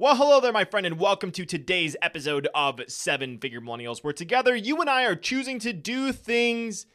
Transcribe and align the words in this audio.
Well, 0.00 0.14
hello 0.14 0.40
there, 0.40 0.52
my 0.52 0.64
friend, 0.64 0.86
and 0.86 1.00
welcome 1.00 1.32
to 1.32 1.44
today's 1.44 1.96
episode 2.00 2.46
of 2.54 2.80
Seven 2.86 3.36
Figure 3.36 3.60
Millennials, 3.60 4.04
where 4.04 4.12
together 4.12 4.54
you 4.54 4.80
and 4.80 4.88
I 4.88 5.02
are 5.02 5.16
choosing 5.16 5.58
to 5.58 5.72
do 5.72 6.12
things 6.12 6.86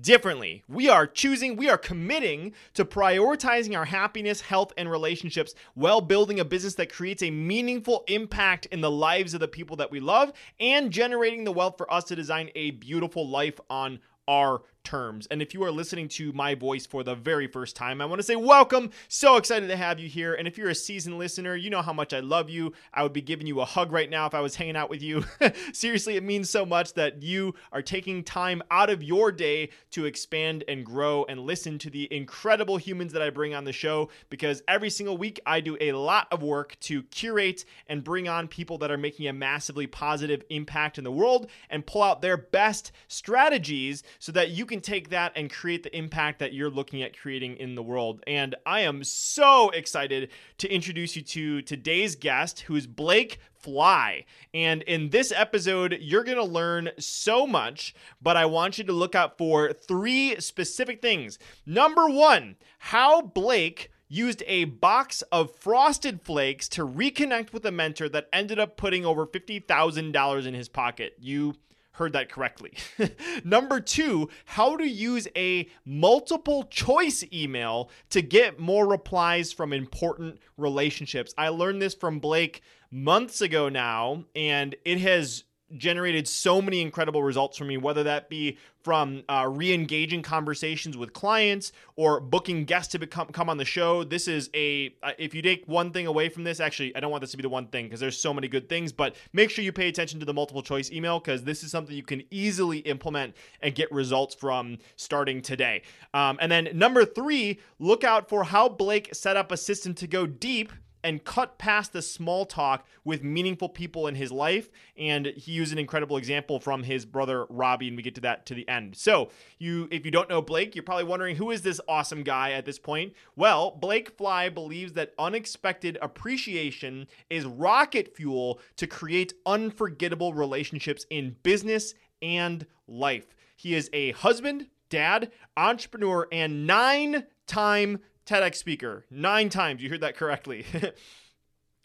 differently. 0.00 0.64
We 0.66 0.88
are 0.88 1.06
choosing, 1.06 1.54
we 1.54 1.70
are 1.70 1.78
committing 1.78 2.54
to 2.74 2.84
prioritizing 2.84 3.78
our 3.78 3.84
happiness, 3.84 4.40
health, 4.40 4.72
and 4.76 4.90
relationships 4.90 5.54
while 5.74 6.00
building 6.00 6.40
a 6.40 6.44
business 6.44 6.74
that 6.74 6.92
creates 6.92 7.22
a 7.22 7.30
meaningful 7.30 8.02
impact 8.08 8.66
in 8.66 8.80
the 8.80 8.90
lives 8.90 9.34
of 9.34 9.40
the 9.40 9.46
people 9.46 9.76
that 9.76 9.92
we 9.92 10.00
love 10.00 10.32
and 10.58 10.90
generating 10.90 11.44
the 11.44 11.52
wealth 11.52 11.78
for 11.78 11.88
us 11.94 12.02
to 12.06 12.16
design 12.16 12.50
a 12.56 12.72
beautiful 12.72 13.28
life 13.28 13.60
on 13.70 14.00
our 14.26 14.62
terms. 14.84 15.26
And 15.30 15.42
if 15.42 15.54
you 15.54 15.62
are 15.64 15.70
listening 15.70 16.08
to 16.08 16.32
my 16.32 16.54
voice 16.54 16.86
for 16.86 17.02
the 17.02 17.14
very 17.14 17.46
first 17.46 17.76
time, 17.76 18.00
I 18.00 18.06
want 18.06 18.18
to 18.20 18.22
say 18.22 18.36
welcome. 18.36 18.90
So 19.08 19.36
excited 19.36 19.68
to 19.68 19.76
have 19.76 19.98
you 19.98 20.08
here. 20.08 20.34
And 20.34 20.48
if 20.48 20.56
you're 20.56 20.70
a 20.70 20.74
seasoned 20.74 21.18
listener, 21.18 21.54
you 21.56 21.70
know 21.70 21.82
how 21.82 21.92
much 21.92 22.12
I 22.12 22.20
love 22.20 22.48
you. 22.48 22.72
I 22.94 23.02
would 23.02 23.12
be 23.12 23.20
giving 23.20 23.46
you 23.46 23.60
a 23.60 23.64
hug 23.64 23.92
right 23.92 24.08
now 24.08 24.26
if 24.26 24.34
I 24.34 24.40
was 24.40 24.56
hanging 24.56 24.76
out 24.76 24.90
with 24.90 25.02
you. 25.02 25.24
Seriously, 25.72 26.16
it 26.16 26.22
means 26.22 26.48
so 26.48 26.64
much 26.64 26.94
that 26.94 27.22
you 27.22 27.54
are 27.72 27.82
taking 27.82 28.24
time 28.24 28.62
out 28.70 28.90
of 28.90 29.02
your 29.02 29.32
day 29.32 29.70
to 29.90 30.06
expand 30.06 30.64
and 30.68 30.84
grow 30.84 31.24
and 31.28 31.40
listen 31.40 31.78
to 31.80 31.90
the 31.90 32.12
incredible 32.14 32.76
humans 32.76 33.12
that 33.12 33.22
I 33.22 33.30
bring 33.30 33.54
on 33.54 33.64
the 33.64 33.72
show 33.72 34.08
because 34.30 34.62
every 34.68 34.90
single 34.90 35.18
week 35.18 35.40
I 35.44 35.60
do 35.60 35.76
a 35.80 35.92
lot 35.92 36.28
of 36.30 36.42
work 36.42 36.76
to 36.80 37.02
curate 37.04 37.64
and 37.88 38.04
bring 38.04 38.28
on 38.28 38.48
people 38.48 38.78
that 38.78 38.90
are 38.90 38.98
making 38.98 39.28
a 39.28 39.32
massively 39.32 39.86
positive 39.86 40.42
impact 40.50 40.98
in 40.98 41.04
the 41.04 41.12
world 41.12 41.50
and 41.70 41.86
pull 41.86 42.02
out 42.02 42.22
their 42.22 42.36
best 42.36 42.92
strategies 43.08 44.02
so 44.18 44.32
that 44.32 44.50
you 44.50 44.66
can 44.68 44.80
take 44.80 45.10
that 45.10 45.32
and 45.34 45.50
create 45.50 45.82
the 45.82 45.96
impact 45.96 46.38
that 46.38 46.52
you're 46.52 46.70
looking 46.70 47.02
at 47.02 47.18
creating 47.18 47.56
in 47.56 47.74
the 47.74 47.82
world. 47.82 48.22
And 48.28 48.54
I 48.64 48.82
am 48.82 49.02
so 49.02 49.70
excited 49.70 50.30
to 50.58 50.72
introduce 50.72 51.16
you 51.16 51.22
to 51.22 51.62
today's 51.62 52.14
guest, 52.14 52.60
who 52.60 52.76
is 52.76 52.86
Blake 52.86 53.40
Fly. 53.58 54.24
And 54.54 54.82
in 54.82 55.10
this 55.10 55.32
episode, 55.32 55.98
you're 56.00 56.22
going 56.22 56.38
to 56.38 56.44
learn 56.44 56.90
so 56.98 57.46
much, 57.46 57.94
but 58.22 58.36
I 58.36 58.46
want 58.46 58.78
you 58.78 58.84
to 58.84 58.92
look 58.92 59.16
out 59.16 59.36
for 59.36 59.72
three 59.72 60.38
specific 60.40 61.02
things. 61.02 61.40
Number 61.66 62.08
one, 62.08 62.54
how 62.78 63.22
Blake 63.22 63.90
used 64.08 64.42
a 64.46 64.64
box 64.64 65.22
of 65.30 65.54
frosted 65.54 66.22
flakes 66.22 66.68
to 66.70 66.86
reconnect 66.86 67.52
with 67.52 67.64
a 67.66 67.70
mentor 67.70 68.08
that 68.08 68.28
ended 68.32 68.58
up 68.58 68.76
putting 68.76 69.04
over 69.04 69.26
$50,000 69.26 70.46
in 70.46 70.54
his 70.54 70.68
pocket. 70.68 71.14
You 71.20 71.54
heard 71.98 72.14
that 72.14 72.30
correctly. 72.30 72.72
Number 73.44 73.80
two, 73.80 74.30
how 74.46 74.76
to 74.76 74.88
use 74.88 75.28
a 75.36 75.68
multiple 75.84 76.64
choice 76.64 77.24
email 77.32 77.90
to 78.10 78.22
get 78.22 78.58
more 78.58 78.86
replies 78.86 79.52
from 79.52 79.72
important 79.72 80.38
relationships. 80.56 81.34
I 81.36 81.48
learned 81.48 81.82
this 81.82 81.94
from 81.94 82.18
Blake 82.20 82.62
months 82.90 83.40
ago 83.40 83.68
now, 83.68 84.24
and 84.34 84.74
it 84.84 84.98
has 85.00 85.44
generated 85.76 86.26
so 86.26 86.62
many 86.62 86.80
incredible 86.80 87.22
results 87.22 87.58
for 87.58 87.64
me, 87.64 87.76
whether 87.76 88.02
that 88.02 88.28
be 88.28 88.56
from 88.82 89.22
uh, 89.28 89.46
re-engaging 89.50 90.22
conversations 90.22 90.96
with 90.96 91.12
clients 91.12 91.72
or 91.96 92.20
booking 92.20 92.64
guests 92.64 92.92
to 92.92 92.98
become 92.98 93.26
come 93.28 93.50
on 93.50 93.58
the 93.58 93.64
show. 93.64 94.04
This 94.04 94.28
is 94.28 94.48
a 94.54 94.94
uh, 95.02 95.12
if 95.18 95.34
you 95.34 95.42
take 95.42 95.66
one 95.66 95.92
thing 95.92 96.06
away 96.06 96.28
from 96.28 96.44
this, 96.44 96.60
actually, 96.60 96.94
I 96.96 97.00
don't 97.00 97.10
want 97.10 97.20
this 97.20 97.32
to 97.32 97.36
be 97.36 97.42
the 97.42 97.48
one 97.48 97.66
thing 97.66 97.86
because 97.86 98.00
there's 98.00 98.18
so 98.18 98.32
many 98.32 98.48
good 98.48 98.68
things, 98.68 98.92
but 98.92 99.16
make 99.32 99.50
sure 99.50 99.64
you 99.64 99.72
pay 99.72 99.88
attention 99.88 100.20
to 100.20 100.26
the 100.26 100.34
multiple 100.34 100.62
choice 100.62 100.90
email 100.90 101.18
because 101.18 101.44
this 101.44 101.62
is 101.62 101.70
something 101.70 101.94
you 101.94 102.02
can 102.02 102.22
easily 102.30 102.78
implement 102.78 103.34
and 103.60 103.74
get 103.74 103.90
results 103.92 104.34
from 104.34 104.78
starting 104.96 105.42
today. 105.42 105.82
Um, 106.14 106.38
and 106.40 106.50
then 106.50 106.68
number 106.72 107.04
three, 107.04 107.60
look 107.78 108.04
out 108.04 108.28
for 108.28 108.44
how 108.44 108.68
Blake 108.68 109.14
set 109.14 109.36
up 109.36 109.52
a 109.52 109.56
system 109.56 109.94
to 109.94 110.06
go 110.06 110.26
deep 110.26 110.72
and 111.02 111.24
cut 111.24 111.58
past 111.58 111.92
the 111.92 112.02
small 112.02 112.44
talk 112.44 112.86
with 113.04 113.22
meaningful 113.22 113.68
people 113.68 114.06
in 114.06 114.14
his 114.14 114.32
life. 114.32 114.68
And 114.96 115.26
he 115.26 115.52
used 115.52 115.72
an 115.72 115.78
incredible 115.78 116.16
example 116.16 116.60
from 116.60 116.82
his 116.82 117.04
brother 117.04 117.46
Robbie, 117.48 117.88
and 117.88 117.96
we 117.96 118.02
get 118.02 118.14
to 118.16 118.20
that 118.22 118.46
to 118.46 118.54
the 118.54 118.68
end. 118.68 118.96
So, 118.96 119.30
you, 119.58 119.88
if 119.90 120.04
you 120.04 120.10
don't 120.10 120.28
know 120.28 120.42
Blake, 120.42 120.74
you're 120.74 120.82
probably 120.82 121.04
wondering 121.04 121.36
who 121.36 121.50
is 121.50 121.62
this 121.62 121.80
awesome 121.88 122.22
guy 122.22 122.52
at 122.52 122.64
this 122.64 122.78
point. 122.78 123.12
Well, 123.36 123.70
Blake 123.70 124.16
Fly 124.16 124.48
believes 124.48 124.92
that 124.94 125.14
unexpected 125.18 125.98
appreciation 126.02 127.06
is 127.30 127.44
rocket 127.44 128.16
fuel 128.16 128.60
to 128.76 128.86
create 128.86 129.34
unforgettable 129.46 130.34
relationships 130.34 131.06
in 131.10 131.36
business 131.42 131.94
and 132.22 132.66
life. 132.86 133.34
He 133.56 133.74
is 133.74 133.90
a 133.92 134.12
husband, 134.12 134.68
dad, 134.88 135.30
entrepreneur, 135.56 136.28
and 136.30 136.66
nine 136.66 137.24
time 137.46 137.98
TEDx 138.28 138.56
speaker. 138.56 139.06
Nine 139.10 139.48
times. 139.48 139.82
You 139.82 139.88
heard 139.88 140.02
that 140.02 140.16
correctly. 140.16 140.66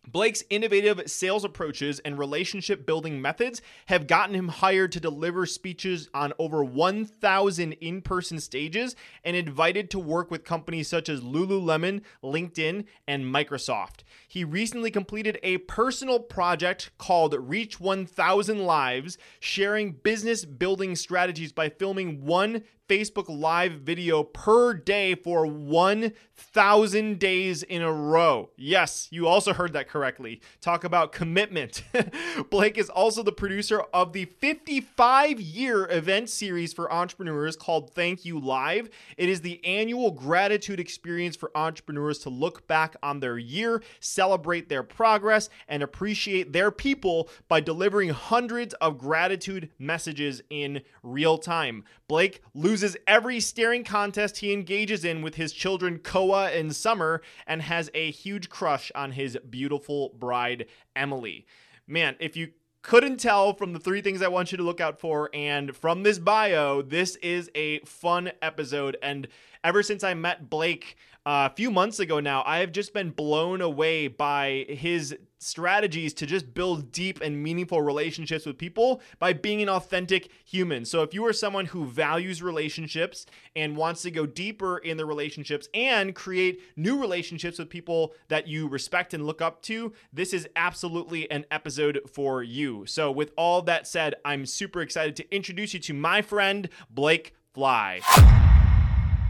Blake's 0.05 0.43
innovative 0.49 1.09
sales 1.09 1.45
approaches 1.45 1.99
and 1.99 2.19
relationship 2.19 2.85
building 2.85 3.21
methods 3.21 3.61
have 3.85 4.05
gotten 4.05 4.35
him 4.35 4.49
hired 4.49 4.91
to 4.91 4.99
deliver 4.99 5.45
speeches 5.45 6.09
on 6.13 6.33
over 6.37 6.61
1,000 6.61 7.71
in 7.71 8.01
person 8.01 8.41
stages 8.41 8.97
and 9.23 9.37
invited 9.37 9.89
to 9.89 9.99
work 9.99 10.29
with 10.29 10.43
companies 10.43 10.89
such 10.89 11.07
as 11.07 11.21
Lululemon, 11.21 12.01
LinkedIn, 12.21 12.83
and 13.07 13.23
Microsoft. 13.23 14.01
He 14.27 14.43
recently 14.43 14.91
completed 14.91 15.39
a 15.41 15.59
personal 15.59 16.19
project 16.19 16.91
called 16.97 17.33
Reach 17.39 17.79
1,000 17.79 18.65
Lives, 18.65 19.17
sharing 19.39 19.93
business 19.93 20.43
building 20.43 20.97
strategies 20.97 21.53
by 21.53 21.69
filming 21.69 22.25
one 22.25 22.63
Facebook 22.89 23.25
Live 23.29 23.73
video 23.73 24.23
per 24.23 24.73
day 24.73 25.15
for 25.15 25.45
1,000 25.45 27.17
days 27.17 27.63
in 27.63 27.81
a 27.81 27.91
row. 27.91 28.49
Yes, 28.57 29.07
you 29.09 29.25
also 29.25 29.53
heard 29.53 29.71
that 29.73 29.87
correctly. 29.87 30.41
Talk 30.59 30.83
about 30.83 31.13
commitment. 31.13 31.83
Blake 32.49 32.77
is 32.77 32.89
also 32.89 33.23
the 33.23 33.31
producer 33.31 33.81
of 33.93 34.11
the 34.11 34.25
55 34.25 35.39
year 35.39 35.87
event 35.89 36.29
series 36.29 36.73
for 36.73 36.91
entrepreneurs 36.91 37.55
called 37.55 37.93
Thank 37.93 38.25
U 38.25 38.37
Live. 38.37 38.89
It 39.17 39.29
is 39.29 39.41
the 39.41 39.63
annual 39.65 40.11
gratitude 40.11 40.79
experience 40.79 41.37
for 41.37 41.55
entrepreneurs 41.55 42.19
to 42.19 42.29
look 42.29 42.67
back 42.67 42.97
on 43.01 43.21
their 43.21 43.37
year, 43.37 43.81
celebrate 44.01 44.67
their 44.67 44.83
progress, 44.83 45.49
and 45.69 45.81
appreciate 45.83 46.51
their 46.51 46.71
people 46.71 47.29
by 47.47 47.61
delivering 47.61 48.09
hundreds 48.09 48.73
of 48.75 48.97
gratitude 48.97 49.69
messages 49.79 50.41
in 50.49 50.81
real 51.01 51.37
time. 51.37 51.85
Blake 52.07 52.41
loses 52.73 52.97
every 53.05 53.39
staring 53.39 53.83
contest 53.83 54.37
he 54.37 54.51
engages 54.51 55.05
in 55.05 55.21
with 55.21 55.35
his 55.35 55.53
children 55.53 55.99
Koa 55.99 56.49
and 56.49 56.75
Summer 56.75 57.21
and 57.45 57.61
has 57.61 57.91
a 57.93 58.09
huge 58.09 58.49
crush 58.49 58.91
on 58.95 59.11
his 59.11 59.37
beautiful 59.47 60.09
bride 60.17 60.65
Emily. 60.95 61.45
Man, 61.85 62.15
if 62.19 62.35
you 62.35 62.47
couldn't 62.81 63.17
tell 63.17 63.53
from 63.53 63.73
the 63.73 63.79
three 63.79 64.01
things 64.01 64.23
I 64.23 64.27
want 64.27 64.51
you 64.51 64.57
to 64.57 64.63
look 64.63 64.81
out 64.81 64.99
for 64.99 65.29
and 65.35 65.75
from 65.75 66.01
this 66.01 66.17
bio, 66.17 66.81
this 66.81 67.15
is 67.17 67.47
a 67.53 67.77
fun 67.81 68.31
episode. 68.41 68.97
And 69.03 69.27
ever 69.63 69.83
since 69.83 70.03
I 70.03 70.15
met 70.15 70.49
Blake 70.49 70.97
uh, 71.27 71.49
a 71.51 71.55
few 71.55 71.69
months 71.69 71.99
ago 71.99 72.19
now, 72.19 72.41
I 72.43 72.57
have 72.57 72.71
just 72.71 72.91
been 72.91 73.11
blown 73.11 73.61
away 73.61 74.07
by 74.07 74.65
his 74.67 75.15
strategies 75.43 76.13
to 76.15 76.25
just 76.25 76.53
build 76.53 76.91
deep 76.91 77.21
and 77.21 77.41
meaningful 77.41 77.81
relationships 77.81 78.45
with 78.45 78.57
people 78.57 79.01
by 79.19 79.33
being 79.33 79.61
an 79.61 79.69
authentic 79.69 80.29
human. 80.45 80.85
So 80.85 81.01
if 81.01 81.13
you 81.13 81.25
are 81.25 81.33
someone 81.33 81.65
who 81.65 81.85
values 81.85 82.41
relationships 82.41 83.25
and 83.55 83.77
wants 83.77 84.01
to 84.03 84.11
go 84.11 84.25
deeper 84.25 84.77
in 84.77 84.97
the 84.97 85.05
relationships 85.05 85.67
and 85.73 86.15
create 86.15 86.61
new 86.75 86.99
relationships 86.99 87.59
with 87.59 87.69
people 87.69 88.13
that 88.29 88.47
you 88.47 88.67
respect 88.67 89.13
and 89.13 89.25
look 89.25 89.41
up 89.41 89.61
to, 89.63 89.93
this 90.11 90.33
is 90.33 90.47
absolutely 90.55 91.29
an 91.29 91.45
episode 91.51 91.99
for 92.11 92.43
you. 92.43 92.85
So 92.85 93.11
with 93.11 93.31
all 93.37 93.61
that 93.63 93.87
said, 93.87 94.15
I'm 94.25 94.45
super 94.45 94.81
excited 94.81 95.15
to 95.17 95.35
introduce 95.35 95.73
you 95.73 95.79
to 95.81 95.93
my 95.93 96.21
friend 96.21 96.69
Blake 96.89 97.35
Fly. 97.53 98.01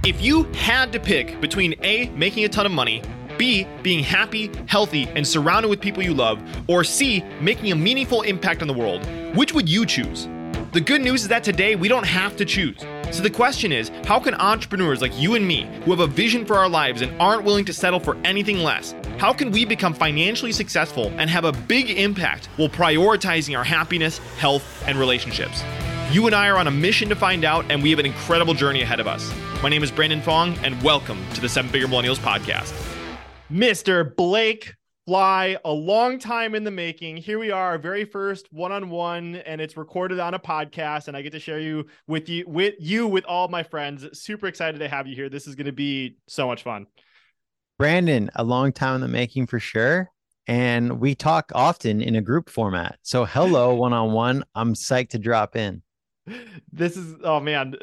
If 0.06 0.22
you 0.22 0.44
had 0.54 0.92
to 0.92 1.00
pick 1.00 1.40
between 1.40 1.76
A, 1.82 2.10
making 2.10 2.44
a 2.44 2.50
ton 2.50 2.66
of 2.66 2.74
money, 2.74 3.02
B, 3.38 3.68
being 3.82 4.04
happy, 4.04 4.52
healthy, 4.68 5.08
and 5.16 5.28
surrounded 5.28 5.70
with 5.70 5.82
people 5.82 6.04
you 6.04 6.14
love, 6.14 6.42
or 6.68 6.84
C, 6.84 7.24
making 7.42 7.72
a 7.72 7.76
meaningful 7.76 8.22
impact 8.22 8.62
on 8.62 8.68
the 8.68 8.74
world, 8.74 9.06
which 9.36 9.54
would 9.54 9.68
you 9.68 9.86
choose? 9.86 10.28
The 10.72 10.82
good 10.82 11.02
news 11.02 11.22
is 11.22 11.28
that 11.28 11.44
today 11.44 11.76
we 11.76 11.88
don't 11.88 12.06
have 12.06 12.36
to 12.38 12.46
choose. 12.46 12.80
So 13.12 13.22
the 13.22 13.30
question 13.30 13.72
is 13.72 13.92
how 14.06 14.20
can 14.20 14.34
entrepreneurs 14.34 15.02
like 15.02 15.18
you 15.20 15.36
and 15.36 15.48
me, 15.48 15.70
who 15.84 15.92
have 15.92 16.00
a 16.00 16.08
vision 16.08 16.46
for 16.46 16.58
our 16.58 16.68
lives 16.68 17.02
and 17.02 17.20
aren't 17.22 17.44
willing 17.44 17.66
to 17.66 17.74
settle 17.74 18.00
for 18.00 18.18
anything 18.24 18.58
less, 18.60 18.96
how 19.20 19.34
can 19.34 19.52
we 19.52 19.66
become 19.66 19.94
financially 19.94 20.52
successful 20.52 21.14
and 21.18 21.30
have 21.30 21.46
a 21.46 21.52
big 21.52 21.92
impact 21.92 22.48
while 22.58 22.70
prioritizing 22.70 23.56
our 23.56 23.64
happiness, 23.64 24.18
health, 24.38 24.84
and 24.88 24.98
relationships? 24.98 25.64
You 26.12 26.26
and 26.26 26.36
I 26.36 26.50
are 26.50 26.58
on 26.58 26.68
a 26.68 26.72
mission 26.72 27.08
to 27.10 27.16
find 27.16 27.46
out, 27.46 27.66
and 27.72 27.82
we 27.82 27.90
have 27.92 28.00
an 28.00 28.06
incredible 28.06 28.54
journey 28.54 28.82
ahead 28.82 29.00
of 29.00 29.08
us. 29.08 29.32
My 29.62 29.70
name 29.70 29.84
is 29.84 29.92
Brandon 29.92 30.22
Fong, 30.22 30.58
and 30.64 30.82
welcome 30.84 31.24
to 31.36 31.42
the 31.42 31.50
Seven 31.50 31.72
Figure 31.72 31.88
Millennials 31.88 32.18
Podcast. 32.18 32.74
Mr. 33.54 34.16
Blake 34.16 34.74
Fly, 35.06 35.58
a 35.64 35.72
long 35.72 36.18
time 36.18 36.56
in 36.56 36.64
the 36.64 36.72
making. 36.72 37.18
Here 37.18 37.38
we 37.38 37.52
are, 37.52 37.66
our 37.68 37.78
very 37.78 38.04
first 38.04 38.52
one-on-one, 38.52 39.36
and 39.36 39.62
it's 39.62 39.78
recorded 39.78 40.20
on 40.20 40.34
a 40.34 40.40
podcast, 40.40 41.08
and 41.08 41.16
I 41.16 41.22
get 41.22 41.34
to 41.34 41.40
share 41.40 41.60
you 41.60 41.86
with 42.08 42.28
you 42.30 42.46
with 42.48 42.74
you 42.80 43.08
with 43.08 43.24
all 43.26 43.50
my 43.50 43.62
friends. 43.62 44.08
Super 44.20 44.48
excited 44.48 44.80
to 44.80 44.90
have 44.90 45.06
you 45.06 45.16
here. 45.16 45.30
This 45.30 45.46
is 45.46 45.54
going 45.54 45.68
to 45.68 45.72
be 45.72 46.18
so 46.28 46.48
much 46.48 46.64
fun. 46.64 46.88
Brandon, 47.78 48.32
a 48.36 48.44
long 48.44 48.72
time 48.72 48.96
in 48.96 49.02
the 49.02 49.08
making 49.08 49.46
for 49.46 49.60
sure. 49.60 50.10
And 50.48 51.00
we 51.00 51.14
talk 51.14 51.52
often 51.54 52.02
in 52.02 52.16
a 52.16 52.22
group 52.22 52.50
format. 52.50 52.98
So, 53.04 53.24
hello, 53.24 53.76
one 53.76 53.94
on 53.94 54.14
one. 54.14 54.44
I'm 54.56 54.74
psyched 54.74 55.10
to 55.10 55.20
drop 55.20 55.56
in 55.56 55.83
this 56.72 56.96
is 56.96 57.16
oh 57.24 57.40
man. 57.40 57.76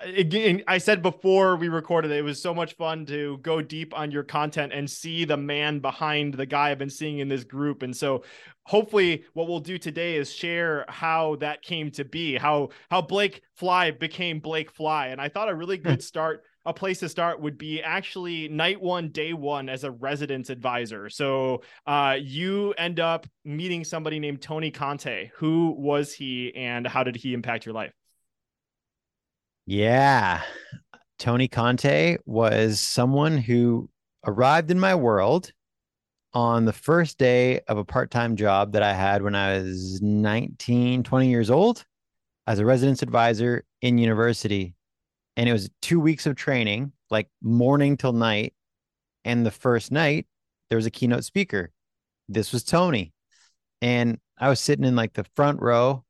Again 0.00 0.62
i 0.68 0.78
said 0.78 1.02
before 1.02 1.56
we 1.56 1.68
recorded 1.68 2.10
it 2.10 2.22
was 2.22 2.40
so 2.40 2.54
much 2.54 2.74
fun 2.74 3.06
to 3.06 3.38
go 3.38 3.62
deep 3.62 3.96
on 3.96 4.10
your 4.10 4.22
content 4.22 4.72
and 4.72 4.88
see 4.88 5.24
the 5.24 5.36
man 5.36 5.78
behind 5.78 6.34
the 6.34 6.46
guy 6.46 6.70
i've 6.70 6.78
been 6.78 6.90
seeing 6.90 7.18
in 7.18 7.28
this 7.28 7.44
group. 7.44 7.82
And 7.82 7.96
so 7.96 8.22
hopefully 8.64 9.24
what 9.32 9.48
we'll 9.48 9.60
do 9.60 9.78
today 9.78 10.16
is 10.16 10.32
share 10.32 10.84
how 10.88 11.36
that 11.36 11.62
came 11.62 11.90
to 11.92 12.04
be 12.04 12.36
how 12.36 12.70
how 12.90 13.00
blake 13.00 13.42
fly 13.54 13.90
became 13.90 14.40
blake 14.40 14.70
fly. 14.70 15.08
And 15.08 15.20
i 15.20 15.28
thought 15.28 15.48
a 15.48 15.54
really 15.54 15.78
hmm. 15.78 15.88
good 15.88 16.02
start 16.02 16.44
a 16.66 16.74
place 16.74 16.98
to 16.98 17.08
start 17.08 17.40
would 17.40 17.56
be 17.56 17.80
actually 17.80 18.48
night 18.48 18.80
one, 18.80 19.08
day 19.08 19.32
one 19.32 19.68
as 19.68 19.84
a 19.84 19.90
residence 19.90 20.50
advisor. 20.50 21.08
So 21.08 21.62
uh, 21.86 22.18
you 22.20 22.72
end 22.76 23.00
up 23.00 23.26
meeting 23.44 23.84
somebody 23.84 24.18
named 24.18 24.42
Tony 24.42 24.70
Conte. 24.70 25.30
Who 25.36 25.74
was 25.78 26.12
he 26.12 26.54
and 26.54 26.86
how 26.86 27.04
did 27.04 27.16
he 27.16 27.32
impact 27.32 27.64
your 27.64 27.74
life? 27.74 27.92
Yeah. 29.64 30.42
Tony 31.18 31.48
Conte 31.48 32.18
was 32.26 32.80
someone 32.80 33.38
who 33.38 33.88
arrived 34.26 34.70
in 34.70 34.78
my 34.78 34.94
world 34.94 35.52
on 36.34 36.64
the 36.66 36.72
first 36.72 37.16
day 37.16 37.60
of 37.60 37.78
a 37.78 37.84
part 37.84 38.10
time 38.10 38.36
job 38.36 38.72
that 38.72 38.82
I 38.82 38.92
had 38.92 39.22
when 39.22 39.34
I 39.34 39.58
was 39.58 40.02
19, 40.02 41.02
20 41.02 41.28
years 41.28 41.50
old 41.50 41.84
as 42.46 42.58
a 42.58 42.66
residence 42.66 43.02
advisor 43.02 43.64
in 43.80 43.98
university 43.98 44.75
and 45.36 45.48
it 45.48 45.52
was 45.52 45.70
two 45.82 46.00
weeks 46.00 46.26
of 46.26 46.34
training, 46.36 46.92
like 47.10 47.28
morning 47.42 47.96
till 47.96 48.12
night. 48.12 48.54
And 49.24 49.44
the 49.44 49.50
first 49.50 49.92
night, 49.92 50.26
there 50.70 50.76
was 50.76 50.86
a 50.86 50.90
keynote 50.90 51.24
speaker. 51.24 51.72
This 52.28 52.52
was 52.52 52.64
Tony. 52.64 53.12
And 53.82 54.18
I 54.38 54.48
was 54.48 54.60
sitting 54.60 54.84
in 54.84 54.96
like 54.96 55.12
the 55.12 55.26
front 55.36 55.60
row. 55.60 56.04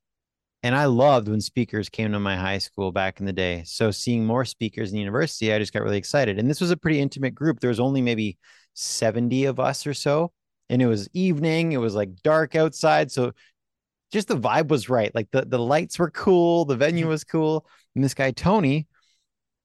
And 0.62 0.74
I 0.74 0.86
loved 0.86 1.28
when 1.28 1.40
speakers 1.40 1.88
came 1.88 2.12
to 2.12 2.18
my 2.18 2.36
high 2.36 2.58
school 2.58 2.90
back 2.90 3.20
in 3.20 3.26
the 3.26 3.32
day. 3.32 3.62
So 3.66 3.90
seeing 3.90 4.26
more 4.26 4.44
speakers 4.44 4.90
in 4.90 4.98
university, 4.98 5.52
I 5.52 5.58
just 5.58 5.72
got 5.72 5.82
really 5.82 5.98
excited. 5.98 6.38
And 6.38 6.50
this 6.50 6.60
was 6.60 6.70
a 6.70 6.76
pretty 6.76 7.00
intimate 7.00 7.34
group. 7.34 7.60
There 7.60 7.68
was 7.68 7.78
only 7.78 8.02
maybe 8.02 8.38
70 8.74 9.44
of 9.44 9.60
us 9.60 9.86
or 9.86 9.94
so. 9.94 10.32
And 10.68 10.82
it 10.82 10.86
was 10.86 11.08
evening. 11.12 11.72
It 11.72 11.76
was 11.76 11.94
like 11.94 12.22
dark 12.22 12.56
outside. 12.56 13.12
So 13.12 13.32
just 14.12 14.28
the 14.28 14.36
vibe 14.36 14.68
was 14.68 14.88
right. 14.88 15.14
Like 15.14 15.30
the, 15.30 15.42
the 15.42 15.58
lights 15.58 15.98
were 15.98 16.10
cool. 16.10 16.64
The 16.64 16.76
venue 16.76 17.08
was 17.08 17.22
cool. 17.22 17.66
And 17.94 18.02
this 18.02 18.14
guy, 18.14 18.32
Tony, 18.32 18.88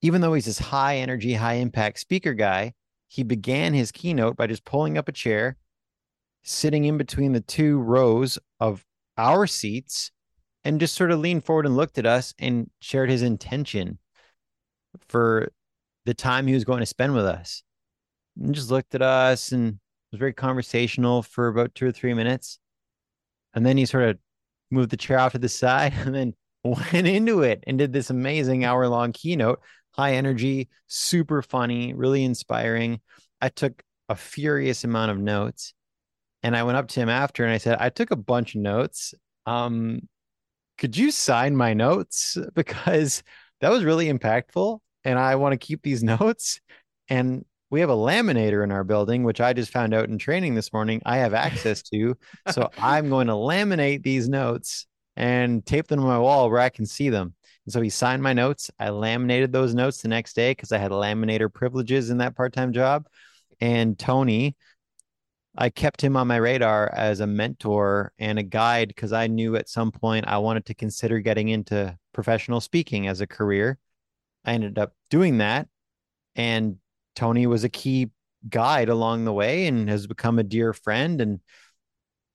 even 0.02 0.22
though 0.22 0.34
he's 0.34 0.46
this 0.46 0.60
high 0.60 0.98
energy, 0.98 1.34
high 1.34 1.56
impact 1.56 2.00
speaker 2.00 2.34
guy, 2.34 2.74
he 3.08 3.24
began 3.24 3.74
his 3.74 3.92
keynote 3.92 4.36
by 4.36 4.48
just 4.48 4.66
pulling 4.66 4.98
up 4.98 5.08
a 5.08 5.12
chair, 5.12 5.58
sitting 6.44 6.86
in 6.86 6.98
between 6.98 7.34
the 7.34 7.42
two 7.42 7.78
rows 7.80 8.40
of 8.60 8.84
our 9.18 9.46
seats, 9.46 10.12
and 10.64 10.80
just 10.80 10.96
sort 10.96 11.12
of 11.12 11.20
leaned 11.20 11.44
forward 11.44 11.66
and 11.66 11.76
looked 11.76 11.98
at 11.98 12.06
us 12.06 12.34
and 12.40 12.70
shared 12.80 13.10
his 13.10 13.22
intention 13.22 14.00
for 15.08 15.52
the 16.06 16.14
time 16.14 16.48
he 16.48 16.54
was 16.54 16.64
going 16.64 16.80
to 16.80 16.86
spend 16.86 17.14
with 17.14 17.26
us. 17.26 17.64
And 18.40 18.56
just 18.56 18.72
looked 18.72 18.96
at 18.96 19.02
us 19.02 19.52
and 19.52 19.80
was 20.12 20.20
very 20.20 20.34
conversational 20.34 21.22
for 21.22 21.48
about 21.48 21.76
two 21.76 21.88
or 21.88 21.92
three 21.92 22.14
minutes. 22.14 22.60
And 23.54 23.66
then 23.66 23.78
he 23.78 23.86
sort 23.86 24.06
of 24.06 24.18
moved 24.70 24.90
the 24.90 24.98
chair 24.98 25.20
off 25.20 25.34
to 25.34 25.38
the 25.38 25.50
side 25.50 25.94
and 25.98 26.16
then 26.16 26.34
went 26.64 27.08
into 27.08 27.42
it 27.42 27.64
and 27.68 27.78
did 27.78 27.92
this 27.92 28.10
amazing 28.10 28.64
hour 28.64 28.88
long 28.88 29.12
keynote 29.12 29.60
high 30.02 30.14
energy, 30.14 30.68
super 30.88 31.44
funny, 31.44 31.94
really 31.94 32.24
inspiring. 32.24 33.00
I 33.40 33.50
took 33.50 33.84
a 34.10 34.16
furious 34.16 34.84
amount 34.84 35.12
of 35.12 35.20
notes 35.20 35.76
and 36.42 36.58
I 36.58 36.64
went 36.64 36.78
up 36.78 36.88
to 36.88 37.00
him 37.00 37.08
after 37.10 37.44
and 37.44 37.54
I 37.54 37.60
said, 37.60 37.78
I 37.80 37.90
took 37.90 38.10
a 38.10 38.16
bunch 38.16 38.56
of 38.56 38.62
notes. 38.62 39.14
Um, 39.46 40.10
could 40.80 40.98
you 40.98 41.12
sign 41.12 41.56
my 41.56 41.76
notes? 41.76 42.36
Because 42.56 43.22
that 43.60 43.70
was 43.70 43.84
really 43.84 44.12
impactful 44.12 44.80
and 45.04 45.20
I 45.20 45.36
want 45.36 45.54
to 45.54 45.68
keep 45.68 45.84
these 45.84 46.04
notes. 46.16 46.60
And 47.08 47.46
we 47.70 47.80
have 47.82 47.92
a 47.92 47.96
laminator 47.96 48.64
in 48.64 48.72
our 48.72 48.84
building, 48.84 49.24
which 49.24 49.40
I 49.40 49.54
just 49.54 49.72
found 49.72 49.94
out 49.94 50.10
in 50.10 50.18
training 50.18 50.56
this 50.56 50.74
morning. 50.74 51.00
I 51.06 51.18
have 51.18 51.36
access 51.36 51.84
to. 51.84 52.18
so 52.50 52.72
I'm 52.80 53.08
going 53.10 53.28
to 53.28 53.34
laminate 53.34 54.02
these 54.02 54.28
notes 54.28 54.88
and 55.16 55.64
tape 55.64 55.88
them 55.88 56.00
on 56.00 56.08
my 56.08 56.18
wall 56.18 56.50
where 56.50 56.60
I 56.60 56.70
can 56.70 56.88
see 56.88 57.10
them. 57.10 57.36
And 57.66 57.74
so 57.74 57.82
he 57.82 57.90
signed 57.90 58.24
my 58.24 58.34
notes. 58.34 58.72
I 58.80 58.90
laminated 58.90 59.52
those 59.52 59.76
notes 59.76 60.02
the 60.02 60.08
next 60.08 60.34
day 60.34 60.52
because 60.52 60.72
I 60.72 60.78
had 60.78 60.92
laminator 60.92 61.54
privileges 61.54 62.10
in 62.10 62.18
that 62.18 62.36
part 62.36 62.54
time 62.54 62.74
job. 62.74 63.08
And 63.60 63.98
Tony, 63.98 64.56
I 65.56 65.70
kept 65.70 66.02
him 66.02 66.16
on 66.16 66.28
my 66.28 66.38
radar 66.38 66.92
as 66.94 67.20
a 67.20 67.28
mentor 67.28 68.14
and 68.18 68.40
a 68.40 68.44
guide 68.44 68.88
because 68.88 69.14
I 69.14 69.28
knew 69.28 69.56
at 69.56 69.70
some 69.70 69.92
point 69.92 70.28
I 70.28 70.38
wanted 70.38 70.66
to 70.68 70.74
consider 70.74 71.20
getting 71.20 71.50
into 71.50 71.98
professional 72.14 72.62
speaking 72.62 73.08
as 73.08 73.22
a 73.22 73.28
career. 73.28 73.78
I 74.46 74.54
ended 74.54 74.80
up 74.80 74.94
doing 75.10 75.40
that. 75.40 75.68
And 76.36 76.78
Tony 77.16 77.46
was 77.48 77.64
a 77.64 77.70
key 77.70 78.10
guide 78.50 78.90
along 78.90 79.26
the 79.26 79.34
way 79.34 79.68
and 79.68 79.90
has 79.90 80.08
become 80.08 80.40
a 80.40 80.44
dear 80.44 80.74
friend. 80.74 81.20
And 81.22 81.42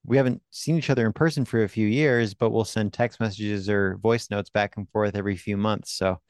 we 0.07 0.17
haven't 0.17 0.41
seen 0.51 0.77
each 0.77 0.89
other 0.89 1.05
in 1.05 1.13
person 1.13 1.45
for 1.45 1.65
a 1.65 1.69
few 1.69 1.87
years, 1.87 2.33
but 2.33 2.51
we'll 2.51 2.65
send 2.65 2.93
text 2.93 3.19
messages 3.21 3.69
or 3.69 3.97
voice 3.97 4.31
notes 4.31 4.51
back 4.51 4.77
and 4.77 4.89
forth 4.91 5.17
every 5.17 5.37
few 5.37 5.57
months. 5.57 5.93
So 5.93 6.21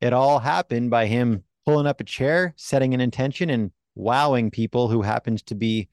it 0.00 0.12
all 0.12 0.40
happened 0.40 0.90
by 0.90 1.06
him 1.06 1.44
pulling 1.64 1.86
up 1.86 2.00
a 2.00 2.04
chair, 2.04 2.54
setting 2.56 2.92
an 2.92 3.00
intention, 3.00 3.48
and 3.48 3.70
wowing 3.94 4.50
people 4.50 4.88
who 4.88 5.02
happened 5.02 5.46
to 5.46 5.54
be 5.54 5.88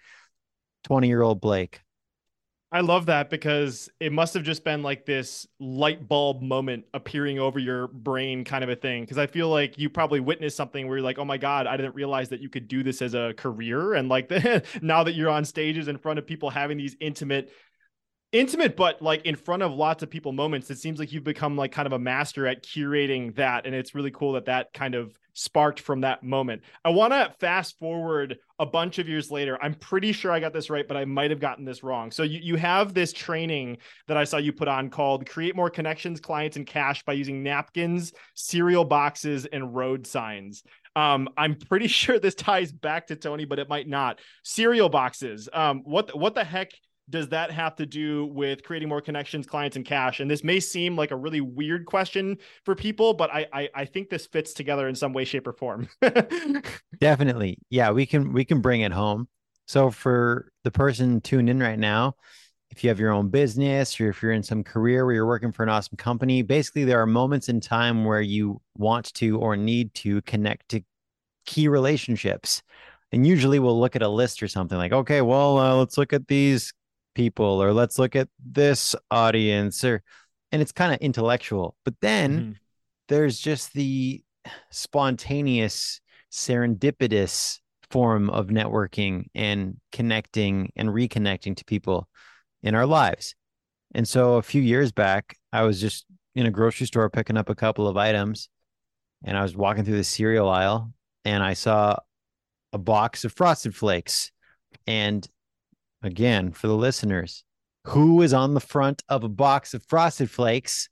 20 0.86 1.08
year 1.08 1.22
old 1.22 1.40
Blake. 1.40 1.82
I 2.70 2.82
love 2.82 3.06
that 3.06 3.30
because 3.30 3.90
it 4.02 4.12
must 4.12 4.34
have 4.34 4.44
just 4.44 4.66
been 4.66 4.84
like 4.84 5.06
this 5.06 5.48
light 5.58 6.06
bulb 6.06 6.42
moment 6.42 6.84
appearing 6.94 7.40
over 7.40 7.60
your 7.60 7.88
brain 7.88 8.44
kind 8.44 8.62
of 8.62 8.70
a 8.70 8.76
thing. 8.76 9.06
Cause 9.06 9.18
I 9.18 9.26
feel 9.26 9.48
like 9.48 9.78
you 9.78 9.90
probably 9.90 10.20
witnessed 10.20 10.58
something 10.58 10.86
where 10.86 10.98
you're 10.98 11.04
like, 11.04 11.18
oh 11.18 11.24
my 11.24 11.38
God, 11.38 11.66
I 11.66 11.78
didn't 11.78 11.96
realize 11.96 12.28
that 12.30 12.42
you 12.42 12.50
could 12.50 12.68
do 12.68 12.84
this 12.84 13.02
as 13.02 13.14
a 13.14 13.34
career. 13.38 13.94
And 13.94 14.10
like 14.10 14.30
now 14.82 15.04
that 15.06 15.14
you're 15.14 15.30
on 15.30 15.46
stages 15.46 15.88
in 15.88 15.98
front 15.98 16.20
of 16.20 16.28
people 16.28 16.50
having 16.50 16.78
these 16.78 16.98
intimate 17.00 17.52
intimate 18.34 18.76
but 18.76 19.02
like 19.02 19.26
in 19.26 19.38
front 19.38 19.64
of 19.64 19.72
lots 19.72 20.04
of 20.04 20.10
people 20.10 20.34
moments 20.34 20.70
it 20.70 20.78
seems 20.78 21.00
like 21.00 21.14
you've 21.14 21.24
become 21.24 21.56
like 21.56 21.72
kind 21.72 21.86
of 21.86 21.94
a 21.94 22.00
master 22.00 22.46
at 22.46 22.62
curating 22.62 23.34
that 23.36 23.66
and 23.66 23.74
it's 23.74 23.96
really 23.96 24.12
cool 24.12 24.34
that 24.34 24.46
that 24.46 24.74
kind 24.74 24.96
of 24.96 25.14
sparked 25.38 25.80
from 25.80 26.02
that 26.02 26.24
moment 26.24 26.62
i 26.84 26.90
want 26.90 27.14
to 27.14 27.32
fast 27.40 27.78
forward 27.78 28.38
a 28.60 28.66
bunch 28.66 28.98
of 28.98 29.08
years 29.08 29.30
later 29.30 29.58
i'm 29.62 29.76
pretty 29.76 30.12
sure 30.12 30.32
i 30.32 30.40
got 30.40 30.52
this 30.52 30.70
right 30.70 30.88
but 30.88 30.98
i 30.98 31.06
might 31.06 31.30
have 31.30 31.40
gotten 31.40 31.64
this 31.64 31.84
wrong 31.84 32.10
so 32.10 32.24
you, 32.24 32.40
you 32.42 32.56
have 32.56 32.94
this 32.94 33.14
training 33.14 33.78
that 34.08 34.18
i 34.18 34.24
saw 34.24 34.38
you 34.38 34.52
put 34.52 34.68
on 34.68 34.90
called 34.90 35.28
create 35.30 35.56
more 35.56 35.70
connections 35.70 36.20
clients 36.20 36.58
and 36.58 36.66
cash 36.66 37.04
by 37.04 37.14
using 37.14 37.44
napkins 37.44 38.14
cereal 38.34 38.84
boxes 38.84 39.46
and 39.46 39.76
road 39.76 40.08
signs 40.08 40.64
um, 40.96 41.30
I'm 41.38 41.54
pretty 41.54 41.88
sure 41.88 42.18
this 42.18 42.34
ties 42.34 42.72
back 42.72 43.06
to 43.08 43.16
Tony, 43.16 43.46
but 43.46 43.60
it 43.60 43.70
might 43.70 43.88
not. 43.88 44.20
Cereal 44.44 44.90
boxes. 44.90 45.48
Um, 45.54 45.84
what 45.86 46.18
what 46.18 46.34
the 46.34 46.44
heck 46.44 46.72
does 47.10 47.30
that 47.30 47.52
have 47.52 47.76
to 47.78 47.86
do 47.86 48.26
with 48.26 48.64
creating 48.64 48.90
more 48.90 49.02
connections, 49.02 49.46
clients, 49.46 49.76
and 49.76 49.86
cash? 49.86 50.20
And 50.20 50.30
this 50.30 50.44
may 50.44 50.60
seem 50.60 50.96
like 50.96 51.12
a 51.12 51.16
really 51.16 51.42
weird 51.42 51.86
question 51.86 52.38
for 52.66 52.76
people, 52.76 53.14
but 53.14 53.32
I 53.34 53.48
I, 53.54 53.70
I 53.74 53.86
think 53.86 54.10
this 54.10 54.28
fits 54.28 54.54
together 54.54 54.88
in 54.88 54.96
some 54.96 55.14
way, 55.14 55.26
shape, 55.26 55.48
or 55.48 55.54
form. 55.54 55.88
Definitely. 57.00 57.60
Yeah, 57.70 57.92
we 57.92 58.06
can 58.06 58.34
we 58.34 58.46
can 58.46 58.62
bring 58.62 58.82
it 58.82 58.92
home. 58.92 59.28
So 59.68 59.92
for 59.92 60.52
the 60.64 60.72
person 60.72 61.22
tuned 61.22 61.50
in 61.50 61.60
right 61.60 61.80
now, 61.80 62.16
if 62.72 62.84
you 62.84 62.90
have 62.90 63.00
your 63.00 63.12
own 63.12 63.30
business 63.30 64.00
or 64.00 64.10
if 64.10 64.22
you're 64.22 64.32
in 64.32 64.44
some 64.44 64.64
career 64.64 65.06
where 65.06 65.16
you're 65.16 65.26
working 65.26 65.52
for 65.52 65.64
an 65.64 65.70
awesome 65.70 65.98
company, 65.98 66.42
basically 66.42 66.84
there 66.84 67.02
are 67.02 67.06
moments 67.06 67.50
in 67.50 67.60
time 67.60 68.06
where 68.06 68.22
you 68.22 68.62
want 68.78 69.14
to 69.16 69.38
or 69.40 69.58
need 69.58 69.94
to 69.96 70.22
connect 70.24 70.70
to 70.70 70.82
key 71.46 71.68
relationships. 71.68 72.62
And 73.12 73.26
usually 73.26 73.60
we'll 73.60 73.80
look 73.80 73.96
at 73.96 74.02
a 74.02 74.10
list 74.10 74.44
or 74.44 74.48
something 74.48 74.78
like, 74.78 74.92
okay, 74.92 75.22
well, 75.22 75.58
uh, 75.58 75.76
let's 75.76 75.98
look 75.98 76.12
at 76.12 76.28
these 76.28 76.74
people 77.18 77.64
or 77.64 77.74
let's 77.74 77.98
look 77.98 78.16
at 78.16 78.30
this 78.46 78.96
audience 79.10 79.84
or 79.84 80.04
and 80.52 80.62
it's 80.62 80.72
kind 80.72 80.94
of 80.94 81.00
intellectual. 81.00 81.76
But 81.84 81.96
then 82.00 82.40
mm-hmm. 82.40 82.52
there's 83.10 83.40
just 83.40 83.74
the 83.74 84.22
spontaneous 84.70 86.00
serendipitous 86.32 87.60
form 87.90 88.30
of 88.30 88.48
networking 88.48 89.26
and 89.34 89.78
connecting 89.92 90.72
and 90.76 90.90
reconnecting 90.90 91.58
to 91.58 91.66
people 91.66 92.08
in 92.62 92.76
our 92.76 92.86
lives. 92.86 93.34
And 93.96 94.08
so 94.08 94.36
a 94.36 94.44
few 94.44 94.62
years 94.62 94.92
back, 94.92 95.36
I 95.52 95.64
was 95.64 95.82
just 95.82 96.06
in 96.36 96.46
a 96.46 96.52
grocery 96.52 96.86
store 96.86 97.10
picking 97.10 97.36
up 97.36 97.50
a 97.50 97.56
couple 97.56 97.88
of 97.88 97.98
items 97.98 98.48
and 99.24 99.36
I 99.36 99.42
was 99.42 99.58
walking 99.58 99.84
through 99.84 99.98
the 99.98 100.04
cereal 100.04 100.50
aisle 100.50 100.94
and 101.26 101.42
I 101.44 101.54
saw 101.54 101.98
a 102.74 102.78
box 102.78 103.26
of 103.26 103.34
frosted 103.34 103.76
flakes. 103.76 104.32
And 104.86 105.28
again, 106.08 106.52
for 106.52 106.68
the 106.68 106.76
listeners, 106.76 107.44
who 107.84 108.22
is 108.22 108.34
on 108.34 108.54
the 108.54 108.60
front 108.60 109.04
of 109.08 109.24
a 109.24 109.30
box 109.30 109.74
of 109.74 109.84
frosted 109.84 110.32
flakes? 110.32 110.90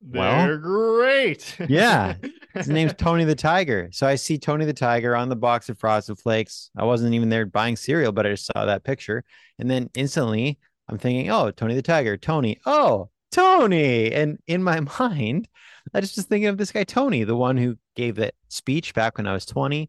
They're 0.00 0.20
well, 0.22 0.58
great. 0.58 1.56
yeah. 1.68 2.14
His 2.54 2.68
name's 2.68 2.94
Tony 2.94 3.24
the 3.24 3.34
Tiger. 3.34 3.88
So 3.92 4.06
I 4.06 4.14
see 4.14 4.38
Tony 4.38 4.64
the 4.64 4.72
Tiger 4.72 5.16
on 5.16 5.28
the 5.28 5.36
box 5.36 5.68
of 5.68 5.78
Frosted 5.78 6.18
Flakes. 6.18 6.70
I 6.76 6.84
wasn't 6.84 7.14
even 7.14 7.28
there 7.28 7.46
buying 7.46 7.76
cereal, 7.76 8.12
but 8.12 8.26
I 8.26 8.30
just 8.30 8.46
saw 8.46 8.64
that 8.64 8.84
picture. 8.84 9.24
And 9.58 9.70
then 9.70 9.90
instantly 9.94 10.58
I'm 10.88 10.98
thinking, 10.98 11.30
oh, 11.30 11.50
Tony 11.50 11.74
the 11.74 11.82
Tiger, 11.82 12.16
Tony. 12.16 12.60
Oh, 12.64 13.10
Tony. 13.32 14.12
And 14.12 14.38
in 14.46 14.62
my 14.62 14.80
mind, 14.98 15.48
I 15.92 16.00
just 16.00 16.16
was 16.16 16.26
thinking 16.26 16.48
of 16.48 16.58
this 16.58 16.72
guy, 16.72 16.84
Tony, 16.84 17.24
the 17.24 17.36
one 17.36 17.56
who 17.56 17.76
gave 17.96 18.16
that 18.16 18.34
speech 18.48 18.94
back 18.94 19.18
when 19.18 19.26
I 19.26 19.32
was 19.32 19.46
20, 19.46 19.88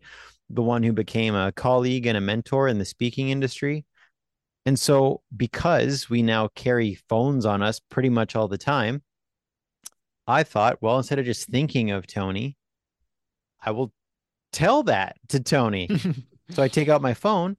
the 0.50 0.64
one 0.64 0.84
who 0.84 0.94
became 0.94 1.36
a 1.36 1.52
colleague 1.52 2.08
and 2.08 2.18
a 2.18 2.22
mentor 2.22 2.68
in 2.68 2.80
the 2.80 2.86
speaking 2.86 3.30
industry. 3.30 3.86
And 4.66 4.78
so, 4.78 5.22
because 5.36 6.10
we 6.10 6.22
now 6.22 6.50
carry 6.50 6.96
phones 7.08 7.46
on 7.46 7.62
us 7.62 7.80
pretty 7.80 8.10
much 8.10 8.36
all 8.36 8.48
the 8.48 8.58
time, 8.58 9.02
I 10.28 10.44
thought, 10.44 10.82
well, 10.82 10.98
instead 10.98 11.18
of 11.20 11.26
just 11.26 11.48
thinking 11.48 11.92
of 11.92 12.06
Tony, 12.06 12.56
I 13.62 13.72
will 13.72 13.92
tell 14.52 14.84
that 14.84 15.18
to 15.30 15.40
Tony. 15.40 15.90
so 16.52 16.62
I 16.62 16.68
take 16.68 16.90
out 16.90 17.02
my 17.02 17.14
phone. 17.14 17.58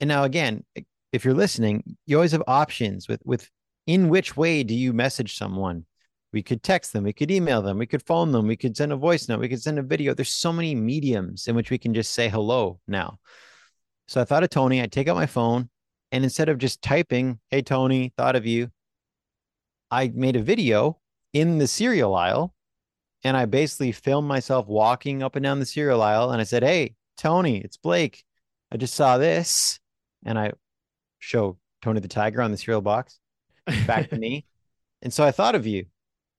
And 0.00 0.08
now, 0.08 0.24
again, 0.24 0.64
if 1.12 1.24
you're 1.24 1.34
listening, 1.34 1.96
you 2.06 2.16
always 2.16 2.32
have 2.32 2.42
options 2.46 3.08
with, 3.08 3.20
with 3.24 3.50
in 3.86 4.08
which 4.08 4.36
way 4.36 4.62
do 4.62 4.74
you 4.74 4.92
message 4.92 5.36
someone? 5.36 5.84
We 6.32 6.42
could 6.42 6.62
text 6.62 6.92
them, 6.92 7.04
we 7.04 7.12
could 7.12 7.30
email 7.30 7.62
them, 7.62 7.78
we 7.78 7.86
could 7.86 8.02
phone 8.02 8.32
them, 8.32 8.46
we 8.46 8.56
could 8.56 8.76
send 8.76 8.92
a 8.92 8.96
voice 8.96 9.28
note, 9.28 9.40
we 9.40 9.48
could 9.48 9.62
send 9.62 9.78
a 9.78 9.82
video. 9.82 10.12
There's 10.12 10.32
so 10.32 10.52
many 10.52 10.74
mediums 10.74 11.48
in 11.48 11.54
which 11.54 11.70
we 11.70 11.78
can 11.78 11.94
just 11.94 12.12
say 12.12 12.28
hello 12.28 12.80
now. 12.86 13.18
So 14.08 14.20
I 14.20 14.24
thought 14.24 14.42
of 14.42 14.50
Tony. 14.50 14.82
I 14.82 14.86
take 14.86 15.08
out 15.08 15.16
my 15.16 15.26
phone 15.26 15.70
and 16.12 16.24
instead 16.24 16.48
of 16.48 16.58
just 16.58 16.82
typing, 16.82 17.38
Hey, 17.50 17.62
Tony, 17.62 18.12
thought 18.16 18.36
of 18.36 18.46
you, 18.46 18.70
I 19.90 20.08
made 20.14 20.36
a 20.36 20.42
video 20.42 20.98
in 21.32 21.58
the 21.58 21.66
cereal 21.66 22.14
aisle 22.14 22.54
and 23.24 23.36
I 23.36 23.46
basically 23.46 23.92
filmed 23.92 24.28
myself 24.28 24.66
walking 24.66 25.22
up 25.22 25.36
and 25.36 25.42
down 25.42 25.60
the 25.60 25.66
cereal 25.66 26.02
aisle 26.02 26.30
and 26.30 26.40
I 26.40 26.44
said, 26.44 26.62
Hey, 26.62 26.94
Tony, 27.16 27.58
it's 27.58 27.76
Blake. 27.76 28.24
I 28.70 28.76
just 28.76 28.94
saw 28.94 29.18
this. 29.18 29.80
And 30.24 30.38
I 30.38 30.52
show 31.18 31.58
Tony 31.82 32.00
the 32.00 32.08
Tiger 32.08 32.42
on 32.42 32.50
the 32.50 32.56
cereal 32.56 32.80
box 32.80 33.18
back 33.86 34.10
to 34.10 34.16
me. 34.18 34.46
And 35.02 35.12
so 35.12 35.24
I 35.24 35.30
thought 35.30 35.54
of 35.54 35.66
you. 35.66 35.86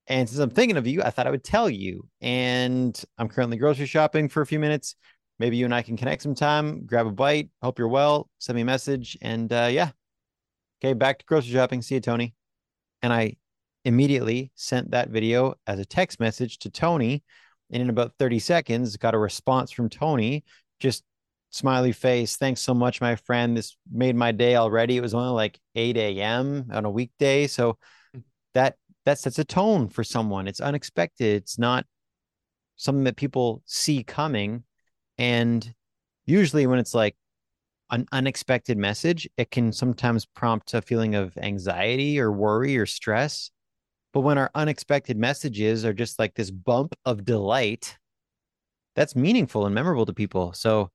And 0.08 0.28
since 0.28 0.40
I'm 0.40 0.50
thinking 0.50 0.78
of 0.78 0.88
you, 0.88 1.04
I 1.04 1.10
thought 1.10 1.28
I 1.28 1.32
would 1.32 1.44
tell 1.44 1.70
you. 1.70 2.08
And 2.22 3.00
I'm 3.18 3.28
currently 3.28 3.58
grocery 3.58 3.86
shopping 3.86 4.30
for 4.30 4.42
a 4.42 4.46
few 4.46 4.60
minutes. 4.60 4.96
Maybe 5.39 5.58
you 5.58 5.65
and 5.65 5.74
I 5.75 5.82
can 5.82 5.98
connect 5.98 6.24
sometime, 6.24 6.86
grab 6.86 7.08
a 7.08 7.12
bite. 7.12 7.50
Hope 7.62 7.77
you're 7.77 7.88
well. 7.88 8.29
Send 8.39 8.56
me 8.56 8.63
a 8.63 8.65
message. 8.65 9.17
And 9.22 9.51
uh, 9.51 9.70
yeah. 9.72 9.91
Okay, 10.82 10.94
back 10.94 11.20
to 11.20 11.25
grocery 11.25 11.53
shopping. 11.53 11.82
See 11.82 11.96
you, 11.96 12.01
Tony. 12.01 12.34
And 13.01 13.13
I 13.13 13.36
immediately 13.86 14.51
sent 14.56 14.91
that 14.91 15.10
video 15.10 15.56
as 15.65 15.79
a 15.79 15.86
text 15.86 16.20
message 16.20 16.60
to 16.60 16.70
Tony. 16.70 17.24
And 17.72 17.82
in 17.82 17.89
about 17.89 18.13
30 18.17 18.39
seconds, 18.39 18.98
got 18.98 19.15
a 19.15 19.17
response 19.17 19.72
from 19.72 19.89
Tony, 19.89 20.44
just 20.79 21.03
smiley 21.50 21.91
face. 21.91 22.38
Thanks 22.38 22.62
so 22.62 22.74
much, 22.74 23.01
my 23.01 23.15
friend. 23.15 23.56
This 23.56 23.77
made 23.91 24.15
my 24.15 24.32
day 24.32 24.56
already. 24.56 24.98
It 24.98 25.01
was 25.01 25.13
only 25.13 25.34
like 25.34 25.60
8 25.75 25.98
a.m. 25.98 26.70
on 26.72 26.86
a 26.86 26.91
weekday. 26.91 27.48
So 27.48 27.77
that 28.53 28.75
that 29.06 29.20
sets 29.20 29.39
a 29.39 29.46
tone 29.46 29.88
for 29.88 30.03
someone. 30.03 30.48
It's 30.48 30.60
unexpected. 30.60 31.41
It's 31.41 31.58
not 31.58 31.86
something 32.75 33.06
that 33.06 33.15
people 33.15 33.63
see 33.65 34.03
coming. 34.03 34.63
And 35.18 35.74
usually 36.26 36.68
when 36.68 36.80
it's 36.80 36.94
like 36.94 37.16
an 37.90 38.06
unexpected 38.12 38.78
message, 38.78 39.28
it 39.38 39.52
can 39.52 39.72
sometimes 39.72 40.26
prompt 40.26 40.74
a 40.74 40.82
feeling 40.82 41.16
of 41.16 41.38
anxiety 41.38 42.20
or 42.20 42.32
worry 42.32 42.78
or 42.78 42.86
stress. 42.86 43.50
But 44.14 44.22
when 44.22 44.38
our 44.38 44.52
unexpected 44.56 45.18
messages 45.18 45.86
are 45.86 45.94
just 45.94 46.20
like 46.20 46.34
this 46.34 46.52
bump 46.52 46.96
of 47.06 47.24
delight, 47.24 47.98
that's 48.96 49.16
meaningful 49.16 49.66
and 49.66 49.76
memorable 49.76 50.06
to 50.06 50.14
people. 50.14 50.54
So, 50.54 50.90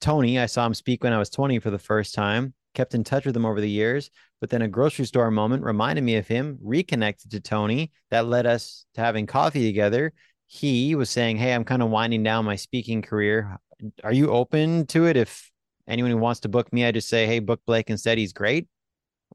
Tony, 0.00 0.38
I 0.38 0.46
saw 0.46 0.64
him 0.64 0.74
speak 0.74 1.02
when 1.02 1.12
I 1.12 1.18
was 1.18 1.30
20 1.30 1.58
for 1.58 1.70
the 1.70 1.78
first 1.78 2.14
time, 2.14 2.54
kept 2.74 2.94
in 2.94 3.02
touch 3.02 3.26
with 3.26 3.36
him 3.36 3.44
over 3.44 3.60
the 3.60 3.68
years. 3.68 4.10
But 4.40 4.50
then 4.50 4.62
a 4.62 4.68
grocery 4.68 5.04
store 5.04 5.30
moment 5.30 5.64
reminded 5.64 6.04
me 6.04 6.16
of 6.16 6.28
him, 6.28 6.58
reconnected 6.62 7.32
to 7.32 7.40
Tony. 7.40 7.90
That 8.10 8.26
led 8.26 8.46
us 8.46 8.86
to 8.94 9.00
having 9.00 9.26
coffee 9.26 9.66
together. 9.66 10.12
He 10.48 10.94
was 10.94 11.10
saying, 11.10 11.36
Hey, 11.36 11.52
I'm 11.52 11.64
kind 11.64 11.82
of 11.82 11.90
winding 11.90 12.22
down 12.22 12.46
my 12.46 12.56
speaking 12.56 13.02
career. 13.02 13.58
Are 14.02 14.12
you 14.12 14.30
open 14.30 14.86
to 14.88 15.06
it? 15.06 15.16
If 15.16 15.50
anyone 15.86 16.10
who 16.10 16.16
wants 16.16 16.40
to 16.40 16.48
book 16.48 16.72
me, 16.72 16.84
I 16.84 16.90
just 16.90 17.08
say, 17.08 17.26
Hey, 17.26 17.38
book 17.38 17.60
Blake 17.66 17.90
instead. 17.90 18.18
He's 18.18 18.32
great. 18.32 18.66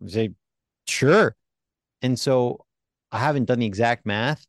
I 0.03 0.09
say, 0.09 0.29
Sure. 0.87 1.35
And 2.01 2.19
so 2.19 2.65
I 3.11 3.19
haven't 3.19 3.45
done 3.45 3.59
the 3.59 3.65
exact 3.67 4.07
math, 4.07 4.43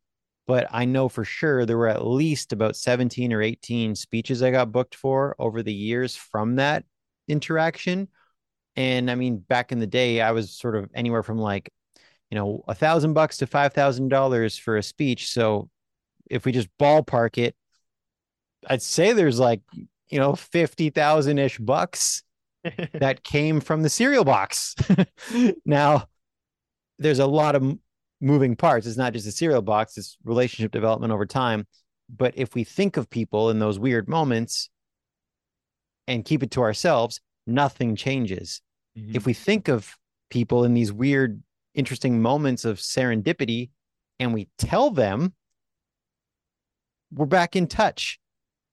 but 0.46 0.66
I 0.72 0.86
know 0.86 1.10
for 1.10 1.24
sure 1.24 1.66
there 1.66 1.76
were 1.76 1.88
at 1.88 2.06
least 2.06 2.52
about 2.52 2.76
17 2.76 3.32
or 3.32 3.42
18 3.42 3.94
speeches 3.94 4.42
I 4.42 4.50
got 4.50 4.72
booked 4.72 4.94
for 4.94 5.36
over 5.38 5.62
the 5.62 5.72
years 5.72 6.16
from 6.16 6.56
that 6.56 6.84
interaction. 7.28 8.08
And 8.74 9.10
I 9.10 9.16
mean, 9.16 9.36
back 9.36 9.70
in 9.70 9.80
the 9.80 9.86
day, 9.86 10.22
I 10.22 10.32
was 10.32 10.56
sort 10.56 10.76
of 10.76 10.90
anywhere 10.94 11.22
from 11.22 11.38
like, 11.38 11.70
you 12.30 12.36
know, 12.36 12.64
a 12.66 12.74
thousand 12.74 13.12
bucks 13.12 13.36
to 13.36 13.46
five 13.46 13.74
thousand 13.74 14.08
dollars 14.08 14.56
for 14.56 14.78
a 14.78 14.82
speech. 14.82 15.30
So 15.30 15.68
if 16.30 16.44
we 16.44 16.52
just 16.52 16.68
ballpark 16.80 17.38
it, 17.38 17.54
I'd 18.66 18.82
say 18.82 19.12
there's 19.12 19.38
like, 19.38 19.60
you 20.08 20.18
know, 20.18 20.34
fifty 20.34 20.90
thousand 20.90 21.38
ish 21.38 21.58
bucks 21.58 22.22
that 22.94 23.24
came 23.24 23.60
from 23.60 23.82
the 23.82 23.90
cereal 23.90 24.24
box. 24.24 24.74
now, 25.64 26.08
there's 26.98 27.18
a 27.18 27.26
lot 27.26 27.56
of 27.56 27.78
moving 28.20 28.56
parts. 28.56 28.86
It's 28.86 28.96
not 28.96 29.12
just 29.12 29.26
a 29.26 29.32
cereal 29.32 29.62
box, 29.62 29.98
it's 29.98 30.16
relationship 30.24 30.72
development 30.72 31.12
over 31.12 31.26
time. 31.26 31.66
But 32.14 32.34
if 32.36 32.54
we 32.54 32.64
think 32.64 32.96
of 32.96 33.10
people 33.10 33.50
in 33.50 33.58
those 33.58 33.78
weird 33.78 34.08
moments 34.08 34.70
and 36.06 36.24
keep 36.24 36.42
it 36.42 36.50
to 36.52 36.62
ourselves, 36.62 37.20
nothing 37.46 37.96
changes. 37.96 38.60
Mm-hmm. 38.98 39.16
If 39.16 39.26
we 39.26 39.32
think 39.32 39.68
of 39.68 39.94
people 40.30 40.64
in 40.64 40.74
these 40.74 40.92
weird, 40.92 41.42
interesting 41.74 42.20
moments 42.20 42.64
of 42.64 42.78
serendipity 42.78 43.70
and 44.18 44.32
we 44.32 44.48
tell 44.58 44.90
them, 44.90 45.34
we're 47.12 47.26
back 47.26 47.56
in 47.56 47.66
touch. 47.66 48.18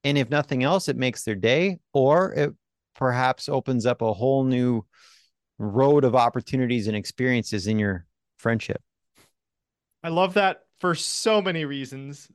And 0.03 0.17
if 0.17 0.29
nothing 0.29 0.63
else, 0.63 0.87
it 0.87 0.97
makes 0.97 1.23
their 1.23 1.35
day, 1.35 1.79
or 1.93 2.33
it 2.33 2.53
perhaps 2.95 3.47
opens 3.47 3.85
up 3.85 4.01
a 4.01 4.13
whole 4.13 4.43
new 4.43 4.85
road 5.59 6.03
of 6.03 6.15
opportunities 6.15 6.87
and 6.87 6.95
experiences 6.95 7.67
in 7.67 7.77
your 7.77 8.05
friendship. 8.37 8.81
I 10.03 10.09
love 10.09 10.33
that 10.33 10.63
for 10.79 10.95
so 10.95 11.41
many 11.41 11.65
reasons. 11.65 12.27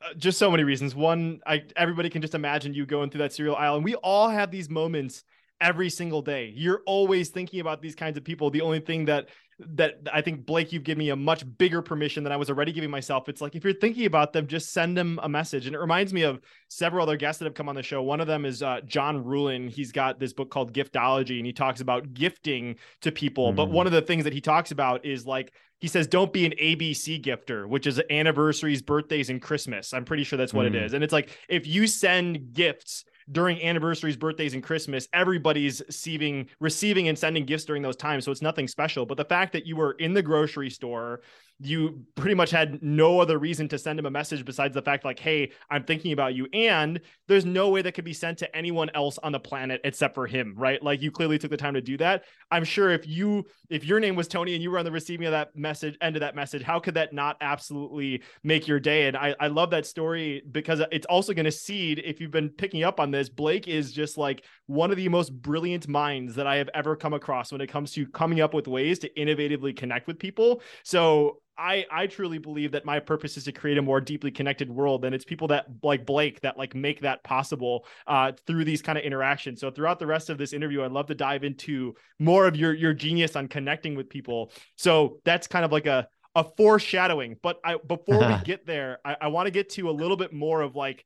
Uh, 0.00 0.14
just 0.14 0.38
so 0.38 0.48
many 0.48 0.62
reasons. 0.62 0.94
One, 0.94 1.40
I 1.44 1.64
everybody 1.74 2.08
can 2.08 2.22
just 2.22 2.36
imagine 2.36 2.72
you 2.72 2.86
going 2.86 3.10
through 3.10 3.22
that 3.22 3.32
cereal 3.32 3.56
aisle, 3.56 3.74
and 3.74 3.84
we 3.84 3.96
all 3.96 4.28
have 4.28 4.52
these 4.52 4.70
moments 4.70 5.24
every 5.62 5.88
single 5.88 6.20
day. 6.20 6.52
You're 6.54 6.82
always 6.84 7.30
thinking 7.30 7.60
about 7.60 7.80
these 7.80 7.94
kinds 7.94 8.18
of 8.18 8.24
people. 8.24 8.50
The 8.50 8.60
only 8.60 8.80
thing 8.80 9.06
that 9.06 9.28
that 9.74 10.00
I 10.12 10.22
think 10.22 10.44
Blake, 10.44 10.72
you've 10.72 10.82
given 10.82 10.98
me 10.98 11.10
a 11.10 11.16
much 11.16 11.44
bigger 11.56 11.82
permission 11.82 12.24
than 12.24 12.32
I 12.32 12.36
was 12.36 12.50
already 12.50 12.72
giving 12.72 12.90
myself. 12.90 13.28
It's 13.28 13.40
like 13.40 13.54
if 13.54 13.62
you're 13.62 13.72
thinking 13.72 14.06
about 14.06 14.32
them, 14.32 14.46
just 14.46 14.72
send 14.72 14.96
them 14.96 15.20
a 15.22 15.28
message. 15.28 15.66
And 15.66 15.76
it 15.76 15.78
reminds 15.78 16.12
me 16.12 16.22
of 16.22 16.40
several 16.68 17.02
other 17.04 17.16
guests 17.16 17.38
that 17.38 17.44
have 17.44 17.54
come 17.54 17.68
on 17.68 17.76
the 17.76 17.82
show. 17.82 18.02
One 18.02 18.20
of 18.20 18.26
them 18.26 18.44
is 18.44 18.62
uh, 18.62 18.80
John 18.84 19.24
Ruhlin. 19.24 19.70
He's 19.70 19.92
got 19.92 20.18
this 20.18 20.32
book 20.32 20.50
called 20.50 20.72
Giftology, 20.72 21.36
and 21.36 21.46
he 21.46 21.52
talks 21.52 21.80
about 21.80 22.12
gifting 22.12 22.76
to 23.02 23.12
people. 23.12 23.48
Mm-hmm. 23.48 23.56
But 23.56 23.68
mm. 23.68 23.72
one 23.72 23.86
of 23.86 23.92
the 23.92 24.02
things 24.02 24.24
that 24.24 24.32
he 24.32 24.40
talks 24.40 24.72
about 24.72 25.04
is 25.04 25.26
like 25.26 25.52
he 25.80 25.88
says, 25.88 26.06
don't 26.06 26.32
be 26.32 26.46
an 26.46 26.54
ABC 26.60 27.22
gifter, 27.22 27.68
which 27.68 27.86
is 27.86 28.00
anniversaries, 28.10 28.82
birthdays, 28.82 29.30
and 29.30 29.40
Christmas. 29.40 29.92
I'm 29.92 30.04
pretty 30.04 30.24
sure 30.24 30.36
that's 30.36 30.54
what 30.54 30.64
mm. 30.64 30.74
it 30.74 30.82
is. 30.82 30.92
And 30.92 31.04
it's 31.04 31.12
like 31.12 31.36
if 31.48 31.66
you 31.66 31.86
send 31.86 32.52
gifts 32.52 33.04
during 33.32 33.62
anniversaries, 33.62 34.16
birthdays, 34.16 34.54
and 34.54 34.62
Christmas, 34.62 35.08
everybody's 35.12 35.82
receiving 35.86 36.48
receiving 36.60 37.08
and 37.08 37.18
sending 37.18 37.44
gifts 37.44 37.64
during 37.64 37.82
those 37.82 37.96
times. 37.96 38.24
So 38.24 38.30
it's 38.30 38.42
nothing 38.42 38.68
special. 38.68 39.06
But 39.06 39.16
the 39.16 39.24
fact 39.24 39.52
that 39.54 39.66
you 39.66 39.76
were 39.76 39.92
in 39.92 40.14
the 40.14 40.22
grocery 40.22 40.70
store 40.70 41.20
you 41.64 42.04
pretty 42.14 42.34
much 42.34 42.50
had 42.50 42.82
no 42.82 43.20
other 43.20 43.38
reason 43.38 43.68
to 43.68 43.78
send 43.78 43.98
him 43.98 44.06
a 44.06 44.10
message 44.10 44.44
besides 44.44 44.74
the 44.74 44.82
fact 44.82 45.04
like 45.04 45.18
hey 45.18 45.50
i'm 45.70 45.84
thinking 45.84 46.12
about 46.12 46.34
you. 46.34 46.46
And 46.52 47.00
there's 47.28 47.44
no 47.44 47.68
way 47.70 47.82
that 47.82 47.92
could 47.92 48.04
be 48.04 48.12
sent 48.12 48.38
to 48.38 48.56
anyone 48.56 48.90
else 48.94 49.18
on 49.22 49.32
the 49.32 49.40
planet 49.40 49.80
except 49.84 50.14
for 50.14 50.26
him 50.26 50.54
right? 50.56 50.82
Like 50.82 51.02
you 51.02 51.10
clearly 51.10 51.38
took 51.38 51.50
the 51.50 51.56
time 51.56 51.74
to 51.74 51.80
do 51.80 51.96
that. 51.98 52.24
I'm 52.50 52.64
sure 52.64 52.90
if 52.90 53.06
you 53.06 53.44
if 53.70 53.84
your 53.84 54.00
name 54.00 54.16
was 54.16 54.28
tony 54.28 54.54
and 54.54 54.62
you 54.62 54.70
were 54.70 54.78
on 54.78 54.84
the 54.84 54.92
receiving 54.92 55.26
of 55.26 55.32
that 55.32 55.54
message 55.56 55.96
end 56.00 56.16
of 56.16 56.20
that 56.20 56.34
message 56.34 56.62
how 56.62 56.80
could 56.80 56.94
that 56.94 57.12
not 57.12 57.36
absolutely 57.40 58.22
make 58.42 58.66
your 58.66 58.80
day? 58.80 59.06
And 59.06 59.16
i, 59.16 59.34
I 59.40 59.48
love 59.48 59.70
that 59.70 59.86
story 59.86 60.42
because 60.50 60.80
it's 60.90 61.06
also 61.06 61.32
going 61.32 61.44
to 61.44 61.52
seed 61.52 62.02
if 62.04 62.20
you've 62.20 62.30
been 62.30 62.50
picking 62.50 62.82
up 62.82 63.00
on 63.00 63.10
this 63.10 63.28
blake 63.28 63.68
is 63.68 63.92
just 63.92 64.18
like 64.18 64.44
one 64.66 64.90
of 64.90 64.96
the 64.96 65.08
most 65.08 65.30
brilliant 65.30 65.88
minds 65.88 66.34
that 66.34 66.46
i 66.46 66.56
have 66.56 66.70
ever 66.74 66.96
come 66.96 67.12
across 67.12 67.52
when 67.52 67.60
it 67.60 67.68
comes 67.68 67.92
to 67.92 68.06
coming 68.06 68.40
up 68.40 68.54
with 68.54 68.66
ways 68.68 68.98
to 69.00 69.10
innovatively 69.10 69.76
connect 69.76 70.06
with 70.06 70.18
people. 70.18 70.62
So 70.84 71.40
I 71.56 71.84
I 71.90 72.06
truly 72.06 72.38
believe 72.38 72.72
that 72.72 72.84
my 72.84 73.00
purpose 73.00 73.36
is 73.36 73.44
to 73.44 73.52
create 73.52 73.78
a 73.78 73.82
more 73.82 74.00
deeply 74.00 74.30
connected 74.30 74.70
world, 74.70 75.04
and 75.04 75.14
it's 75.14 75.24
people 75.24 75.48
that 75.48 75.66
like 75.82 76.06
Blake 76.06 76.40
that 76.40 76.58
like 76.58 76.74
make 76.74 77.00
that 77.00 77.22
possible 77.24 77.86
uh, 78.06 78.32
through 78.46 78.64
these 78.64 78.82
kind 78.82 78.98
of 78.98 79.04
interactions. 79.04 79.60
So 79.60 79.70
throughout 79.70 79.98
the 79.98 80.06
rest 80.06 80.30
of 80.30 80.38
this 80.38 80.52
interview, 80.52 80.82
I'd 80.82 80.92
love 80.92 81.06
to 81.06 81.14
dive 81.14 81.44
into 81.44 81.94
more 82.18 82.46
of 82.46 82.56
your 82.56 82.74
your 82.74 82.94
genius 82.94 83.36
on 83.36 83.48
connecting 83.48 83.94
with 83.94 84.08
people. 84.08 84.52
So 84.76 85.18
that's 85.24 85.46
kind 85.46 85.64
of 85.64 85.72
like 85.72 85.86
a 85.86 86.08
a 86.34 86.44
foreshadowing. 86.44 87.36
But 87.42 87.60
I 87.64 87.76
before 87.76 88.18
we 88.18 88.36
get 88.44 88.66
there, 88.66 88.98
I, 89.04 89.16
I 89.22 89.28
want 89.28 89.46
to 89.46 89.50
get 89.50 89.70
to 89.70 89.90
a 89.90 89.92
little 89.92 90.16
bit 90.16 90.32
more 90.32 90.62
of 90.62 90.74
like 90.74 91.04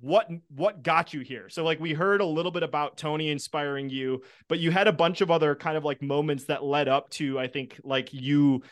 what 0.00 0.28
what 0.54 0.82
got 0.82 1.14
you 1.14 1.20
here 1.20 1.48
so 1.48 1.64
like 1.64 1.80
we 1.80 1.94
heard 1.94 2.20
a 2.20 2.26
little 2.26 2.50
bit 2.50 2.62
about 2.62 2.96
tony 2.96 3.30
inspiring 3.30 3.88
you 3.88 4.20
but 4.48 4.58
you 4.58 4.70
had 4.70 4.86
a 4.86 4.92
bunch 4.92 5.22
of 5.22 5.30
other 5.30 5.54
kind 5.54 5.78
of 5.78 5.84
like 5.84 6.02
moments 6.02 6.44
that 6.44 6.62
led 6.62 6.88
up 6.88 7.08
to 7.08 7.38
i 7.38 7.46
think 7.46 7.80
like 7.84 8.12
you 8.12 8.62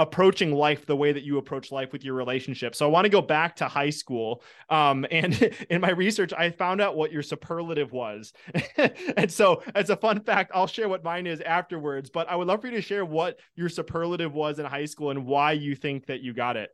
approaching 0.00 0.50
life 0.50 0.86
the 0.86 0.96
way 0.96 1.12
that 1.12 1.24
you 1.24 1.36
approach 1.36 1.70
life 1.70 1.92
with 1.92 2.02
your 2.02 2.14
relationship. 2.14 2.74
So 2.74 2.86
I 2.86 2.88
want 2.88 3.04
to 3.04 3.10
go 3.10 3.20
back 3.20 3.54
to 3.56 3.68
high 3.68 3.90
school. 3.90 4.42
Um, 4.70 5.06
and 5.10 5.34
in 5.68 5.82
my 5.82 5.90
research, 5.90 6.32
I 6.32 6.50
found 6.50 6.80
out 6.80 6.96
what 6.96 7.12
your 7.12 7.22
superlative 7.22 7.92
was. 7.92 8.32
and 9.16 9.30
so, 9.30 9.62
as 9.74 9.90
a 9.90 9.96
fun 9.96 10.20
fact, 10.20 10.52
I'll 10.54 10.66
share 10.66 10.88
what 10.88 11.04
mine 11.04 11.26
is 11.26 11.42
afterwards. 11.42 12.08
But 12.08 12.30
I 12.30 12.36
would 12.36 12.48
love 12.48 12.62
for 12.62 12.68
you 12.68 12.76
to 12.76 12.82
share 12.82 13.04
what 13.04 13.38
your 13.54 13.68
superlative 13.68 14.32
was 14.32 14.58
in 14.58 14.64
high 14.64 14.86
school 14.86 15.10
and 15.10 15.26
why 15.26 15.52
you 15.52 15.76
think 15.76 16.06
that 16.06 16.22
you 16.22 16.32
got 16.32 16.56
it. 16.56 16.70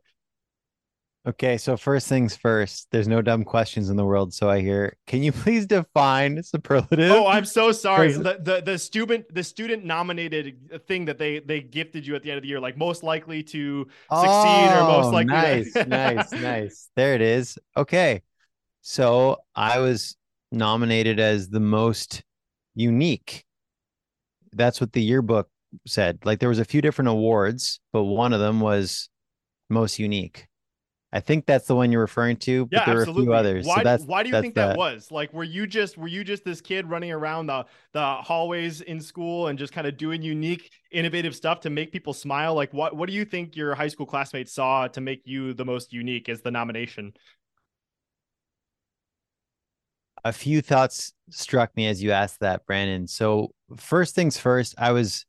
Okay, 1.25 1.57
so 1.57 1.75
first 1.75 2.07
things 2.07 2.37
first, 2.37 2.87
there's 2.91 3.07
no 3.07 3.21
dumb 3.21 3.43
questions 3.43 3.89
in 3.89 3.97
the 3.97 4.05
world. 4.05 4.33
So 4.33 4.49
I 4.49 4.61
hear, 4.61 4.95
can 5.07 5.21
you 5.21 5.31
please 5.33 5.65
define 5.65 6.41
superlative? 6.41 7.11
Oh, 7.11 7.27
I'm 7.27 7.43
so 7.43 7.73
sorry. 7.73 8.13
The, 8.13 8.39
the 8.41 8.61
the 8.63 8.77
student 8.77 9.33
the 9.33 9.43
student 9.43 9.83
nominated 9.83 10.85
thing 10.87 11.05
that 11.05 11.17
they 11.17 11.39
they 11.39 11.59
gifted 11.59 12.07
you 12.07 12.15
at 12.15 12.23
the 12.23 12.31
end 12.31 12.37
of 12.37 12.43
the 12.43 12.47
year, 12.47 12.61
like 12.61 12.77
most 12.77 13.03
likely 13.03 13.43
to 13.43 13.87
succeed 14.09 14.69
oh, 14.69 14.79
or 14.79 14.87
most 14.87 15.07
oh, 15.07 15.09
likely. 15.09 15.33
Nice, 15.33 15.73
to... 15.73 15.85
nice, 15.87 16.31
nice. 16.31 16.89
There 16.95 17.13
it 17.13 17.21
is. 17.21 17.59
Okay, 17.75 18.21
so 18.81 19.37
I 19.53 19.79
was 19.79 20.15
nominated 20.51 21.19
as 21.19 21.49
the 21.49 21.59
most 21.59 22.23
unique. 22.73 23.43
That's 24.53 24.79
what 24.79 24.93
the 24.93 25.01
yearbook 25.01 25.49
said. 25.85 26.19
Like 26.23 26.39
there 26.39 26.49
was 26.49 26.59
a 26.59 26.65
few 26.65 26.81
different 26.81 27.09
awards, 27.09 27.81
but 27.91 28.03
one 28.03 28.31
of 28.31 28.39
them 28.39 28.61
was 28.61 29.09
most 29.69 29.99
unique. 29.99 30.47
I 31.13 31.21
think 31.21 31.45
that's 31.45 31.67
the 31.67 31.75
one 31.75 31.89
you're 31.89 32.01
referring 32.01 32.35
to, 32.37 32.65
but 32.65 32.79
yeah, 32.79 32.85
there 32.85 32.99
absolutely. 32.99 33.21
are 33.21 33.23
a 33.23 33.25
few 33.25 33.33
others. 33.33 33.65
Why, 33.65 33.81
so 33.83 34.03
why 34.05 34.23
do 34.23 34.29
you 34.29 34.41
think 34.41 34.55
that. 34.55 34.69
that 34.69 34.77
was? 34.77 35.09
Like, 35.09 35.31
were 35.31 35.45
you 35.45 35.65
just 35.65 35.97
were 35.97 36.09
you 36.09 36.21
just 36.23 36.43
this 36.43 36.59
kid 36.59 36.89
running 36.89 37.11
around 37.11 37.47
the 37.47 37.65
the 37.93 38.15
hallways 38.15 38.81
in 38.81 38.99
school 38.99 39.47
and 39.47 39.57
just 39.57 39.71
kind 39.71 39.87
of 39.87 39.95
doing 39.95 40.21
unique, 40.21 40.69
innovative 40.91 41.33
stuff 41.33 41.61
to 41.61 41.69
make 41.69 41.93
people 41.93 42.13
smile? 42.13 42.55
Like, 42.55 42.73
what 42.73 42.97
what 42.97 43.07
do 43.07 43.15
you 43.15 43.23
think 43.23 43.55
your 43.55 43.73
high 43.73 43.87
school 43.87 44.05
classmates 44.05 44.51
saw 44.51 44.87
to 44.89 44.99
make 44.99 45.21
you 45.23 45.53
the 45.53 45.63
most 45.63 45.93
unique 45.93 46.27
as 46.27 46.41
the 46.41 46.51
nomination? 46.51 47.13
A 50.25 50.33
few 50.33 50.61
thoughts 50.61 51.13
struck 51.29 51.73
me 51.77 51.87
as 51.87 52.03
you 52.03 52.11
asked 52.11 52.41
that, 52.41 52.65
Brandon. 52.65 53.07
So 53.07 53.53
first 53.77 54.13
things 54.13 54.37
first, 54.37 54.75
I 54.77 54.91
was 54.91 55.25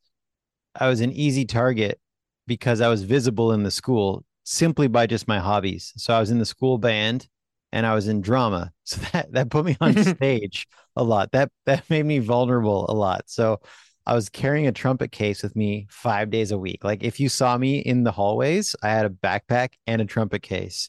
I 0.75 0.89
was 0.89 1.01
an 1.01 1.13
easy 1.13 1.45
target 1.45 2.01
because 2.49 2.81
I 2.81 2.89
was 2.89 3.05
visible 3.05 3.53
in 3.53 3.63
the 3.63 3.71
school 3.71 4.25
simply 4.51 4.89
by 4.89 5.07
just 5.07 5.29
my 5.29 5.39
hobbies. 5.39 5.93
So 5.99 6.15
I 6.15 6.21
was 6.21 6.31
in 6.31 6.39
the 6.39 6.47
school 6.47 6.79
band 6.79 7.29
and 7.71 7.85
I 7.85 7.95
was 7.95 8.09
in 8.09 8.23
drama. 8.23 8.73
So 8.89 9.03
that, 9.13 9.31
that 9.33 9.51
put 9.51 9.67
me 9.67 9.77
on 9.83 10.03
stage 10.17 10.67
a 10.97 11.05
lot. 11.05 11.33
That 11.33 11.51
that 11.67 11.91
made 11.91 12.07
me 12.07 12.21
vulnerable 12.21 12.87
a 12.89 12.95
lot. 12.95 13.25
So 13.27 13.61
I 14.07 14.15
was 14.15 14.31
carrying 14.31 14.67
a 14.67 14.73
trumpet 14.73 15.13
case 15.13 15.43
with 15.43 15.55
me 15.55 15.87
five 15.91 16.31
days 16.31 16.53
a 16.53 16.57
week. 16.57 16.85
Like 16.85 17.03
if 17.03 17.21
you 17.21 17.29
saw 17.29 17.59
me 17.59 17.81
in 17.81 18.05
the 18.05 18.11
hallways, 18.11 18.75
I 18.83 18.89
had 18.89 19.05
a 19.05 19.11
backpack 19.11 19.75
and 19.87 20.01
a 20.01 20.07
trumpet 20.07 20.41
case. 20.41 20.89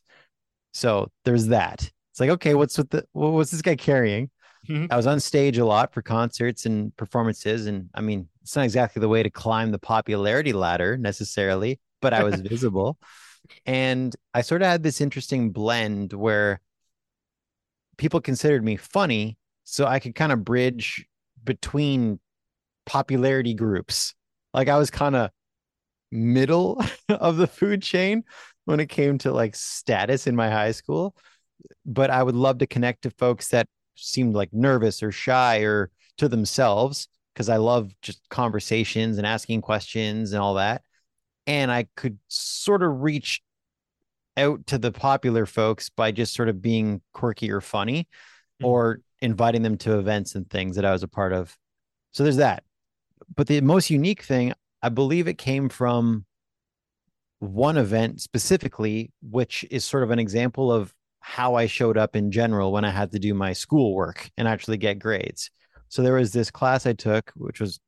So 0.73 1.11
there's 1.25 1.47
that. 1.47 1.91
It's 2.13 2.21
like, 2.21 2.29
okay, 2.29 2.53
what's 2.53 2.77
with 2.77 2.89
the 2.89 3.03
what's 3.11 3.51
this 3.51 3.61
guy 3.61 3.75
carrying? 3.75 4.29
Mm-hmm. 4.69 4.85
I 4.89 4.95
was 4.95 5.07
on 5.07 5.19
stage 5.19 5.57
a 5.57 5.65
lot 5.65 5.93
for 5.93 6.01
concerts 6.01 6.65
and 6.65 6.95
performances. 6.95 7.65
And 7.65 7.89
I 7.93 7.99
mean, 7.99 8.29
it's 8.41 8.55
not 8.55 8.63
exactly 8.63 9.01
the 9.01 9.09
way 9.09 9.23
to 9.23 9.29
climb 9.29 9.71
the 9.71 9.79
popularity 9.79 10.53
ladder 10.53 10.95
necessarily, 10.95 11.81
but 12.01 12.13
I 12.13 12.23
was 12.23 12.39
visible. 12.53 12.97
And 13.65 14.15
I 14.33 14.41
sort 14.41 14.61
of 14.61 14.67
had 14.67 14.83
this 14.83 15.01
interesting 15.01 15.51
blend 15.51 16.13
where 16.13 16.61
people 17.97 18.21
considered 18.21 18.63
me 18.63 18.77
funny. 18.77 19.37
So 19.63 19.85
I 19.85 19.99
could 19.99 20.15
kind 20.15 20.31
of 20.31 20.43
bridge 20.43 21.05
between 21.43 22.19
popularity 22.85 23.53
groups. 23.53 24.15
Like 24.53 24.67
I 24.67 24.77
was 24.77 24.89
kind 24.89 25.15
of 25.15 25.29
middle 26.11 26.81
of 27.09 27.37
the 27.37 27.47
food 27.47 27.83
chain 27.83 28.23
when 28.65 28.79
it 28.79 28.89
came 28.89 29.17
to 29.19 29.31
like 29.31 29.55
status 29.55 30.27
in 30.27 30.35
my 30.35 30.49
high 30.49 30.71
school. 30.71 31.15
But 31.85 32.09
I 32.09 32.23
would 32.23 32.35
love 32.35 32.59
to 32.59 32.67
connect 32.67 33.03
to 33.03 33.11
folks 33.11 33.49
that 33.49 33.67
seemed 33.95 34.33
like 34.33 34.53
nervous 34.53 35.03
or 35.03 35.11
shy 35.11 35.59
or 35.59 35.91
to 36.17 36.27
themselves 36.27 37.07
because 37.33 37.49
I 37.49 37.57
love 37.57 37.91
just 38.01 38.27
conversations 38.29 39.17
and 39.17 39.27
asking 39.27 39.61
questions 39.61 40.33
and 40.33 40.41
all 40.41 40.55
that 40.55 40.81
and 41.49 41.71
I 41.71 41.87
could 41.95 42.19
sort 42.27 42.83
of 42.83 43.01
reach 43.01 43.41
out 44.37 44.67
to 44.67 44.77
the 44.77 44.91
popular 44.91 45.47
folks 45.47 45.89
by 45.89 46.11
just 46.11 46.35
sort 46.35 46.47
of 46.47 46.61
being 46.61 47.01
quirky 47.11 47.49
or 47.49 47.59
funny 47.59 48.03
mm-hmm. 48.03 48.65
or 48.67 48.99
inviting 49.19 49.63
them 49.63 49.75
to 49.79 49.97
events 49.97 50.35
and 50.35 50.47
things 50.47 50.75
that 50.75 50.85
I 50.85 50.91
was 50.91 51.01
a 51.01 51.07
part 51.07 51.33
of. 51.33 51.57
So 52.11 52.21
there's 52.21 52.37
that. 52.37 52.63
But 53.35 53.47
the 53.47 53.61
most 53.61 53.89
unique 53.89 54.21
thing, 54.21 54.53
I 54.83 54.89
believe 54.89 55.27
it 55.27 55.39
came 55.39 55.69
from 55.69 56.23
one 57.39 57.77
event 57.77 58.21
specifically, 58.21 59.11
which 59.23 59.65
is 59.71 59.83
sort 59.83 60.03
of 60.03 60.11
an 60.11 60.19
example 60.19 60.71
of 60.71 60.93
how 61.19 61.55
I 61.55 61.65
showed 61.65 61.97
up 61.97 62.15
in 62.15 62.29
general 62.29 62.71
when 62.71 62.85
I 62.85 62.91
had 62.91 63.11
to 63.13 63.19
do 63.19 63.33
my 63.33 63.53
schoolwork 63.53 64.29
and 64.37 64.47
actually 64.47 64.77
get 64.77 64.99
grades. 64.99 65.49
So 65.87 66.03
there 66.03 66.13
was 66.13 66.31
this 66.31 66.51
class 66.51 66.85
I 66.85 66.93
took, 66.93 67.31
which 67.35 67.59
was 67.59 67.79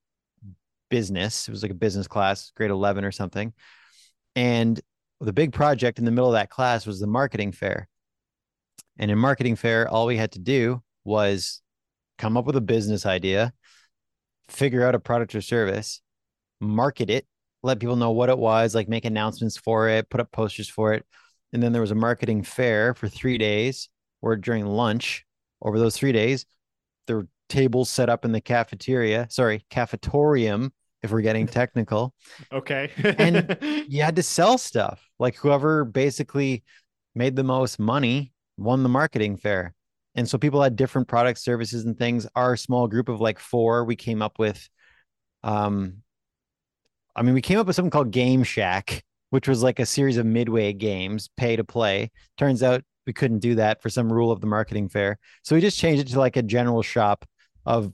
business. 0.92 1.48
It 1.48 1.52
was 1.52 1.64
like 1.64 1.72
a 1.72 1.76
business 1.76 2.08
class, 2.08 2.52
grade 2.56 2.70
11 2.70 3.04
or 3.04 3.12
something. 3.12 3.54
And 4.36 4.80
the 5.20 5.34
big 5.34 5.54
project 5.54 5.98
in 5.98 6.06
the 6.06 6.12
middle 6.12 6.30
of 6.30 6.34
that 6.34 6.52
class 6.52 6.86
was 6.86 7.00
the 7.00 7.08
marketing 7.08 7.52
fair. 7.52 7.88
And 9.00 9.10
in 9.10 9.18
marketing 9.18 9.56
fair, 9.56 9.88
all 9.88 10.06
we 10.06 10.18
had 10.18 10.34
to 10.34 10.40
do 10.40 10.84
was 11.04 11.62
come 12.20 12.38
up 12.38 12.46
with 12.46 12.56
a 12.56 12.62
business 12.62 13.06
idea, 13.06 13.54
figure 14.48 14.86
out 14.86 14.94
a 14.94 15.00
product 15.00 15.34
or 15.34 15.42
service, 15.42 16.02
market 16.60 17.10
it, 17.10 17.26
let 17.64 17.80
people 17.80 17.96
know 17.96 18.12
what 18.12 18.30
it 18.30 18.38
was, 18.38 18.76
like 18.76 18.90
make 18.90 19.06
announcements 19.06 19.58
for 19.58 19.90
it, 19.90 20.10
put 20.10 20.22
up 20.22 20.32
posters 20.32 20.70
for 20.70 20.94
it. 20.94 21.06
And 21.54 21.64
then 21.64 21.72
there 21.72 21.82
was 21.82 21.92
a 21.92 21.96
marketing 21.96 22.44
fair 22.44 22.94
for 22.94 23.08
three 23.08 23.38
days 23.38 23.90
or 24.22 24.36
during 24.36 24.66
lunch 24.66 25.26
over 25.62 25.80
those 25.80 25.96
three 25.96 26.12
days. 26.12 26.46
There 27.08 27.18
were 27.18 27.28
tables 27.50 27.90
set 27.90 28.10
up 28.10 28.26
in 28.26 28.32
the 28.32 28.42
cafeteria, 28.42 29.28
sorry, 29.30 29.66
cafetorium 29.70 30.72
if 31.04 31.12
we're 31.12 31.22
getting 31.22 31.48
technical. 31.48 32.14
okay. 32.52 32.92
and 33.18 33.58
you 33.88 34.02
had 34.02 34.16
to 34.16 34.24
sell 34.24 34.58
stuff. 34.58 35.02
Like 35.20 35.36
whoever 35.36 35.86
basically 35.86 36.64
made 37.16 37.36
the 37.36 37.44
most 37.44 37.80
money 37.80 38.34
won 38.58 38.84
the 38.84 38.90
marketing 38.90 39.38
fair. 39.38 39.74
And 40.16 40.28
so 40.28 40.38
people 40.38 40.62
had 40.62 40.76
different 40.76 41.08
products, 41.08 41.44
services, 41.44 41.86
and 41.86 41.98
things. 41.98 42.28
Our 42.36 42.58
small 42.58 42.88
group 42.88 43.10
of 43.10 43.22
like 43.22 43.40
four, 43.40 43.86
we 43.86 43.96
came 43.96 44.22
up 44.22 44.40
with, 44.40 44.70
um, 45.44 45.98
I 47.16 47.22
mean, 47.22 47.34
we 47.34 47.42
came 47.42 47.60
up 47.60 47.68
with 47.68 47.76
something 47.76 47.92
called 47.92 48.12
Game 48.12 48.44
Shack, 48.44 49.04
which 49.30 49.48
was 49.48 49.64
like 49.64 49.80
a 49.80 49.86
series 49.86 50.18
of 50.18 50.26
midway 50.26 50.74
games, 50.74 51.30
pay 51.38 51.56
to 51.56 51.64
play. 51.64 52.12
Turns 52.38 52.62
out 52.62 52.84
we 53.08 53.14
couldn't 53.14 53.40
do 53.40 53.56
that 53.56 53.82
for 53.82 53.90
some 53.90 54.12
rule 54.12 54.32
of 54.32 54.42
the 54.42 54.48
marketing 54.48 54.90
fair. 54.90 55.18
So 55.44 55.56
we 55.56 55.62
just 55.62 55.80
changed 55.80 56.02
it 56.02 56.12
to 56.12 56.20
like 56.20 56.38
a 56.38 56.44
general 56.44 56.84
shop 56.84 57.26
of 57.66 57.92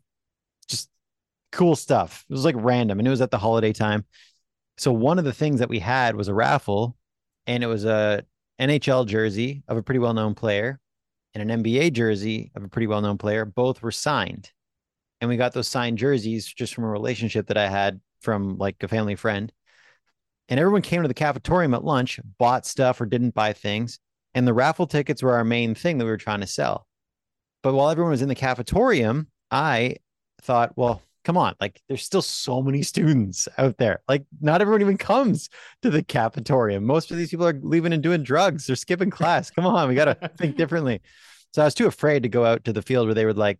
cool 1.57 1.75
stuff. 1.75 2.23
It 2.29 2.33
was 2.33 2.45
like 2.45 2.55
random 2.57 2.99
and 2.99 3.07
it 3.07 3.11
was 3.11 3.21
at 3.21 3.31
the 3.31 3.37
holiday 3.37 3.73
time. 3.73 4.05
So 4.77 4.93
one 4.93 5.17
of 5.17 5.25
the 5.25 5.33
things 5.33 5.59
that 5.59 5.69
we 5.69 5.79
had 5.79 6.15
was 6.15 6.27
a 6.27 6.33
raffle 6.33 6.95
and 7.47 7.63
it 7.63 7.67
was 7.67 7.83
a 7.83 8.23
NHL 8.61 9.07
jersey 9.07 9.63
of 9.67 9.75
a 9.75 9.83
pretty 9.83 9.99
well-known 9.99 10.35
player 10.35 10.79
and 11.33 11.49
an 11.49 11.63
NBA 11.63 11.93
jersey 11.93 12.51
of 12.55 12.63
a 12.63 12.69
pretty 12.69 12.87
well-known 12.87 13.17
player. 13.17 13.43
Both 13.43 13.81
were 13.81 13.91
signed. 13.91 14.51
And 15.19 15.29
we 15.29 15.35
got 15.35 15.51
those 15.51 15.67
signed 15.67 15.97
jerseys 15.97 16.45
just 16.45 16.75
from 16.75 16.83
a 16.83 16.89
relationship 16.89 17.47
that 17.47 17.57
I 17.57 17.67
had 17.67 17.99
from 18.21 18.57
like 18.59 18.83
a 18.83 18.87
family 18.87 19.15
friend. 19.15 19.51
And 20.49 20.59
everyone 20.59 20.83
came 20.83 21.01
to 21.01 21.07
the 21.07 21.13
cafetorium 21.13 21.73
at 21.73 21.83
lunch, 21.83 22.19
bought 22.37 22.67
stuff 22.67 23.01
or 23.01 23.07
didn't 23.07 23.33
buy 23.33 23.53
things. 23.53 23.99
And 24.35 24.47
the 24.47 24.53
raffle 24.53 24.85
tickets 24.85 25.23
were 25.23 25.33
our 25.33 25.43
main 25.43 25.73
thing 25.73 25.97
that 25.97 26.05
we 26.05 26.11
were 26.11 26.17
trying 26.17 26.41
to 26.41 26.47
sell. 26.47 26.85
But 27.63 27.73
while 27.73 27.89
everyone 27.89 28.11
was 28.11 28.21
in 28.21 28.29
the 28.29 28.35
cafetorium, 28.35 29.25
I 29.49 29.95
thought, 30.43 30.77
well, 30.77 31.01
come 31.27 31.35
on, 31.35 31.53
like 31.59 31.81
there's 31.89 32.05
still 32.05 32.21
so 32.21 32.61
many 32.61 32.81
students 32.81 33.49
out 33.57 33.77
there. 33.77 34.01
Like 34.07 34.23
not 34.39 34.61
everyone 34.61 34.79
even 34.79 34.97
comes 34.97 35.49
to 35.81 35.89
the 35.89 36.01
cafetorium. 36.01 36.83
Most 36.83 37.11
of 37.11 37.17
these 37.17 37.29
people 37.29 37.45
are 37.45 37.59
leaving 37.61 37.91
and 37.91 38.01
doing 38.01 38.23
drugs. 38.23 38.65
They're 38.65 38.77
skipping 38.77 39.09
class. 39.09 39.51
Come 39.51 39.65
on, 39.65 39.89
we 39.89 39.95
got 39.95 40.05
to 40.05 40.31
think 40.37 40.55
differently. 40.55 41.01
So 41.51 41.61
I 41.61 41.65
was 41.65 41.73
too 41.73 41.85
afraid 41.85 42.23
to 42.23 42.29
go 42.29 42.45
out 42.45 42.63
to 42.63 42.71
the 42.71 42.81
field 42.81 43.07
where 43.07 43.13
they 43.13 43.25
would 43.25 43.37
like 43.37 43.59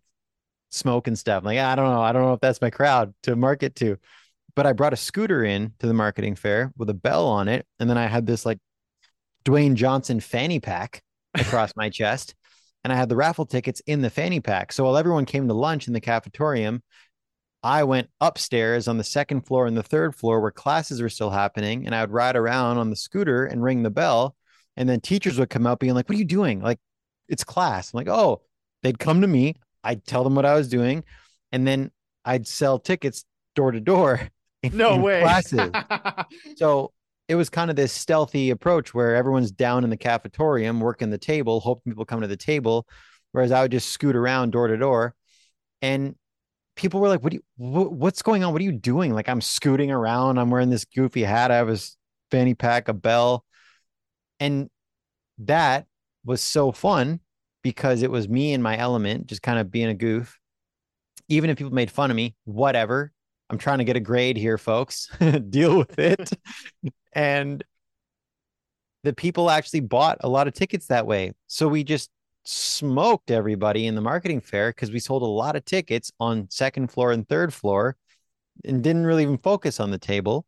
smoke 0.70 1.08
and 1.08 1.18
stuff. 1.18 1.42
I'm 1.42 1.44
like, 1.44 1.58
ah, 1.58 1.72
I 1.72 1.74
don't 1.74 1.90
know. 1.90 2.00
I 2.00 2.12
don't 2.12 2.22
know 2.22 2.32
if 2.32 2.40
that's 2.40 2.62
my 2.62 2.70
crowd 2.70 3.12
to 3.24 3.36
market 3.36 3.74
to. 3.76 3.98
But 4.56 4.64
I 4.64 4.72
brought 4.72 4.94
a 4.94 4.96
scooter 4.96 5.44
in 5.44 5.74
to 5.80 5.86
the 5.86 5.92
marketing 5.92 6.36
fair 6.36 6.72
with 6.78 6.88
a 6.88 6.94
bell 6.94 7.26
on 7.26 7.48
it. 7.48 7.66
And 7.78 7.90
then 7.90 7.98
I 7.98 8.06
had 8.06 8.26
this 8.26 8.46
like 8.46 8.60
Dwayne 9.44 9.74
Johnson 9.74 10.20
fanny 10.20 10.58
pack 10.58 11.02
across 11.34 11.76
my 11.76 11.90
chest. 11.90 12.34
And 12.82 12.92
I 12.94 12.96
had 12.96 13.10
the 13.10 13.16
raffle 13.16 13.44
tickets 13.44 13.82
in 13.86 14.00
the 14.00 14.08
fanny 14.08 14.40
pack. 14.40 14.72
So 14.72 14.84
while 14.84 14.96
everyone 14.96 15.26
came 15.26 15.48
to 15.48 15.54
lunch 15.54 15.86
in 15.86 15.92
the 15.92 16.00
cafetorium, 16.00 16.80
I 17.62 17.84
went 17.84 18.08
upstairs 18.20 18.86
on 18.86 18.98
the 18.98 19.04
second 19.04 19.42
floor 19.42 19.66
and 19.66 19.76
the 19.76 19.82
third 19.82 20.14
floor 20.14 20.40
where 20.40 20.50
classes 20.50 21.02
were 21.02 21.08
still 21.08 21.30
happening. 21.30 21.86
And 21.86 21.94
I 21.94 22.02
would 22.02 22.12
ride 22.12 22.36
around 22.36 22.78
on 22.78 22.90
the 22.90 22.96
scooter 22.96 23.44
and 23.44 23.62
ring 23.62 23.82
the 23.82 23.90
bell. 23.90 24.36
And 24.76 24.88
then 24.88 25.00
teachers 25.00 25.38
would 25.38 25.50
come 25.50 25.66
out 25.66 25.80
being 25.80 25.94
like, 25.94 26.08
What 26.08 26.16
are 26.16 26.18
you 26.18 26.24
doing? 26.24 26.60
Like, 26.60 26.78
it's 27.28 27.44
class. 27.44 27.92
I'm 27.92 27.98
like, 27.98 28.08
Oh, 28.08 28.42
they'd 28.82 28.98
come 28.98 29.22
to 29.22 29.26
me. 29.26 29.56
I'd 29.82 30.04
tell 30.04 30.24
them 30.24 30.34
what 30.34 30.46
I 30.46 30.54
was 30.54 30.68
doing. 30.68 31.04
And 31.50 31.66
then 31.66 31.90
I'd 32.24 32.46
sell 32.46 32.78
tickets 32.78 33.24
door 33.54 33.72
to 33.72 33.80
door. 33.80 34.20
No 34.72 34.96
way. 34.96 35.20
Classes. 35.20 35.70
so 36.56 36.92
it 37.28 37.36
was 37.36 37.48
kind 37.48 37.70
of 37.70 37.76
this 37.76 37.92
stealthy 37.92 38.50
approach 38.50 38.92
where 38.92 39.14
everyone's 39.14 39.52
down 39.52 39.84
in 39.84 39.90
the 39.90 39.96
cafetorium 39.96 40.80
working 40.80 41.10
the 41.10 41.16
table, 41.16 41.60
hoping 41.60 41.92
people 41.92 42.04
come 42.04 42.22
to 42.22 42.26
the 42.26 42.36
table. 42.36 42.84
Whereas 43.30 43.52
I 43.52 43.62
would 43.62 43.70
just 43.70 43.90
scoot 43.90 44.16
around 44.16 44.50
door 44.50 44.66
to 44.66 44.76
door. 44.76 45.14
And 45.80 46.16
people 46.78 47.00
were 47.00 47.08
like, 47.08 47.22
"What 47.22 47.32
do 47.32 47.36
you? 47.36 47.42
what's 47.56 48.22
going 48.22 48.44
on? 48.44 48.52
What 48.52 48.62
are 48.62 48.64
you 48.64 48.72
doing?" 48.72 49.12
Like 49.12 49.28
I'm 49.28 49.42
scooting 49.42 49.90
around. 49.90 50.38
I'm 50.38 50.50
wearing 50.50 50.70
this 50.70 50.86
goofy 50.86 51.24
hat. 51.24 51.50
I 51.50 51.56
have 51.56 51.68
a 51.68 51.78
fanny 52.30 52.54
pack, 52.54 52.88
a 52.88 52.94
bell, 52.94 53.44
and 54.40 54.70
that 55.38 55.86
was 56.24 56.40
so 56.40 56.72
fun 56.72 57.20
because 57.62 58.02
it 58.02 58.10
was 58.10 58.28
me 58.28 58.54
and 58.54 58.62
my 58.62 58.78
element, 58.78 59.26
just 59.26 59.42
kind 59.42 59.58
of 59.58 59.70
being 59.70 59.88
a 59.88 59.94
goof. 59.94 60.38
Even 61.28 61.50
if 61.50 61.58
people 61.58 61.74
made 61.74 61.90
fun 61.90 62.10
of 62.10 62.16
me, 62.16 62.34
whatever. 62.44 63.12
I'm 63.50 63.58
trying 63.58 63.78
to 63.78 63.84
get 63.84 63.96
a 63.96 64.00
grade 64.00 64.36
here, 64.36 64.58
folks. 64.58 65.08
Deal 65.50 65.76
with 65.78 65.98
it. 65.98 66.30
and 67.12 67.64
the 69.04 69.12
people 69.12 69.50
actually 69.50 69.80
bought 69.80 70.18
a 70.20 70.28
lot 70.28 70.48
of 70.48 70.54
tickets 70.54 70.86
that 70.86 71.06
way. 71.06 71.32
So 71.46 71.68
we 71.68 71.84
just 71.84 72.10
smoked 72.44 73.30
everybody 73.30 73.86
in 73.86 73.94
the 73.94 74.00
marketing 74.00 74.40
fair 74.40 74.70
because 74.70 74.90
we 74.90 74.98
sold 74.98 75.22
a 75.22 75.26
lot 75.26 75.56
of 75.56 75.64
tickets 75.64 76.10
on 76.18 76.48
second 76.50 76.88
floor 76.90 77.12
and 77.12 77.28
third 77.28 77.52
floor 77.52 77.96
and 78.64 78.82
didn't 78.82 79.06
really 79.06 79.22
even 79.22 79.38
focus 79.38 79.80
on 79.80 79.90
the 79.90 79.98
table. 79.98 80.46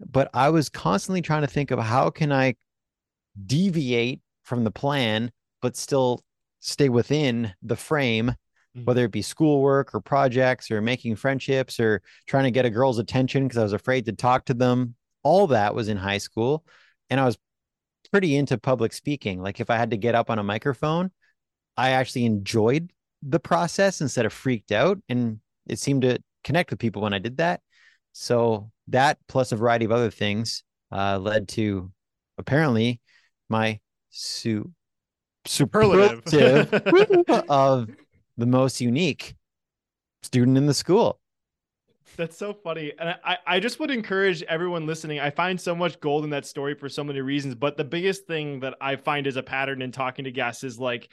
But 0.00 0.30
I 0.34 0.50
was 0.50 0.68
constantly 0.68 1.22
trying 1.22 1.42
to 1.42 1.46
think 1.46 1.70
of 1.70 1.78
how 1.78 2.10
can 2.10 2.32
I 2.32 2.54
deviate 3.46 4.20
from 4.44 4.64
the 4.64 4.70
plan, 4.70 5.30
but 5.62 5.76
still 5.76 6.22
stay 6.60 6.88
within 6.88 7.52
the 7.62 7.76
frame, 7.76 8.28
mm-hmm. 8.28 8.84
whether 8.84 9.04
it 9.04 9.12
be 9.12 9.22
schoolwork 9.22 9.94
or 9.94 10.00
projects 10.00 10.70
or 10.70 10.80
making 10.80 11.16
friendships 11.16 11.80
or 11.80 12.02
trying 12.26 12.44
to 12.44 12.50
get 12.50 12.64
a 12.64 12.70
girl's 12.70 12.98
attention 12.98 13.44
because 13.44 13.58
I 13.58 13.62
was 13.62 13.72
afraid 13.72 14.06
to 14.06 14.12
talk 14.12 14.46
to 14.46 14.54
them. 14.54 14.94
All 15.22 15.46
that 15.48 15.74
was 15.74 15.88
in 15.88 15.96
high 15.96 16.18
school. 16.18 16.64
And 17.10 17.20
I 17.20 17.24
was 17.24 17.38
pretty 18.06 18.36
into 18.36 18.58
public 18.58 18.92
speaking. 18.92 19.40
Like 19.40 19.60
if 19.60 19.70
I 19.70 19.76
had 19.76 19.90
to 19.90 19.96
get 19.96 20.14
up 20.14 20.30
on 20.30 20.38
a 20.38 20.44
microphone, 20.44 21.10
I 21.76 21.90
actually 21.90 22.24
enjoyed 22.24 22.92
the 23.22 23.40
process 23.40 24.00
instead 24.00 24.26
of 24.26 24.32
freaked 24.32 24.72
out. 24.72 24.98
And 25.08 25.40
it 25.66 25.78
seemed 25.78 26.02
to 26.02 26.18
connect 26.44 26.70
with 26.70 26.78
people 26.78 27.02
when 27.02 27.14
I 27.14 27.18
did 27.18 27.38
that. 27.38 27.60
So 28.12 28.70
that 28.88 29.18
plus 29.28 29.52
a 29.52 29.56
variety 29.56 29.84
of 29.84 29.92
other 29.92 30.10
things 30.10 30.64
uh, 30.92 31.18
led 31.18 31.48
to 31.48 31.90
apparently 32.38 33.00
my 33.48 33.80
su- 34.10 34.72
superlative 35.44 36.72
of 37.48 37.88
the 38.36 38.46
most 38.46 38.80
unique 38.80 39.36
student 40.22 40.56
in 40.56 40.66
the 40.66 40.74
school. 40.74 41.20
That's 42.16 42.36
so 42.36 42.54
funny. 42.54 42.92
And 42.98 43.16
I, 43.24 43.36
I 43.46 43.60
just 43.60 43.78
would 43.78 43.90
encourage 43.90 44.42
everyone 44.44 44.86
listening. 44.86 45.20
I 45.20 45.30
find 45.30 45.60
so 45.60 45.74
much 45.74 46.00
gold 46.00 46.24
in 46.24 46.30
that 46.30 46.46
story 46.46 46.74
for 46.74 46.88
so 46.88 47.04
many 47.04 47.20
reasons. 47.20 47.54
But 47.54 47.76
the 47.76 47.84
biggest 47.84 48.26
thing 48.26 48.60
that 48.60 48.74
I 48.80 48.96
find 48.96 49.26
as 49.26 49.36
a 49.36 49.42
pattern 49.42 49.82
in 49.82 49.92
talking 49.92 50.24
to 50.24 50.30
guests 50.30 50.64
is 50.64 50.78
like 50.78 51.10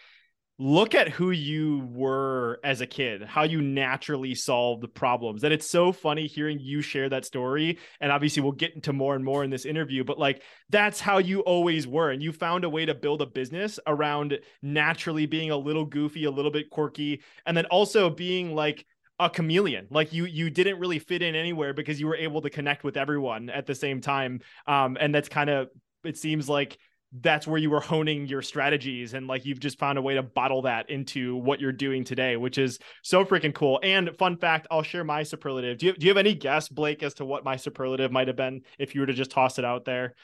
look 0.59 0.93
at 0.93 1.09
who 1.09 1.31
you 1.31 1.79
were 1.91 2.59
as 2.63 2.79
a 2.79 2.85
kid, 2.87 3.23
how 3.23 3.43
you 3.43 3.61
naturally 3.61 4.35
solved 4.35 4.83
the 4.83 4.87
problems. 4.87 5.43
And 5.43 5.51
it's 5.51 5.67
so 5.67 5.91
funny 5.91 6.27
hearing 6.27 6.59
you 6.59 6.81
share 6.81 7.09
that 7.09 7.25
story. 7.25 7.79
And 7.99 8.11
obviously, 8.11 8.43
we'll 8.43 8.51
get 8.51 8.75
into 8.75 8.93
more 8.93 9.15
and 9.15 9.25
more 9.25 9.43
in 9.43 9.49
this 9.49 9.65
interview, 9.65 10.03
but 10.03 10.19
like 10.19 10.43
that's 10.69 10.99
how 10.99 11.17
you 11.17 11.41
always 11.41 11.87
were. 11.87 12.11
And 12.11 12.21
you 12.21 12.31
found 12.31 12.63
a 12.63 12.69
way 12.69 12.85
to 12.85 12.93
build 12.93 13.21
a 13.21 13.25
business 13.25 13.79
around 13.87 14.39
naturally 14.61 15.25
being 15.25 15.51
a 15.51 15.57
little 15.57 15.85
goofy, 15.85 16.25
a 16.25 16.31
little 16.31 16.51
bit 16.51 16.69
quirky, 16.69 17.21
and 17.45 17.57
then 17.57 17.65
also 17.65 18.09
being 18.09 18.53
like, 18.53 18.85
a 19.23 19.29
chameleon. 19.29 19.87
Like 19.89 20.13
you 20.13 20.25
you 20.25 20.49
didn't 20.49 20.79
really 20.79 20.99
fit 20.99 21.21
in 21.21 21.35
anywhere 21.35 21.73
because 21.73 21.99
you 21.99 22.07
were 22.07 22.15
able 22.15 22.41
to 22.41 22.49
connect 22.49 22.83
with 22.83 22.97
everyone 22.97 23.49
at 23.49 23.65
the 23.65 23.75
same 23.75 24.01
time. 24.01 24.41
Um 24.67 24.97
and 24.99 25.13
that's 25.13 25.29
kind 25.29 25.49
of 25.49 25.69
it 26.03 26.17
seems 26.17 26.49
like 26.49 26.77
that's 27.21 27.45
where 27.45 27.59
you 27.59 27.69
were 27.69 27.79
honing 27.79 28.25
your 28.25 28.41
strategies 28.41 29.13
and 29.13 29.27
like 29.27 29.45
you've 29.45 29.59
just 29.59 29.77
found 29.77 29.99
a 29.99 30.01
way 30.01 30.15
to 30.15 30.23
bottle 30.23 30.63
that 30.63 30.89
into 30.89 31.35
what 31.35 31.59
you're 31.59 31.71
doing 31.71 32.03
today 32.03 32.37
which 32.37 32.57
is 32.57 32.79
so 33.03 33.23
freaking 33.23 33.53
cool. 33.53 33.79
And 33.83 34.15
fun 34.17 34.37
fact 34.37 34.67
i'll 34.71 34.83
share 34.83 35.03
my 35.03 35.23
superlative. 35.23 35.77
Do 35.77 35.87
you, 35.87 35.93
do 35.93 36.05
you 36.05 36.09
have 36.09 36.17
any 36.17 36.33
guess 36.33 36.67
blake 36.69 37.03
as 37.03 37.13
to 37.15 37.25
what 37.25 37.43
my 37.43 37.55
superlative 37.55 38.11
might 38.11 38.27
have 38.27 38.35
been 38.37 38.63
if 38.79 38.95
you 38.95 39.01
were 39.01 39.07
to 39.07 39.13
just 39.13 39.31
toss 39.31 39.59
it 39.59 39.65
out 39.65 39.85
there? 39.85 40.15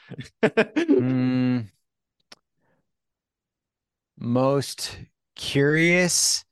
Mm, 1.00 1.68
most 4.18 4.98
curious 5.34 6.44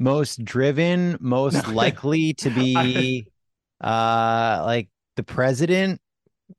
most 0.00 0.44
driven 0.44 1.16
most 1.20 1.68
likely 1.72 2.32
to 2.34 2.50
be 2.50 3.26
uh 3.84 4.62
like 4.64 4.88
the 5.16 5.22
president? 5.22 6.00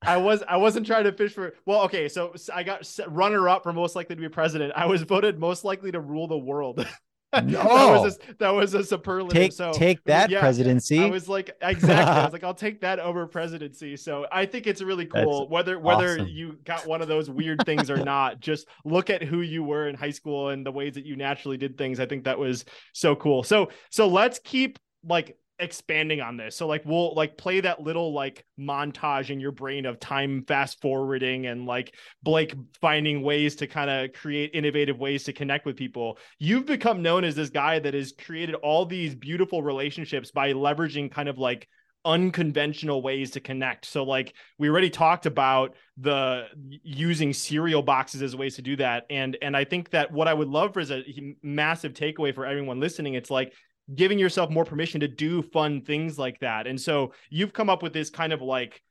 I 0.02 0.18
was 0.18 0.44
I 0.48 0.58
wasn't 0.58 0.86
trying 0.86 1.04
to 1.04 1.12
fish 1.12 1.34
for 1.34 1.54
well 1.66 1.82
okay 1.84 2.08
so 2.08 2.34
I 2.54 2.64
got 2.64 2.90
runner 3.08 3.50
up 3.50 3.64
for 3.64 3.74
most 3.74 3.96
likely 3.96 4.16
to 4.16 4.22
be 4.22 4.30
president. 4.30 4.72
I 4.76 4.86
was 4.86 5.02
voted 5.02 5.40
most 5.40 5.66
likely 5.66 5.92
to 5.92 6.00
rule 6.00 6.28
the 6.28 6.38
world 6.38 6.86
no. 7.44 7.64
that 7.64 8.02
was 8.02 8.18
a, 8.18 8.34
that 8.40 8.50
was 8.50 8.74
a 8.74 8.84
superlative 8.84 9.34
take, 9.34 9.54
so 9.54 9.72
take 9.72 10.04
that 10.04 10.30
yeah, 10.30 10.42
presidency 10.42 11.00
I 11.00 11.10
was 11.10 11.30
like 11.30 11.56
exactly 11.62 11.96
I 11.96 12.26
was 12.26 12.34
like 12.34 12.44
I'll 12.44 12.54
take 12.54 12.82
that 12.82 13.00
over 13.00 13.26
presidency 13.26 13.96
so 13.96 14.28
I 14.32 14.46
think 14.46 14.68
it's 14.68 14.82
really 14.82 15.06
cool 15.06 15.42
That's 15.42 15.52
whether 15.52 15.80
whether 15.80 16.16
awesome. 16.16 16.28
you 16.28 16.60
got 16.66 16.86
one 16.86 17.02
of 17.02 17.08
those 17.08 17.30
weird 17.30 17.66
things 17.66 17.90
or 17.90 17.98
not 17.98 18.42
just 18.42 18.68
look 18.84 19.10
at 19.10 19.24
who 19.24 19.42
you 19.42 19.64
were 19.64 19.88
in 19.88 19.96
high 19.96 20.12
school 20.12 20.50
and 20.50 20.66
the 20.66 20.72
ways 20.72 20.96
that 20.96 21.06
you 21.06 21.16
naturally 21.16 21.58
did 21.58 21.78
things 21.78 22.00
I 22.00 22.06
think 22.06 22.26
that 22.26 22.38
was 22.38 22.66
so 22.94 23.16
cool 23.16 23.44
so 23.44 23.70
so 23.90 24.08
let's 24.08 24.40
keep 24.40 24.78
like 25.08 25.38
expanding 25.62 26.22
on 26.22 26.38
this. 26.38 26.56
So 26.56 26.68
like 26.68 26.84
we'll 26.86 27.14
like 27.14 27.38
play 27.38 27.62
that 27.62 27.82
little 27.82 28.14
like 28.14 28.46
montage 28.60 29.30
in 29.30 29.40
your 29.40 29.52
brain 29.52 29.86
of 29.86 30.00
time 30.00 30.44
fast 30.48 30.82
forwarding 30.82 31.46
and 31.46 31.66
like 31.66 31.96
Blake 32.24 32.56
finding 32.82 33.22
ways 33.22 33.56
to 33.58 33.68
kind 33.68 33.90
of 33.90 34.14
create 34.14 34.52
innovative 34.54 35.00
ways 35.00 35.24
to 35.26 35.34
connect 35.34 35.66
with 35.66 35.76
people. 35.76 36.18
You've 36.40 36.66
become 36.66 37.02
known 37.02 37.24
as 37.24 37.36
this 37.36 37.50
guy 37.50 37.80
that 37.80 37.94
has 37.94 38.12
created 38.12 38.56
all 38.56 38.86
these 38.86 39.16
beautiful 39.16 39.62
relationships 39.64 40.32
by 40.32 40.54
leveraging 40.54 41.12
kind 41.12 41.30
of 41.30 41.38
like 41.38 41.68
unconventional 42.04 43.02
ways 43.02 43.32
to 43.32 43.40
connect. 43.40 43.86
So 43.86 44.04
like 44.04 44.34
we 44.58 44.70
already 44.70 44.90
talked 44.90 45.26
about 45.26 45.76
the 45.98 46.46
using 46.84 47.34
cereal 47.34 47.84
boxes 47.84 48.22
as 48.24 48.36
ways 48.36 48.56
to 48.56 48.62
do 48.62 48.76
that. 48.78 49.06
And 49.10 49.38
and 49.42 49.56
I 49.56 49.64
think 49.66 49.92
that 49.92 50.12
what 50.12 50.28
I 50.28 50.34
would 50.34 50.48
love 50.48 50.74
for 50.74 50.80
is 50.80 50.92
a 50.92 51.04
massive 51.44 51.94
takeaway 51.94 52.34
for 52.34 52.46
everyone 52.46 52.80
listening. 52.80 53.14
It's 53.14 53.30
like 53.30 53.54
giving 53.94 54.20
yourself 54.20 54.50
more 54.50 54.66
permission 54.66 55.02
to 55.02 55.08
do 55.08 55.42
fun 55.42 55.82
things 55.82 56.18
like 56.18 56.40
that. 56.40 56.68
And 56.68 56.80
so 56.80 57.14
you've 57.30 57.54
come 57.54 57.70
up 57.70 57.84
with 57.84 57.94
this 57.94 58.10
kind 58.10 58.34
of 58.34 58.42
like 58.42 58.82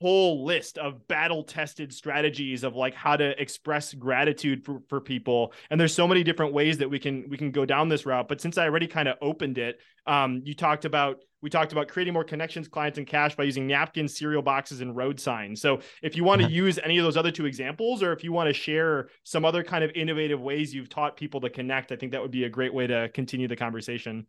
whole 0.00 0.44
list 0.44 0.78
of 0.78 1.06
battle 1.08 1.44
tested 1.44 1.92
strategies 1.92 2.64
of 2.64 2.74
like 2.74 2.94
how 2.94 3.16
to 3.16 3.40
express 3.40 3.92
gratitude 3.94 4.64
for, 4.64 4.80
for 4.88 5.00
people 5.00 5.52
and 5.70 5.80
there's 5.80 5.94
so 5.94 6.08
many 6.08 6.24
different 6.24 6.52
ways 6.52 6.78
that 6.78 6.88
we 6.88 6.98
can 6.98 7.26
we 7.28 7.36
can 7.36 7.50
go 7.50 7.64
down 7.64 7.88
this 7.88 8.06
route 8.06 8.28
but 8.28 8.40
since 8.40 8.56
i 8.56 8.64
already 8.64 8.86
kind 8.86 9.08
of 9.08 9.16
opened 9.20 9.58
it 9.58 9.78
um, 10.06 10.42
you 10.44 10.54
talked 10.54 10.84
about 10.84 11.18
we 11.44 11.50
talked 11.50 11.72
about 11.72 11.88
creating 11.88 12.14
more 12.14 12.24
connections 12.24 12.66
clients 12.66 12.96
and 12.96 13.06
cash 13.06 13.36
by 13.36 13.44
using 13.44 13.66
napkins 13.66 14.16
cereal 14.16 14.40
boxes 14.40 14.80
and 14.80 14.96
road 14.96 15.20
signs 15.20 15.60
so 15.60 15.78
if 16.02 16.16
you 16.16 16.24
want 16.24 16.40
to 16.40 16.46
mm-hmm. 16.46 16.56
use 16.56 16.78
any 16.82 16.96
of 16.96 17.04
those 17.04 17.18
other 17.18 17.30
two 17.30 17.44
examples 17.44 18.02
or 18.02 18.12
if 18.12 18.24
you 18.24 18.32
want 18.32 18.48
to 18.48 18.54
share 18.54 19.08
some 19.24 19.44
other 19.44 19.62
kind 19.62 19.84
of 19.84 19.90
innovative 19.94 20.40
ways 20.40 20.74
you've 20.74 20.88
taught 20.88 21.18
people 21.18 21.42
to 21.42 21.50
connect 21.50 21.92
i 21.92 21.96
think 21.96 22.12
that 22.12 22.22
would 22.22 22.30
be 22.30 22.44
a 22.44 22.48
great 22.48 22.72
way 22.72 22.86
to 22.86 23.10
continue 23.10 23.46
the 23.46 23.56
conversation 23.56 24.26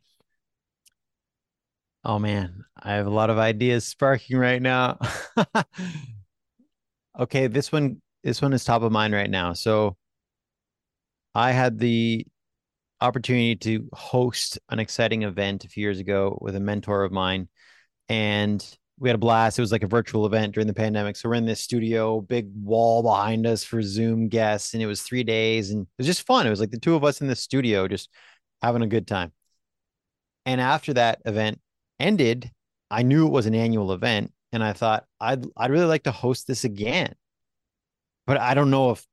Oh 2.07 2.19
man, 2.19 2.65
I 2.77 2.93
have 2.93 3.07
a 3.07 3.09
lot 3.09 3.31
of 3.31 3.39
ideas 3.39 3.83
sparking 3.83 4.37
right 4.37 4.61
now. 4.61 4.99
okay, 7.19 7.47
this 7.47 7.71
one 7.71 7.99
this 8.23 8.43
one 8.43 8.53
is 8.53 8.63
top 8.63 8.83
of 8.83 8.91
mind 8.91 9.11
right 9.11 9.29
now. 9.29 9.53
So 9.53 9.97
I 11.33 11.51
had 11.51 11.79
the 11.79 12.27
opportunity 13.05 13.55
to 13.55 13.87
host 13.93 14.59
an 14.69 14.79
exciting 14.79 15.23
event 15.23 15.63
a 15.63 15.69
few 15.69 15.81
years 15.81 15.99
ago 15.99 16.37
with 16.41 16.55
a 16.55 16.59
mentor 16.59 17.03
of 17.03 17.11
mine 17.11 17.47
and 18.09 18.77
we 18.97 19.09
had 19.09 19.15
a 19.15 19.19
blast. 19.19 19.59
It 19.59 19.61
was 19.61 19.71
like 19.71 19.83
a 19.83 19.87
virtual 19.87 20.25
event 20.25 20.53
during 20.53 20.67
the 20.67 20.73
pandemic. 20.73 21.15
So 21.15 21.27
we're 21.27 21.35
in 21.35 21.45
this 21.45 21.59
studio, 21.59 22.21
big 22.21 22.47
wall 22.55 23.03
behind 23.03 23.45
us 23.45 23.63
for 23.63 23.81
Zoom 23.81 24.29
guests, 24.29 24.73
and 24.73 24.81
it 24.81 24.85
was 24.85 25.01
three 25.01 25.23
days, 25.23 25.71
and 25.71 25.83
it 25.83 25.97
was 25.97 26.07
just 26.07 26.25
fun. 26.25 26.47
It 26.47 26.49
was 26.49 26.59
like 26.59 26.71
the 26.71 26.79
two 26.79 26.95
of 26.95 27.03
us 27.03 27.21
in 27.21 27.27
the 27.27 27.35
studio, 27.35 27.87
just 27.87 28.09
having 28.61 28.81
a 28.81 28.87
good 28.87 29.07
time. 29.07 29.33
And 30.45 30.61
after 30.61 30.93
that 30.93 31.21
event, 31.25 31.59
ended, 31.99 32.51
I 32.89 33.03
knew 33.03 33.27
it 33.27 33.31
was 33.31 33.47
an 33.47 33.55
annual 33.55 33.91
event, 33.91 34.31
and 34.53 34.63
I 34.63 34.73
thought 34.73 35.05
I'd 35.19 35.45
I'd 35.57 35.71
really 35.71 35.85
like 35.85 36.03
to 36.03 36.11
host 36.11 36.47
this 36.47 36.63
again. 36.63 37.13
But 38.27 38.39
I 38.39 38.53
don't 38.53 38.71
know 38.71 38.91
if 38.91 39.05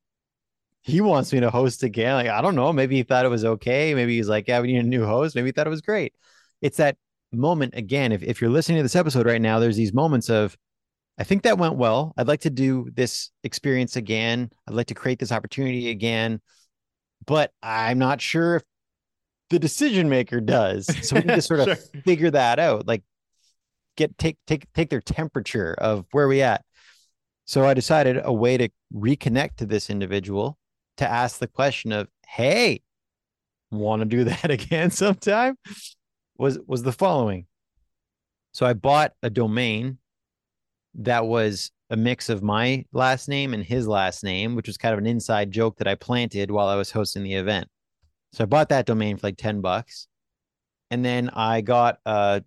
he 0.82 1.00
wants 1.00 1.32
me 1.32 1.40
to 1.40 1.50
host 1.50 1.82
again. 1.82 2.14
Like 2.14 2.28
I 2.28 2.42
don't 2.42 2.56
know. 2.56 2.72
Maybe 2.72 2.96
he 2.96 3.02
thought 3.02 3.24
it 3.24 3.30
was 3.30 3.44
okay. 3.44 3.94
Maybe 3.94 4.16
he's 4.16 4.28
like, 4.28 4.48
yeah, 4.48 4.60
we 4.60 4.72
need 4.72 4.78
a 4.78 4.82
new 4.82 5.06
host. 5.06 5.34
Maybe 5.34 5.48
he 5.48 5.52
thought 5.52 5.66
it 5.66 5.70
was 5.70 5.80
great. 5.80 6.14
It's 6.60 6.76
that 6.76 6.96
moment 7.32 7.74
again. 7.76 8.12
If 8.12 8.22
if 8.22 8.40
you're 8.40 8.50
listening 8.50 8.78
to 8.78 8.82
this 8.82 8.96
episode 8.96 9.26
right 9.26 9.40
now, 9.40 9.58
there's 9.58 9.76
these 9.76 9.94
moments 9.94 10.28
of 10.28 10.56
I 11.18 11.24
think 11.24 11.42
that 11.42 11.58
went 11.58 11.76
well. 11.76 12.12
I'd 12.16 12.28
like 12.28 12.40
to 12.40 12.50
do 12.50 12.88
this 12.92 13.30
experience 13.44 13.96
again. 13.96 14.50
I'd 14.66 14.74
like 14.74 14.88
to 14.88 14.94
create 14.94 15.18
this 15.18 15.32
opportunity 15.32 15.90
again. 15.90 16.40
But 17.24 17.52
I'm 17.62 17.98
not 17.98 18.20
sure 18.20 18.56
if 18.56 18.62
the 19.50 19.58
decision 19.60 20.08
maker 20.08 20.40
does. 20.40 20.86
So 21.06 21.16
we 21.16 21.22
need 21.22 21.34
to 21.34 21.42
sort 21.42 21.60
of 21.60 21.66
sure. 21.66 22.02
figure 22.04 22.30
that 22.30 22.58
out. 22.58 22.88
Like 22.88 23.04
get 23.96 24.18
take 24.18 24.38
take 24.46 24.72
take 24.72 24.90
their 24.90 25.00
temperature 25.00 25.74
of 25.78 26.06
where 26.10 26.26
we 26.26 26.42
at. 26.42 26.64
So 27.44 27.64
I 27.66 27.74
decided 27.74 28.20
a 28.22 28.32
way 28.32 28.56
to 28.56 28.68
reconnect 28.92 29.56
to 29.56 29.66
this 29.66 29.90
individual 29.90 30.58
to 30.98 31.08
ask 31.08 31.38
the 31.38 31.48
question 31.48 31.92
of, 31.92 32.08
"Hey, 32.26 32.82
want 33.70 34.00
to 34.00 34.06
do 34.06 34.24
that 34.24 34.50
again 34.50 34.90
sometime?" 34.90 35.56
was 36.36 36.58
was 36.66 36.82
the 36.82 36.92
following. 36.92 37.46
So 38.52 38.66
I 38.66 38.74
bought 38.74 39.12
a 39.22 39.30
domain 39.30 39.98
that 40.94 41.26
was 41.26 41.70
a 41.88 41.96
mix 41.96 42.28
of 42.28 42.42
my 42.42 42.84
last 42.92 43.28
name 43.28 43.54
and 43.54 43.64
his 43.64 43.86
last 43.88 44.24
name, 44.24 44.54
which 44.54 44.66
was 44.66 44.76
kind 44.76 44.92
of 44.92 44.98
an 44.98 45.06
inside 45.06 45.50
joke 45.50 45.78
that 45.78 45.88
I 45.88 45.94
planted 45.94 46.50
while 46.50 46.68
I 46.68 46.76
was 46.76 46.90
hosting 46.90 47.22
the 47.22 47.34
event. 47.34 47.68
So 48.32 48.44
I 48.44 48.46
bought 48.46 48.70
that 48.70 48.86
domain 48.86 49.16
for 49.16 49.26
like 49.26 49.36
10 49.36 49.60
bucks. 49.60 50.06
And 50.90 51.04
then 51.04 51.30
I 51.30 51.60
got 51.60 51.98
a 52.04 52.42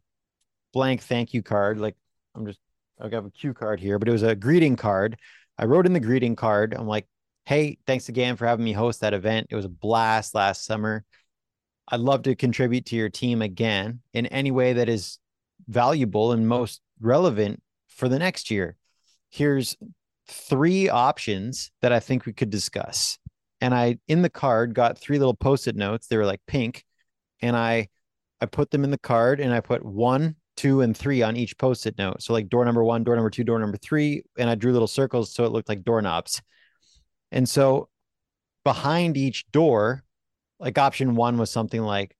blank 0.73 1.01
thank 1.01 1.33
you 1.33 1.41
card. 1.41 1.79
Like 1.79 1.95
I'm 2.35 2.45
just, 2.45 2.59
I 2.99 3.07
got 3.09 3.25
a 3.25 3.31
cue 3.31 3.53
card 3.53 3.79
here, 3.79 3.97
but 3.97 4.07
it 4.07 4.11
was 4.11 4.23
a 4.23 4.35
greeting 4.35 4.75
card. 4.75 5.17
I 5.57 5.65
wrote 5.65 5.85
in 5.85 5.93
the 5.93 5.99
greeting 5.99 6.35
card, 6.35 6.73
I'm 6.73 6.87
like, 6.87 7.07
hey, 7.45 7.77
thanks 7.85 8.09
again 8.09 8.35
for 8.35 8.45
having 8.45 8.65
me 8.65 8.73
host 8.73 9.01
that 9.01 9.13
event. 9.13 9.47
It 9.49 9.55
was 9.55 9.65
a 9.65 9.69
blast 9.69 10.35
last 10.35 10.65
summer. 10.65 11.05
I'd 11.87 11.99
love 11.99 12.23
to 12.23 12.35
contribute 12.35 12.87
to 12.87 12.95
your 12.95 13.09
team 13.09 13.41
again 13.41 14.01
in 14.13 14.25
any 14.27 14.51
way 14.51 14.73
that 14.73 14.89
is 14.89 15.19
valuable 15.67 16.31
and 16.31 16.47
most 16.47 16.81
relevant 16.99 17.61
for 17.87 18.09
the 18.09 18.19
next 18.19 18.49
year. 18.49 18.75
Here's 19.29 19.77
three 20.27 20.89
options 20.89 21.71
that 21.81 21.91
I 21.91 21.99
think 21.99 22.25
we 22.25 22.33
could 22.33 22.49
discuss 22.49 23.19
and 23.61 23.73
I 23.73 23.97
in 24.07 24.21
the 24.21 24.29
card 24.29 24.73
got 24.73 24.97
three 24.97 25.17
little 25.17 25.33
post-it 25.33 25.75
notes. 25.75 26.07
They 26.07 26.17
were 26.17 26.25
like 26.25 26.41
pink, 26.47 26.83
and 27.41 27.55
I 27.55 27.89
I 28.41 28.45
put 28.45 28.71
them 28.71 28.83
in 28.83 28.91
the 28.91 28.97
card 28.97 29.39
and 29.39 29.53
I 29.53 29.59
put 29.59 29.83
one, 29.83 30.35
two, 30.55 30.81
and 30.81 30.95
three 30.95 31.21
on 31.21 31.37
each 31.37 31.57
post-it 31.57 31.97
note. 31.97 32.21
So 32.21 32.33
like 32.33 32.49
door 32.49 32.65
number 32.65 32.83
one, 32.83 33.03
door 33.03 33.15
number 33.15 33.29
two, 33.29 33.43
door 33.43 33.59
number 33.59 33.77
three, 33.77 34.23
and 34.37 34.49
I 34.49 34.55
drew 34.55 34.71
little 34.73 34.87
circles 34.87 35.33
so 35.33 35.45
it 35.45 35.51
looked 35.51 35.69
like 35.69 35.83
doorknobs. 35.83 36.41
And 37.35 37.47
so 37.47 37.89
behind 38.63 39.17
each 39.17 39.45
door, 39.51 40.03
like 40.57 40.77
option 40.77 41.15
one 41.15 41.37
was 41.37 41.51
something 41.51 41.81
like, 41.81 42.15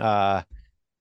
uh, 0.00 0.42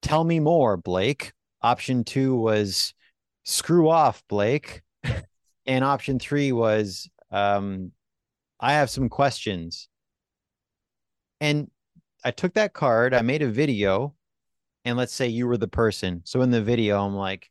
tell 0.01 0.23
me 0.23 0.39
more, 0.39 0.75
Blake. 0.77 1.31
Option 1.61 2.03
two 2.03 2.35
was 2.35 2.95
screw 3.43 3.87
off, 3.87 4.23
Blake. 4.27 4.81
and 5.67 5.85
option 5.85 6.17
three 6.17 6.51
was 6.51 7.07
um, 7.29 7.91
I 8.59 8.73
have 8.73 8.89
some 8.89 9.09
questions. 9.09 9.87
And 11.39 11.69
I 12.25 12.31
took 12.31 12.55
that 12.55 12.73
card, 12.73 13.13
I 13.13 13.21
made 13.21 13.43
a 13.43 13.47
video, 13.47 14.15
and 14.85 14.97
let's 14.97 15.13
say 15.13 15.27
you 15.27 15.47
were 15.47 15.57
the 15.57 15.67
person. 15.67 16.21
So 16.23 16.41
in 16.41 16.49
the 16.49 16.61
video, 16.61 17.03
I'm 17.03 17.15
like, 17.15 17.49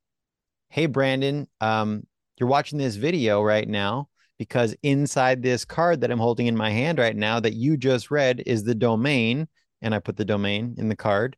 hey, 0.70 0.86
Brandon, 0.86 1.46
um, 1.60 2.04
you're 2.36 2.48
watching 2.48 2.78
this 2.78 2.96
video 2.96 3.42
right 3.42 3.68
now 3.68 4.09
because 4.40 4.74
inside 4.82 5.42
this 5.42 5.66
card 5.66 6.00
that 6.00 6.10
I'm 6.10 6.18
holding 6.18 6.46
in 6.46 6.56
my 6.56 6.70
hand 6.70 6.98
right 6.98 7.14
now 7.14 7.40
that 7.40 7.52
you 7.52 7.76
just 7.76 8.10
read 8.10 8.42
is 8.46 8.64
the 8.64 8.74
domain. 8.74 9.46
And 9.82 9.94
I 9.94 9.98
put 9.98 10.16
the 10.16 10.24
domain 10.24 10.76
in 10.78 10.88
the 10.88 10.96
card. 10.96 11.36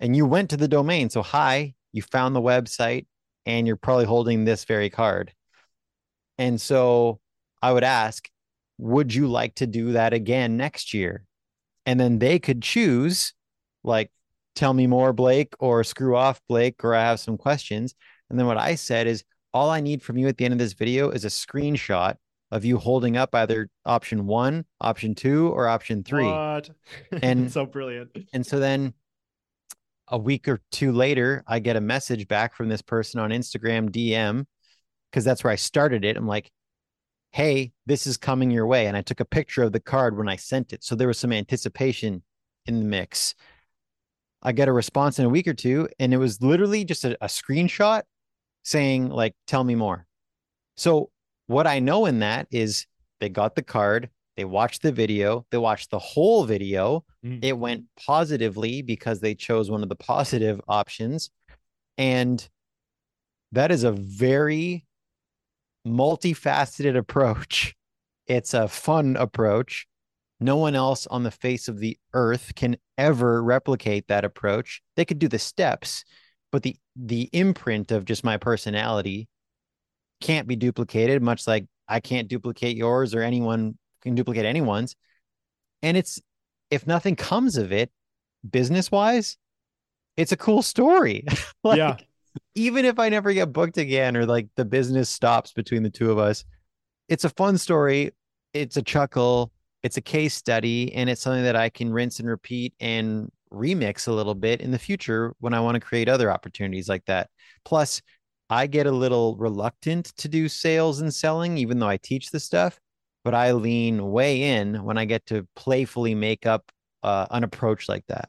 And 0.00 0.14
you 0.14 0.26
went 0.26 0.50
to 0.50 0.58
the 0.58 0.68
domain. 0.68 1.08
So, 1.08 1.22
hi, 1.22 1.72
you 1.94 2.02
found 2.02 2.36
the 2.36 2.42
website 2.42 3.06
and 3.46 3.66
you're 3.66 3.78
probably 3.78 4.04
holding 4.04 4.44
this 4.44 4.66
very 4.66 4.90
card. 4.90 5.32
And 6.36 6.60
so 6.60 7.20
I 7.62 7.72
would 7.72 7.84
ask, 7.84 8.28
would 8.76 9.14
you 9.14 9.28
like 9.28 9.54
to 9.54 9.66
do 9.66 9.92
that 9.92 10.12
again 10.12 10.58
next 10.58 10.92
year? 10.92 11.24
And 11.86 11.98
then 11.98 12.18
they 12.18 12.38
could 12.38 12.60
choose, 12.60 13.32
like, 13.82 14.12
tell 14.54 14.74
me 14.74 14.86
more, 14.86 15.14
Blake, 15.14 15.54
or 15.58 15.82
screw 15.84 16.14
off, 16.14 16.42
Blake, 16.50 16.84
or 16.84 16.94
I 16.94 17.00
have 17.00 17.18
some 17.18 17.38
questions. 17.38 17.94
And 18.28 18.38
then 18.38 18.46
what 18.46 18.58
I 18.58 18.74
said 18.74 19.06
is, 19.06 19.24
all 19.54 19.70
I 19.70 19.80
need 19.80 20.02
from 20.02 20.18
you 20.18 20.28
at 20.28 20.36
the 20.36 20.44
end 20.44 20.52
of 20.52 20.58
this 20.58 20.74
video 20.74 21.08
is 21.08 21.24
a 21.24 21.28
screenshot 21.28 22.16
of 22.50 22.64
you 22.64 22.78
holding 22.78 23.16
up 23.16 23.34
either 23.34 23.68
option 23.84 24.26
one, 24.26 24.64
option 24.80 25.14
two, 25.14 25.48
or 25.48 25.68
option 25.68 26.04
three. 26.04 26.26
What? 26.26 26.70
And 27.22 27.50
so 27.50 27.66
brilliant. 27.66 28.10
And 28.32 28.46
so 28.46 28.58
then 28.58 28.94
a 30.08 30.18
week 30.18 30.46
or 30.48 30.60
two 30.70 30.92
later, 30.92 31.42
I 31.46 31.58
get 31.58 31.76
a 31.76 31.80
message 31.80 32.28
back 32.28 32.54
from 32.54 32.68
this 32.68 32.82
person 32.82 33.20
on 33.20 33.30
Instagram 33.30 33.90
DM 33.90 34.44
because 35.10 35.24
that's 35.24 35.42
where 35.42 35.52
I 35.52 35.56
started 35.56 36.04
it. 36.04 36.16
I'm 36.16 36.26
like, 36.26 36.50
hey, 37.32 37.72
this 37.86 38.06
is 38.06 38.16
coming 38.16 38.50
your 38.50 38.66
way. 38.66 38.86
And 38.86 38.96
I 38.96 39.02
took 39.02 39.20
a 39.20 39.24
picture 39.24 39.62
of 39.62 39.72
the 39.72 39.80
card 39.80 40.16
when 40.16 40.28
I 40.28 40.36
sent 40.36 40.72
it. 40.72 40.84
So 40.84 40.94
there 40.94 41.08
was 41.08 41.18
some 41.18 41.32
anticipation 41.32 42.22
in 42.66 42.78
the 42.78 42.84
mix. 42.84 43.34
I 44.42 44.52
get 44.52 44.68
a 44.68 44.72
response 44.72 45.18
in 45.18 45.24
a 45.24 45.28
week 45.28 45.48
or 45.48 45.54
two, 45.54 45.88
and 45.98 46.14
it 46.14 46.18
was 46.18 46.40
literally 46.40 46.84
just 46.84 47.04
a, 47.04 47.16
a 47.22 47.26
screenshot 47.26 48.02
saying, 48.62 49.08
like, 49.08 49.34
tell 49.46 49.64
me 49.64 49.74
more. 49.74 50.06
So 50.76 51.10
what 51.46 51.66
I 51.66 51.78
know 51.78 52.06
in 52.06 52.20
that 52.20 52.46
is 52.50 52.86
they 53.20 53.28
got 53.28 53.54
the 53.54 53.62
card, 53.62 54.10
they 54.36 54.44
watched 54.44 54.82
the 54.82 54.92
video, 54.92 55.46
they 55.50 55.58
watched 55.58 55.90
the 55.90 55.98
whole 55.98 56.44
video. 56.44 57.04
Mm. 57.24 57.42
It 57.42 57.58
went 57.58 57.84
positively 58.04 58.82
because 58.82 59.20
they 59.20 59.34
chose 59.34 59.70
one 59.70 59.82
of 59.82 59.88
the 59.88 59.96
positive 59.96 60.60
options. 60.68 61.30
And 61.96 62.46
that 63.52 63.70
is 63.70 63.84
a 63.84 63.92
very 63.92 64.84
multifaceted 65.86 66.96
approach. 66.96 67.74
It's 68.28 68.54
a 68.54 68.66
fun 68.66 69.14
approach. 69.14 69.86
No 70.40 70.56
one 70.56 70.74
else 70.74 71.06
on 71.06 71.22
the 71.22 71.30
face 71.30 71.68
of 71.68 71.78
the 71.78 71.96
earth 72.12 72.56
can 72.56 72.76
ever 72.98 73.40
replicate 73.40 74.08
that 74.08 74.24
approach. 74.24 74.82
They 74.96 75.04
could 75.04 75.20
do 75.20 75.28
the 75.28 75.38
steps, 75.38 76.04
but 76.50 76.64
the 76.64 76.74
the 76.96 77.30
imprint 77.32 77.92
of 77.92 78.04
just 78.04 78.24
my 78.24 78.36
personality 78.36 79.28
can't 80.20 80.48
be 80.48 80.56
duplicated, 80.56 81.22
much 81.22 81.46
like 81.46 81.66
I 81.88 82.00
can't 82.00 82.28
duplicate 82.28 82.76
yours 82.76 83.14
or 83.14 83.22
anyone 83.22 83.76
can 84.02 84.14
duplicate 84.14 84.44
anyone's. 84.44 84.96
And 85.82 85.96
it's 85.96 86.20
if 86.70 86.86
nothing 86.86 87.16
comes 87.16 87.56
of 87.56 87.72
it, 87.72 87.90
business 88.48 88.90
wise, 88.90 89.36
it's 90.16 90.32
a 90.32 90.36
cool 90.36 90.62
story. 90.62 91.24
like, 91.64 91.78
yeah. 91.78 91.96
even 92.54 92.84
if 92.84 92.98
I 92.98 93.08
never 93.08 93.32
get 93.32 93.52
booked 93.52 93.78
again 93.78 94.16
or 94.16 94.26
like 94.26 94.48
the 94.56 94.64
business 94.64 95.08
stops 95.08 95.52
between 95.52 95.82
the 95.82 95.90
two 95.90 96.10
of 96.10 96.18
us, 96.18 96.44
it's 97.08 97.24
a 97.24 97.30
fun 97.30 97.58
story. 97.58 98.12
It's 98.52 98.76
a 98.76 98.82
chuckle. 98.82 99.52
It's 99.82 99.98
a 99.98 100.00
case 100.00 100.34
study, 100.34 100.92
and 100.94 101.08
it's 101.08 101.20
something 101.20 101.44
that 101.44 101.54
I 101.54 101.68
can 101.68 101.92
rinse 101.92 102.18
and 102.18 102.28
repeat 102.28 102.74
and 102.80 103.30
remix 103.52 104.08
a 104.08 104.12
little 104.12 104.34
bit 104.34 104.60
in 104.60 104.72
the 104.72 104.78
future 104.78 105.32
when 105.38 105.54
I 105.54 105.60
want 105.60 105.76
to 105.76 105.80
create 105.80 106.08
other 106.08 106.30
opportunities 106.30 106.88
like 106.88 107.04
that. 107.04 107.30
Plus, 107.64 108.02
I 108.48 108.66
get 108.66 108.86
a 108.86 108.92
little 108.92 109.36
reluctant 109.36 110.06
to 110.18 110.28
do 110.28 110.48
sales 110.48 111.00
and 111.00 111.12
selling, 111.12 111.58
even 111.58 111.78
though 111.78 111.88
I 111.88 111.96
teach 111.96 112.30
the 112.30 112.40
stuff, 112.40 112.78
but 113.24 113.34
I 113.34 113.52
lean 113.52 114.10
way 114.10 114.42
in 114.42 114.84
when 114.84 114.98
I 114.98 115.04
get 115.04 115.26
to 115.26 115.46
playfully 115.56 116.14
make 116.14 116.46
up 116.46 116.70
uh, 117.02 117.26
an 117.30 117.44
approach 117.44 117.88
like 117.88 118.04
that. 118.08 118.28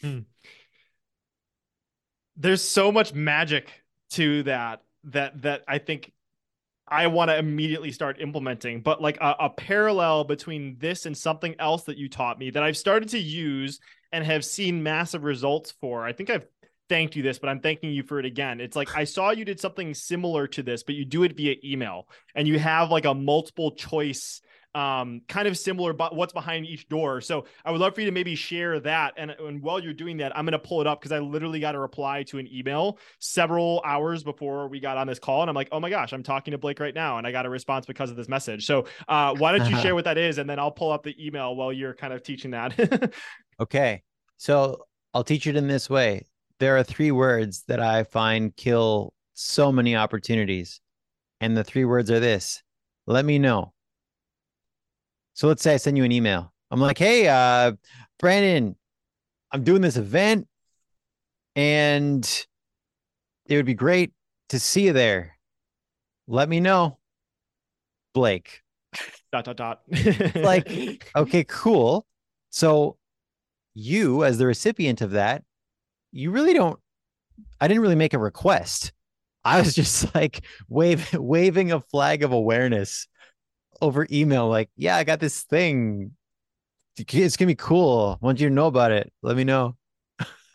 Hmm. 0.00 0.20
There's 2.36 2.62
so 2.62 2.90
much 2.92 3.14
magic 3.14 3.70
to 4.10 4.42
that 4.42 4.82
that 5.04 5.42
that 5.42 5.62
I 5.68 5.78
think 5.78 6.12
I 6.86 7.06
want 7.06 7.30
to 7.30 7.38
immediately 7.38 7.92
start 7.92 8.20
implementing. 8.20 8.80
But 8.82 9.00
like 9.00 9.16
a, 9.20 9.34
a, 9.40 9.50
parallel 9.50 10.24
between 10.24 10.76
this 10.78 11.06
and 11.06 11.16
something 11.16 11.54
else 11.58 11.84
that 11.84 11.96
you 11.96 12.08
taught 12.08 12.38
me 12.38 12.50
that 12.50 12.62
I've 12.62 12.76
started 12.76 13.08
to 13.10 13.18
use 13.18 13.80
and 14.12 14.24
have 14.24 14.44
seen 14.44 14.82
massive 14.82 15.24
results 15.24 15.72
for. 15.80 16.04
I 16.04 16.12
think 16.12 16.28
I've 16.30 16.46
thanked 16.88 17.16
you 17.16 17.22
this, 17.22 17.38
but 17.38 17.48
I'm 17.48 17.60
thanking 17.60 17.90
you 17.90 18.02
for 18.02 18.18
it 18.18 18.26
again. 18.26 18.60
It's 18.60 18.76
like 18.76 18.96
I 18.96 19.04
saw 19.04 19.30
you 19.30 19.44
did 19.44 19.60
something 19.60 19.94
similar 19.94 20.46
to 20.48 20.62
this, 20.62 20.82
but 20.82 20.94
you 20.94 21.04
do 21.04 21.22
it 21.22 21.36
via 21.36 21.56
email 21.64 22.08
and 22.34 22.46
you 22.46 22.58
have 22.58 22.90
like 22.90 23.04
a 23.04 23.14
multiple 23.14 23.72
choice 23.72 24.40
um, 24.74 25.22
kind 25.28 25.46
of 25.46 25.56
similar, 25.56 25.92
but 25.92 26.16
what's 26.16 26.32
behind 26.32 26.66
each 26.66 26.88
door. 26.88 27.20
So 27.20 27.44
I 27.64 27.70
would 27.70 27.80
love 27.80 27.94
for 27.94 28.00
you 28.00 28.06
to 28.06 28.12
maybe 28.12 28.34
share 28.34 28.80
that. 28.80 29.14
And, 29.16 29.30
and 29.30 29.62
while 29.62 29.78
you're 29.78 29.94
doing 29.94 30.16
that, 30.16 30.36
I'm 30.36 30.44
going 30.44 30.52
to 30.52 30.58
pull 30.58 30.80
it 30.80 30.86
up 30.86 31.00
because 31.00 31.12
I 31.12 31.20
literally 31.20 31.60
got 31.60 31.74
a 31.74 31.78
reply 31.78 32.24
to 32.24 32.38
an 32.38 32.48
email 32.52 32.98
several 33.20 33.80
hours 33.84 34.24
before 34.24 34.68
we 34.68 34.80
got 34.80 34.96
on 34.96 35.06
this 35.06 35.20
call. 35.20 35.42
And 35.42 35.48
I'm 35.48 35.54
like, 35.54 35.68
oh 35.70 35.78
my 35.78 35.90
gosh, 35.90 36.12
I'm 36.12 36.24
talking 36.24 36.52
to 36.52 36.58
Blake 36.58 36.80
right 36.80 36.94
now. 36.94 37.18
And 37.18 37.26
I 37.26 37.30
got 37.30 37.46
a 37.46 37.50
response 37.50 37.86
because 37.86 38.10
of 38.10 38.16
this 38.16 38.28
message. 38.28 38.66
So 38.66 38.86
uh, 39.06 39.34
why 39.36 39.56
don't 39.56 39.70
you 39.70 39.78
share 39.78 39.94
what 39.94 40.04
that 40.06 40.18
is? 40.18 40.38
And 40.38 40.50
then 40.50 40.58
I'll 40.58 40.72
pull 40.72 40.90
up 40.90 41.04
the 41.04 41.14
email 41.24 41.54
while 41.54 41.72
you're 41.72 41.94
kind 41.94 42.12
of 42.12 42.22
teaching 42.22 42.50
that. 42.50 43.12
okay. 43.60 44.02
So 44.38 44.86
I'll 45.12 45.24
teach 45.24 45.46
it 45.46 45.54
in 45.54 45.68
this 45.68 45.88
way. 45.88 46.24
There 46.60 46.76
are 46.76 46.82
three 46.82 47.10
words 47.10 47.64
that 47.68 47.80
I 47.80 48.04
find 48.04 48.54
kill 48.56 49.12
so 49.34 49.72
many 49.72 49.96
opportunities. 49.96 50.80
And 51.40 51.56
the 51.56 51.64
three 51.64 51.84
words 51.84 52.10
are 52.10 52.20
this 52.20 52.62
let 53.06 53.24
me 53.24 53.38
know 53.38 53.74
so 55.34 55.48
let's 55.48 55.62
say 55.62 55.74
I 55.74 55.78
send 55.78 55.98
you 55.98 56.04
an 56.04 56.12
email. 56.12 56.52
I'm 56.70 56.80
like, 56.80 56.96
hey, 56.96 57.28
uh, 57.28 57.72
Brandon, 58.20 58.76
I'm 59.50 59.64
doing 59.64 59.82
this 59.82 59.96
event 59.96 60.46
and 61.56 62.46
it 63.46 63.56
would 63.56 63.66
be 63.66 63.74
great 63.74 64.12
to 64.50 64.60
see 64.60 64.86
you 64.86 64.92
there. 64.92 65.36
Let 66.28 66.48
me 66.48 66.60
know. 66.60 66.98
Blake. 68.14 68.62
Dot 69.32 69.44
dot 69.44 69.56
dot. 69.56 69.80
like, 70.36 71.10
okay, 71.16 71.44
cool. 71.48 72.06
So 72.50 72.96
you, 73.74 74.22
as 74.22 74.38
the 74.38 74.46
recipient 74.46 75.00
of 75.00 75.10
that, 75.10 75.42
you 76.14 76.30
really 76.30 76.54
don't 76.54 76.78
I 77.60 77.68
didn't 77.68 77.82
really 77.82 77.94
make 77.96 78.14
a 78.14 78.18
request. 78.18 78.92
I 79.44 79.60
was 79.60 79.74
just 79.80 80.14
like 80.14 80.44
wave, 80.68 81.12
waving 81.14 81.72
a 81.72 81.80
flag 81.80 82.22
of 82.22 82.32
awareness 82.32 83.06
over 83.82 84.06
email, 84.10 84.48
like, 84.48 84.70
yeah, 84.76 84.96
I 84.96 85.04
got 85.04 85.20
this 85.20 85.42
thing. 85.42 86.12
It's 86.96 87.36
gonna 87.36 87.48
be 87.48 87.56
cool. 87.56 88.18
Want 88.20 88.40
you 88.40 88.50
know 88.50 88.68
about 88.68 88.92
it. 88.92 89.12
Let 89.22 89.36
me 89.36 89.44
know. 89.44 89.76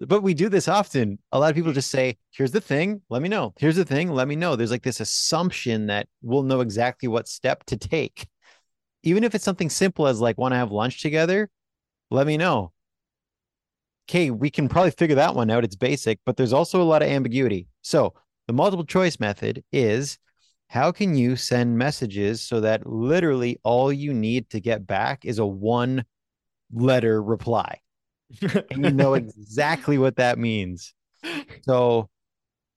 but 0.00 0.22
we 0.22 0.32
do 0.32 0.48
this 0.48 0.68
often. 0.68 1.18
A 1.32 1.40
lot 1.40 1.50
of 1.50 1.56
people 1.56 1.72
just 1.72 1.90
say, 1.90 2.16
here's 2.30 2.52
the 2.52 2.60
thing, 2.60 3.02
let 3.10 3.20
me 3.20 3.28
know. 3.28 3.52
Here's 3.58 3.74
the 3.74 3.84
thing, 3.84 4.12
let 4.12 4.28
me 4.28 4.36
know. 4.36 4.54
There's 4.54 4.70
like 4.70 4.84
this 4.84 5.00
assumption 5.00 5.86
that 5.88 6.06
we'll 6.22 6.44
know 6.44 6.60
exactly 6.60 7.08
what 7.08 7.26
step 7.26 7.64
to 7.64 7.76
take. 7.76 8.28
Even 9.02 9.24
if 9.24 9.34
it's 9.34 9.44
something 9.44 9.70
simple 9.70 10.06
as 10.06 10.20
like 10.20 10.38
want 10.38 10.52
to 10.52 10.58
have 10.58 10.70
lunch 10.70 11.02
together, 11.02 11.50
let 12.10 12.26
me 12.28 12.36
know. 12.36 12.72
Okay, 14.08 14.30
we 14.30 14.50
can 14.50 14.68
probably 14.68 14.92
figure 14.92 15.16
that 15.16 15.34
one 15.34 15.50
out. 15.50 15.64
It's 15.64 15.74
basic, 15.74 16.20
but 16.24 16.36
there's 16.36 16.52
also 16.52 16.80
a 16.80 16.84
lot 16.84 17.02
of 17.02 17.08
ambiguity. 17.08 17.68
So 17.82 18.14
the 18.46 18.52
multiple 18.52 18.84
choice 18.84 19.18
method 19.18 19.64
is 19.72 20.18
how 20.68 20.92
can 20.92 21.14
you 21.16 21.36
send 21.36 21.78
messages 21.78 22.42
so 22.42 22.60
that 22.60 22.86
literally 22.86 23.58
all 23.62 23.92
you 23.92 24.12
need 24.12 24.50
to 24.50 24.60
get 24.60 24.86
back 24.86 25.24
is 25.24 25.38
a 25.38 25.46
one 25.46 26.04
letter 26.72 27.22
reply 27.22 27.78
and 28.42 28.84
you 28.84 28.90
know 28.90 29.14
exactly 29.14 29.98
what 29.98 30.16
that 30.16 30.38
means 30.38 30.94
so 31.62 32.08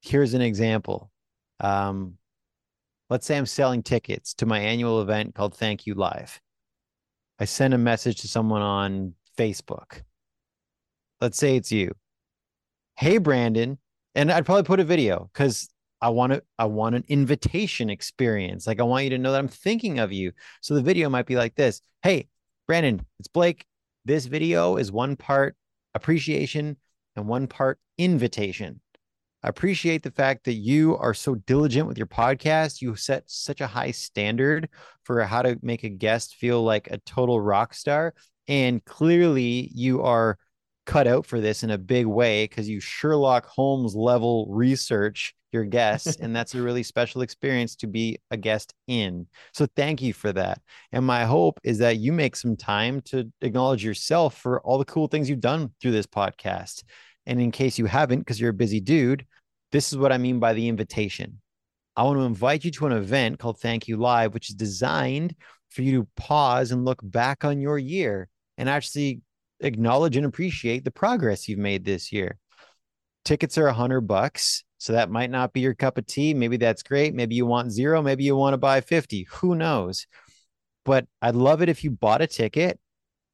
here's 0.01 0.33
an 0.33 0.41
example 0.41 1.11
um, 1.59 2.13
let's 3.09 3.25
say 3.25 3.35
i'm 3.35 3.47
selling 3.47 3.81
tickets 3.81 4.35
to 4.35 4.45
my 4.45 4.59
annual 4.59 5.01
event 5.01 5.33
called 5.33 5.55
Thank 5.55 5.87
U 5.87 5.95
Live 5.95 6.39
i 7.39 7.45
send 7.45 7.73
a 7.73 7.79
message 7.79 8.21
to 8.21 8.27
someone 8.27 8.61
on 8.61 9.13
facebook 9.37 10.03
let's 11.21 11.37
say 11.37 11.55
it's 11.55 11.71
you 11.71 11.93
hey 12.97 13.17
brandon 13.17 13.77
and 14.15 14.31
i'd 14.31 14.45
probably 14.45 14.63
put 14.63 14.79
a 14.79 14.83
video 14.85 15.29
because 15.33 15.69
I 16.01 16.09
want 16.09 16.33
to 16.33 16.43
I 16.57 16.65
want 16.65 16.95
an 16.95 17.03
invitation 17.07 17.89
experience. 17.89 18.65
Like 18.65 18.79
I 18.79 18.83
want 18.83 19.03
you 19.03 19.09
to 19.11 19.17
know 19.17 19.31
that 19.31 19.39
I'm 19.39 19.47
thinking 19.47 19.99
of 19.99 20.13
you. 20.13 20.31
So 20.61 20.73
the 20.73 20.81
video 20.81 21.09
might 21.09 21.25
be 21.25 21.35
like 21.35 21.55
this. 21.55 21.81
Hey, 22.01 22.29
Brandon, 22.67 23.05
it's 23.19 23.27
Blake. 23.27 23.65
This 24.05 24.25
video 24.25 24.77
is 24.77 24.91
one 24.91 25.17
part 25.17 25.55
appreciation 25.93 26.77
and 27.15 27.27
one 27.27 27.47
part 27.47 27.79
invitation. 27.97 28.79
I 29.43 29.49
appreciate 29.49 30.03
the 30.03 30.11
fact 30.11 30.45
that 30.45 30.53
you 30.53 30.97
are 30.97 31.13
so 31.13 31.35
diligent 31.35 31.87
with 31.87 31.97
your 31.97 32.07
podcast. 32.07 32.81
You 32.81 32.95
set 32.95 33.23
such 33.27 33.61
a 33.61 33.67
high 33.67 33.91
standard 33.91 34.69
for 35.03 35.21
how 35.23 35.41
to 35.41 35.57
make 35.61 35.83
a 35.83 35.89
guest 35.89 36.35
feel 36.35 36.63
like 36.63 36.89
a 36.91 36.97
total 36.99 37.39
rock 37.39 37.73
star. 37.73 38.13
And 38.47 38.83
clearly, 38.83 39.71
you 39.73 40.01
are 40.03 40.37
cut 40.89 41.05
out 41.05 41.23
for 41.23 41.39
this 41.39 41.61
in 41.61 41.69
a 41.69 41.77
big 41.77 42.07
way 42.07 42.45
because 42.45 42.67
you 42.67 42.79
Sherlock 42.79 43.45
Holmes 43.45 43.95
level 43.95 44.47
research 44.49 45.35
your 45.51 45.63
guests 45.63 46.15
and 46.19 46.35
that's 46.35 46.55
a 46.55 46.61
really 46.61 46.81
special 46.81 47.21
experience 47.21 47.75
to 47.75 47.87
be 47.87 48.17
a 48.31 48.37
guest 48.37 48.73
in. 48.87 49.27
So 49.53 49.67
thank 49.75 50.01
you 50.01 50.13
for 50.13 50.33
that. 50.33 50.59
And 50.91 51.05
my 51.05 51.25
hope 51.25 51.59
is 51.63 51.77
that 51.77 51.97
you 51.97 52.11
make 52.11 52.35
some 52.35 52.57
time 52.57 53.01
to 53.01 53.31
acknowledge 53.41 53.85
yourself 53.85 54.37
for 54.37 54.61
all 54.61 54.79
the 54.79 54.85
cool 54.85 55.07
things 55.07 55.29
you've 55.29 55.39
done 55.39 55.69
through 55.79 55.91
this 55.91 56.07
podcast. 56.07 56.83
And 57.27 57.39
in 57.39 57.51
case 57.51 57.77
you 57.77 57.85
haven't 57.85 58.19
because 58.19 58.41
you're 58.41 58.49
a 58.49 58.53
busy 58.53 58.79
dude 58.79 59.25
this 59.71 59.91
is 59.91 59.99
what 59.99 60.11
i 60.11 60.17
mean 60.17 60.39
by 60.39 60.53
the 60.53 60.67
invitation. 60.67 61.39
I 61.95 62.03
want 62.03 62.17
to 62.17 62.23
invite 62.23 62.63
you 62.63 62.71
to 62.71 62.87
an 62.87 62.93
event 62.93 63.37
called 63.37 63.59
Thank 63.59 63.87
U 63.87 63.97
Live 63.97 64.33
which 64.33 64.49
is 64.49 64.55
designed 64.55 65.35
for 65.69 65.83
you 65.83 65.99
to 65.99 66.07
pause 66.15 66.71
and 66.71 66.83
look 66.83 66.99
back 67.03 67.45
on 67.45 67.61
your 67.61 67.77
year 67.77 68.27
and 68.57 68.67
actually 68.67 69.21
acknowledge 69.59 70.17
and 70.17 70.25
appreciate 70.25 70.83
the 70.83 70.91
progress 70.91 71.47
you've 71.47 71.59
made 71.59 71.85
this 71.85 72.11
year. 72.11 72.37
Tickets 73.25 73.57
are 73.57 73.67
a 73.67 73.73
hundred 73.73 74.01
bucks. 74.01 74.63
So 74.79 74.93
that 74.93 75.11
might 75.11 75.29
not 75.29 75.51
be 75.51 75.59
your 75.59 75.73
cup 75.73 75.97
of 75.97 76.05
tea. 76.05 76.33
Maybe 76.33 76.55
that's 76.55 76.83
great. 76.83 77.13
Maybe 77.13 77.35
you 77.35 77.45
want 77.45 77.71
zero. 77.71 78.01
Maybe 78.01 78.23
you 78.23 78.35
want 78.35 78.53
to 78.53 78.57
buy 78.57 78.79
50. 78.79 79.27
Who 79.29 79.55
knows? 79.55 80.07
But 80.85 81.05
I'd 81.21 81.35
love 81.35 81.61
it 81.61 81.67
if 81.67 81.83
you 81.83 81.91
bought 81.91 82.21
a 82.21 82.27
ticket 82.27 82.79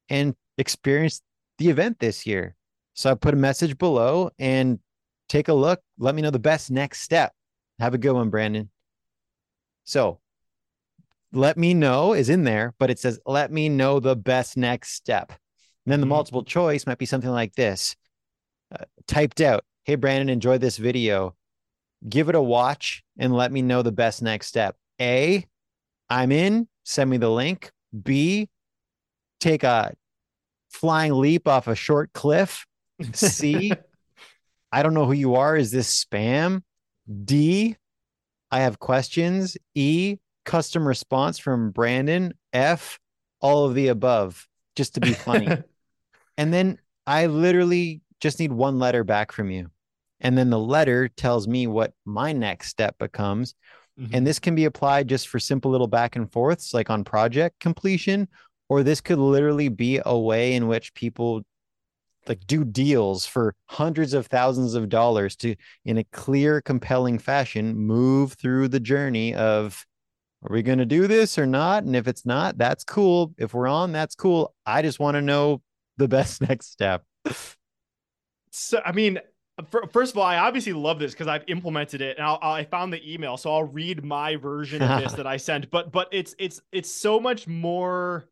and 0.08 0.34
experienced 0.58 1.22
the 1.58 1.70
event 1.70 2.00
this 2.00 2.26
year. 2.26 2.56
So 2.94 3.10
I 3.10 3.14
put 3.14 3.34
a 3.34 3.36
message 3.36 3.78
below 3.78 4.30
and 4.38 4.80
take 5.28 5.46
a 5.46 5.54
look. 5.54 5.80
Let 5.98 6.16
me 6.16 6.22
know 6.22 6.30
the 6.30 6.38
best 6.40 6.70
next 6.70 7.02
step. 7.02 7.32
Have 7.78 7.94
a 7.94 7.98
good 7.98 8.12
one, 8.12 8.30
Brandon. 8.30 8.70
So 9.84 10.18
let 11.32 11.56
me 11.56 11.74
know 11.74 12.12
is 12.12 12.28
in 12.28 12.42
there, 12.44 12.74
but 12.78 12.90
it 12.90 12.98
says, 12.98 13.20
let 13.24 13.52
me 13.52 13.68
know 13.68 14.00
the 14.00 14.16
best 14.16 14.56
next 14.56 14.94
step. 14.94 15.32
And 15.86 15.92
then 15.92 16.00
the 16.00 16.04
mm-hmm. 16.04 16.10
multiple 16.10 16.42
choice 16.42 16.86
might 16.86 16.98
be 16.98 17.06
something 17.06 17.30
like 17.30 17.54
this 17.54 17.96
uh, 18.72 18.84
typed 19.06 19.40
out 19.40 19.64
Hey, 19.86 19.94
Brandon, 19.94 20.28
enjoy 20.28 20.58
this 20.58 20.78
video. 20.78 21.36
Give 22.08 22.28
it 22.28 22.34
a 22.34 22.42
watch 22.42 23.04
and 23.16 23.32
let 23.32 23.52
me 23.52 23.62
know 23.62 23.82
the 23.82 23.92
best 23.92 24.20
next 24.20 24.48
step. 24.48 24.74
A, 25.00 25.46
I'm 26.10 26.32
in, 26.32 26.66
send 26.82 27.08
me 27.08 27.18
the 27.18 27.30
link. 27.30 27.70
B, 28.02 28.48
take 29.38 29.62
a 29.62 29.94
flying 30.70 31.12
leap 31.12 31.46
off 31.46 31.68
a 31.68 31.76
short 31.76 32.12
cliff. 32.12 32.66
C, 33.12 33.70
I 34.72 34.82
don't 34.82 34.92
know 34.92 35.06
who 35.06 35.12
you 35.12 35.36
are. 35.36 35.56
Is 35.56 35.70
this 35.70 36.04
spam? 36.04 36.62
D, 37.24 37.76
I 38.50 38.62
have 38.62 38.80
questions. 38.80 39.56
E, 39.76 40.16
custom 40.44 40.84
response 40.84 41.38
from 41.38 41.70
Brandon. 41.70 42.34
F, 42.52 42.98
all 43.40 43.66
of 43.66 43.76
the 43.76 43.86
above, 43.86 44.48
just 44.74 44.94
to 44.94 45.00
be 45.00 45.12
funny. 45.12 45.46
And 46.36 46.52
then 46.52 46.78
I 47.06 47.26
literally 47.26 48.00
just 48.20 48.38
need 48.38 48.52
one 48.52 48.78
letter 48.78 49.04
back 49.04 49.32
from 49.32 49.50
you. 49.50 49.70
And 50.20 50.36
then 50.36 50.50
the 50.50 50.58
letter 50.58 51.08
tells 51.08 51.46
me 51.46 51.66
what 51.66 51.92
my 52.04 52.32
next 52.32 52.68
step 52.68 52.98
becomes. 52.98 53.54
Mm-hmm. 54.00 54.14
And 54.14 54.26
this 54.26 54.38
can 54.38 54.54
be 54.54 54.64
applied 54.64 55.08
just 55.08 55.28
for 55.28 55.38
simple 55.38 55.70
little 55.70 55.86
back 55.86 56.16
and 56.16 56.30
forths, 56.30 56.74
like 56.74 56.90
on 56.90 57.04
project 57.04 57.60
completion, 57.60 58.28
or 58.68 58.82
this 58.82 59.00
could 59.00 59.18
literally 59.18 59.68
be 59.68 60.00
a 60.04 60.18
way 60.18 60.54
in 60.54 60.68
which 60.68 60.94
people 60.94 61.42
like 62.28 62.46
do 62.46 62.64
deals 62.64 63.26
for 63.26 63.54
hundreds 63.66 64.12
of 64.14 64.26
thousands 64.26 64.74
of 64.74 64.88
dollars 64.88 65.36
to 65.36 65.54
in 65.84 65.98
a 65.98 66.04
clear 66.04 66.60
compelling 66.60 67.18
fashion 67.18 67.76
move 67.76 68.32
through 68.32 68.68
the 68.68 68.80
journey 68.80 69.34
of 69.34 69.86
are 70.42 70.52
we 70.52 70.62
going 70.62 70.78
to 70.78 70.86
do 70.86 71.06
this 71.06 71.38
or 71.38 71.46
not 71.46 71.84
and 71.84 71.94
if 71.94 72.08
it's 72.08 72.26
not 72.26 72.58
that's 72.58 72.84
cool 72.84 73.32
if 73.38 73.54
we're 73.54 73.68
on 73.68 73.92
that's 73.92 74.14
cool 74.14 74.54
i 74.64 74.82
just 74.82 74.98
want 74.98 75.14
to 75.14 75.22
know 75.22 75.60
the 75.98 76.08
best 76.08 76.40
next 76.40 76.72
step. 76.72 77.04
So 78.50 78.80
i 78.84 78.92
mean 78.92 79.20
first 79.90 80.12
of 80.12 80.18
all 80.18 80.24
i 80.24 80.36
obviously 80.36 80.74
love 80.74 80.98
this 80.98 81.12
because 81.12 81.28
i've 81.28 81.44
implemented 81.48 82.02
it 82.02 82.18
and 82.18 82.26
I'll, 82.26 82.38
i 82.42 82.64
found 82.64 82.92
the 82.92 83.12
email 83.12 83.38
so 83.38 83.50
i'll 83.50 83.64
read 83.64 84.04
my 84.04 84.36
version 84.36 84.82
of 84.82 85.02
this 85.02 85.12
that 85.16 85.26
i 85.26 85.38
sent 85.38 85.70
but 85.70 85.90
but 85.92 86.08
it's 86.12 86.34
it's 86.38 86.60
it's 86.72 86.90
so 86.90 87.18
much 87.18 87.46
more 87.46 88.28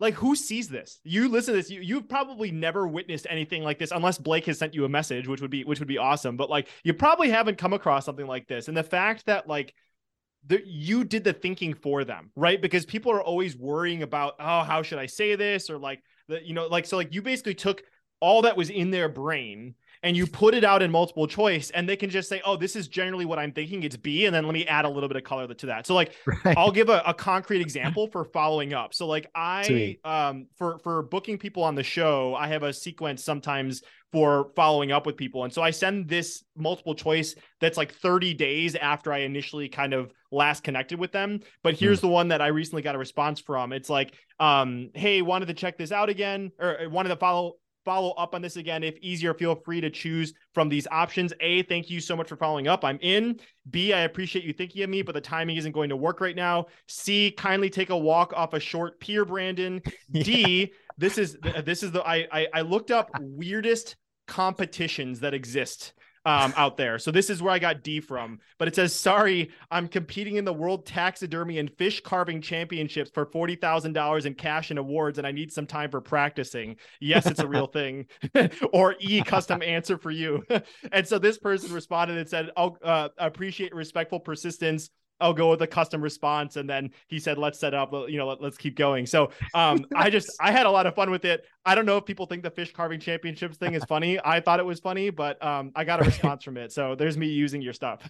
like 0.00 0.14
who 0.14 0.34
sees 0.34 0.68
this? 0.68 1.00
You 1.04 1.28
listen 1.28 1.54
to 1.54 1.60
this 1.60 1.70
you, 1.70 1.80
you've 1.80 2.08
probably 2.08 2.50
never 2.50 2.86
witnessed 2.86 3.26
anything 3.30 3.62
like 3.62 3.78
this 3.78 3.90
unless 3.90 4.18
blake 4.18 4.46
has 4.46 4.58
sent 4.58 4.74
you 4.74 4.84
a 4.84 4.88
message 4.88 5.28
which 5.28 5.40
would 5.40 5.50
be 5.50 5.64
which 5.64 5.78
would 5.78 5.88
be 5.88 5.98
awesome 5.98 6.36
but 6.36 6.50
like 6.50 6.68
you 6.82 6.94
probably 6.94 7.30
haven't 7.30 7.58
come 7.58 7.72
across 7.72 8.04
something 8.04 8.26
like 8.26 8.46
this 8.48 8.68
and 8.68 8.76
the 8.76 8.82
fact 8.82 9.26
that 9.26 9.46
like 9.46 9.74
that 10.46 10.66
you 10.66 11.04
did 11.04 11.24
the 11.24 11.32
thinking 11.32 11.74
for 11.74 12.04
them 12.04 12.30
right? 12.36 12.60
Because 12.60 12.84
people 12.84 13.12
are 13.12 13.22
always 13.22 13.56
worrying 13.56 14.02
about 14.02 14.34
oh 14.40 14.62
how 14.62 14.82
should 14.82 14.98
i 14.98 15.06
say 15.06 15.36
this? 15.36 15.70
or 15.70 15.78
like 15.78 16.02
the 16.28 16.44
you 16.46 16.54
know 16.54 16.66
like 16.66 16.86
so 16.86 16.96
like 16.96 17.14
you 17.14 17.22
basically 17.22 17.54
took 17.54 17.82
all 18.20 18.42
that 18.42 18.56
was 18.56 18.70
in 18.70 18.90
their 18.90 19.08
brain 19.08 19.74
and 20.02 20.16
you 20.16 20.26
put 20.26 20.54
it 20.54 20.64
out 20.64 20.82
in 20.82 20.90
multiple 20.90 21.26
choice 21.26 21.70
and 21.70 21.88
they 21.88 21.96
can 21.96 22.10
just 22.10 22.28
say 22.28 22.40
oh 22.44 22.56
this 22.56 22.76
is 22.76 22.88
generally 22.88 23.24
what 23.24 23.38
i'm 23.38 23.52
thinking 23.52 23.82
it's 23.82 23.96
b 23.96 24.26
and 24.26 24.34
then 24.34 24.44
let 24.44 24.52
me 24.52 24.66
add 24.66 24.84
a 24.84 24.88
little 24.88 25.08
bit 25.08 25.16
of 25.16 25.24
color 25.24 25.52
to 25.52 25.66
that 25.66 25.86
so 25.86 25.94
like 25.94 26.14
right. 26.44 26.56
i'll 26.56 26.70
give 26.70 26.88
a, 26.88 27.02
a, 27.06 27.14
concrete 27.14 27.60
example 27.60 28.06
for 28.08 28.24
following 28.24 28.72
up 28.72 28.94
so 28.94 29.06
like 29.06 29.26
i 29.34 29.62
Sweet. 29.62 30.00
um 30.04 30.46
for 30.56 30.78
for 30.78 31.02
booking 31.02 31.38
people 31.38 31.62
on 31.62 31.74
the 31.74 31.82
show 31.82 32.34
i 32.34 32.46
have 32.48 32.62
a 32.62 32.72
sequence 32.72 33.24
sometimes 33.24 33.82
for 34.14 34.52
following 34.54 34.92
up 34.92 35.06
with 35.06 35.16
people 35.16 35.42
and 35.42 35.52
so 35.52 35.60
i 35.60 35.72
send 35.72 36.08
this 36.08 36.44
multiple 36.56 36.94
choice 36.94 37.34
that's 37.60 37.76
like 37.76 37.92
30 37.92 38.32
days 38.32 38.76
after 38.76 39.12
i 39.12 39.18
initially 39.18 39.68
kind 39.68 39.92
of 39.92 40.12
last 40.30 40.62
connected 40.62 41.00
with 41.00 41.10
them 41.10 41.40
but 41.64 41.74
here's 41.74 41.98
mm. 41.98 42.02
the 42.02 42.08
one 42.08 42.28
that 42.28 42.40
i 42.40 42.46
recently 42.46 42.80
got 42.80 42.94
a 42.94 42.98
response 42.98 43.40
from 43.40 43.72
it's 43.72 43.90
like 43.90 44.14
um 44.38 44.90
hey 44.94 45.20
wanted 45.20 45.46
to 45.46 45.54
check 45.54 45.76
this 45.76 45.90
out 45.90 46.08
again 46.08 46.52
or 46.60 46.88
wanted 46.88 47.08
to 47.08 47.16
follow 47.16 47.54
follow 47.84 48.12
up 48.12 48.34
on 48.34 48.42
this 48.42 48.56
again. 48.56 48.82
If 48.82 48.96
easier, 48.98 49.34
feel 49.34 49.54
free 49.54 49.80
to 49.80 49.90
choose 49.90 50.32
from 50.52 50.68
these 50.68 50.86
options. 50.90 51.32
A, 51.40 51.62
thank 51.64 51.90
you 51.90 52.00
so 52.00 52.16
much 52.16 52.28
for 52.28 52.36
following 52.36 52.68
up. 52.68 52.84
I'm 52.84 52.98
in. 53.00 53.38
B, 53.70 53.92
I 53.92 54.00
appreciate 54.00 54.44
you 54.44 54.52
thinking 54.52 54.82
of 54.82 54.90
me, 54.90 55.02
but 55.02 55.14
the 55.14 55.20
timing 55.20 55.56
isn't 55.56 55.72
going 55.72 55.90
to 55.90 55.96
work 55.96 56.20
right 56.20 56.36
now. 56.36 56.66
C, 56.88 57.30
kindly 57.30 57.70
take 57.70 57.90
a 57.90 57.96
walk 57.96 58.32
off 58.34 58.54
a 58.54 58.60
short 58.60 58.98
pier, 59.00 59.24
Brandon. 59.24 59.82
D, 60.12 60.72
this 60.98 61.18
is 61.18 61.36
this 61.64 61.82
is 61.82 61.92
the 61.92 62.02
I, 62.06 62.26
I 62.32 62.46
I 62.54 62.60
looked 62.62 62.90
up 62.90 63.10
weirdest 63.20 63.96
competitions 64.26 65.20
that 65.20 65.34
exist 65.34 65.92
um, 66.26 66.54
out 66.56 66.76
there. 66.76 66.98
So 66.98 67.10
this 67.10 67.28
is 67.28 67.42
where 67.42 67.52
I 67.52 67.58
got 67.58 67.82
D 67.82 68.00
from. 68.00 68.40
But 68.58 68.68
it 68.68 68.74
says, 68.74 68.94
sorry, 68.94 69.50
I'm 69.70 69.88
competing 69.88 70.36
in 70.36 70.44
the 70.44 70.52
World 70.52 70.86
Taxidermy 70.86 71.58
and 71.58 71.70
Fish 71.70 72.00
Carving 72.00 72.40
Championships 72.40 73.10
for 73.10 73.26
$40,000 73.26 74.24
in 74.26 74.34
cash 74.34 74.70
and 74.70 74.78
awards, 74.78 75.18
and 75.18 75.26
I 75.26 75.32
need 75.32 75.52
some 75.52 75.66
time 75.66 75.90
for 75.90 76.00
practicing. 76.00 76.76
Yes, 77.00 77.26
it's 77.26 77.40
a 77.40 77.46
real 77.46 77.66
thing. 77.74 78.06
or 78.72 78.96
E, 79.00 79.22
custom 79.22 79.62
answer 79.62 79.98
for 79.98 80.10
you. 80.10 80.42
and 80.92 81.06
so 81.06 81.18
this 81.18 81.38
person 81.38 81.72
responded 81.72 82.16
and 82.16 82.28
said, 82.28 82.50
I'll 82.56 82.78
uh, 82.82 83.08
appreciate 83.18 83.74
respectful 83.74 84.20
persistence 84.20 84.90
I'll 85.20 85.32
go 85.32 85.50
with 85.50 85.62
a 85.62 85.66
custom 85.66 86.02
response. 86.02 86.56
And 86.56 86.68
then 86.68 86.90
he 87.08 87.18
said, 87.18 87.38
let's 87.38 87.58
set 87.58 87.74
up, 87.74 87.92
you 88.08 88.16
know, 88.16 88.26
let, 88.26 88.42
us 88.42 88.56
keep 88.56 88.76
going. 88.76 89.06
So 89.06 89.30
um, 89.54 89.86
I 89.96 90.10
just, 90.10 90.30
I 90.40 90.50
had 90.50 90.66
a 90.66 90.70
lot 90.70 90.86
of 90.86 90.94
fun 90.94 91.10
with 91.10 91.24
it. 91.24 91.44
I 91.64 91.74
don't 91.74 91.86
know 91.86 91.96
if 91.96 92.04
people 92.04 92.26
think 92.26 92.42
the 92.42 92.50
fish 92.50 92.72
carving 92.72 93.00
championships 93.00 93.56
thing 93.56 93.74
is 93.74 93.84
funny. 93.84 94.18
I 94.24 94.40
thought 94.40 94.60
it 94.60 94.66
was 94.66 94.80
funny, 94.80 95.10
but 95.10 95.42
um, 95.44 95.72
I 95.74 95.84
got 95.84 96.00
a 96.00 96.04
response 96.04 96.44
from 96.44 96.56
it. 96.56 96.72
So 96.72 96.94
there's 96.94 97.16
me 97.16 97.28
using 97.28 97.62
your 97.62 97.72
stuff. 97.72 98.06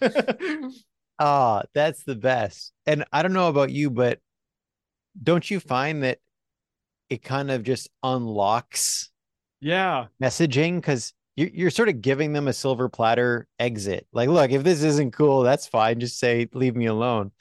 oh, 1.19 1.63
that's 1.75 2.05
the 2.05 2.17
best. 2.17 2.73
And 2.87 3.05
I 3.13 3.23
don't 3.23 3.33
know 3.33 3.49
about 3.49 3.71
you, 3.71 3.91
but 3.91 4.19
don't 5.23 5.49
you 5.49 5.61
find 5.61 6.03
that 6.03 6.19
it 7.11 7.23
kind 7.23 7.51
of 7.51 7.63
just 7.63 7.89
unlocks 8.03 9.11
yeah 9.61 10.07
messaging 10.23 10.77
because 10.77 11.13
you're 11.37 11.71
sort 11.71 11.89
of 11.89 12.01
giving 12.01 12.33
them 12.33 12.47
a 12.47 12.53
silver 12.53 12.89
platter 12.89 13.49
exit. 13.59 14.07
Like, 14.13 14.29
look, 14.29 14.53
if 14.53 14.63
this 14.63 14.83
isn't 14.83 15.13
cool, 15.13 15.43
that's 15.43 15.67
fine. 15.67 15.99
Just 15.99 16.19
say, 16.19 16.49
leave 16.53 16.77
me 16.77 16.87
alone. 16.87 17.33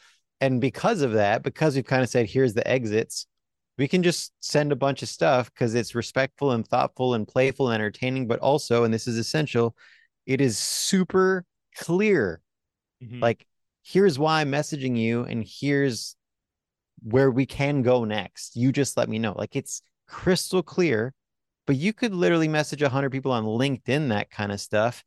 And 0.41 0.59
because 0.59 1.01
of 1.01 1.13
that, 1.13 1.43
because 1.43 1.75
we've 1.75 1.85
kind 1.85 2.01
of 2.01 2.09
said, 2.09 2.27
here's 2.27 2.53
the 2.53 2.67
exits, 2.67 3.27
we 3.77 3.87
can 3.87 4.03
just 4.03 4.33
send 4.39 4.71
a 4.71 4.75
bunch 4.75 5.03
of 5.03 5.09
stuff 5.09 5.51
because 5.51 5.75
it's 5.75 5.95
respectful 5.95 6.51
and 6.51 6.67
thoughtful 6.67 7.13
and 7.13 7.27
playful 7.27 7.69
and 7.69 7.75
entertaining, 7.75 8.27
but 8.27 8.39
also, 8.39 8.83
and 8.83 8.93
this 8.93 9.07
is 9.07 9.17
essential, 9.17 9.75
it 10.25 10.41
is 10.41 10.57
super 10.57 11.45
clear. 11.77 12.41
Mm-hmm. 13.03 13.19
Like, 13.19 13.45
here's 13.83 14.17
why 14.17 14.41
I'm 14.41 14.51
messaging 14.51 14.97
you, 14.97 15.23
and 15.23 15.45
here's 15.47 16.15
where 17.01 17.31
we 17.31 17.45
can 17.45 17.81
go 17.81 18.05
next. 18.05 18.55
You 18.55 18.71
just 18.71 18.97
let 18.97 19.09
me 19.09 19.19
know. 19.19 19.33
Like, 19.37 19.55
it's 19.55 19.81
crystal 20.07 20.63
clear 20.63 21.13
but 21.65 21.75
you 21.75 21.93
could 21.93 22.13
literally 22.13 22.47
message 22.47 22.81
100 22.81 23.11
people 23.11 23.31
on 23.31 23.45
linkedin 23.45 24.09
that 24.09 24.29
kind 24.29 24.51
of 24.51 24.59
stuff 24.59 25.03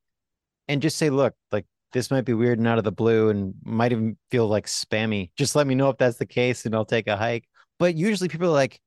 and 0.69 0.83
just 0.83 0.97
say 0.97 1.11
look 1.11 1.35
like 1.53 1.67
this 1.93 2.11
might 2.11 2.25
be 2.25 2.35
weird 2.35 2.59
and 2.59 2.67
out 2.67 2.79
of 2.79 2.85
the 2.85 2.93
blue 2.93 3.31
and 3.31 3.55
might 3.65 3.93
even 3.93 4.17
feel 4.31 4.47
like 4.47 4.67
spammy. 4.67 5.31
Just 5.37 5.57
let 5.57 5.67
me 5.67 5.75
know 5.75 5.89
if 5.89 5.97
that's 5.97 6.19
the 6.19 6.27
case 6.27 6.67
and 6.67 6.75
i'll 6.75 6.85
take 6.85 7.07
a 7.07 7.17
hike. 7.17 7.45
But 7.79 7.95
usually 7.95 8.29
people 8.29 8.49
are 8.49 8.51
like 8.51 8.81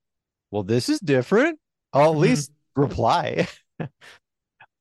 well 0.50 0.62
this 0.62 0.88
is 0.88 1.00
different. 1.00 1.58
I'll 1.92 2.02
at 2.02 2.10
mm-hmm. 2.10 2.20
least 2.20 2.52
reply. 2.76 3.48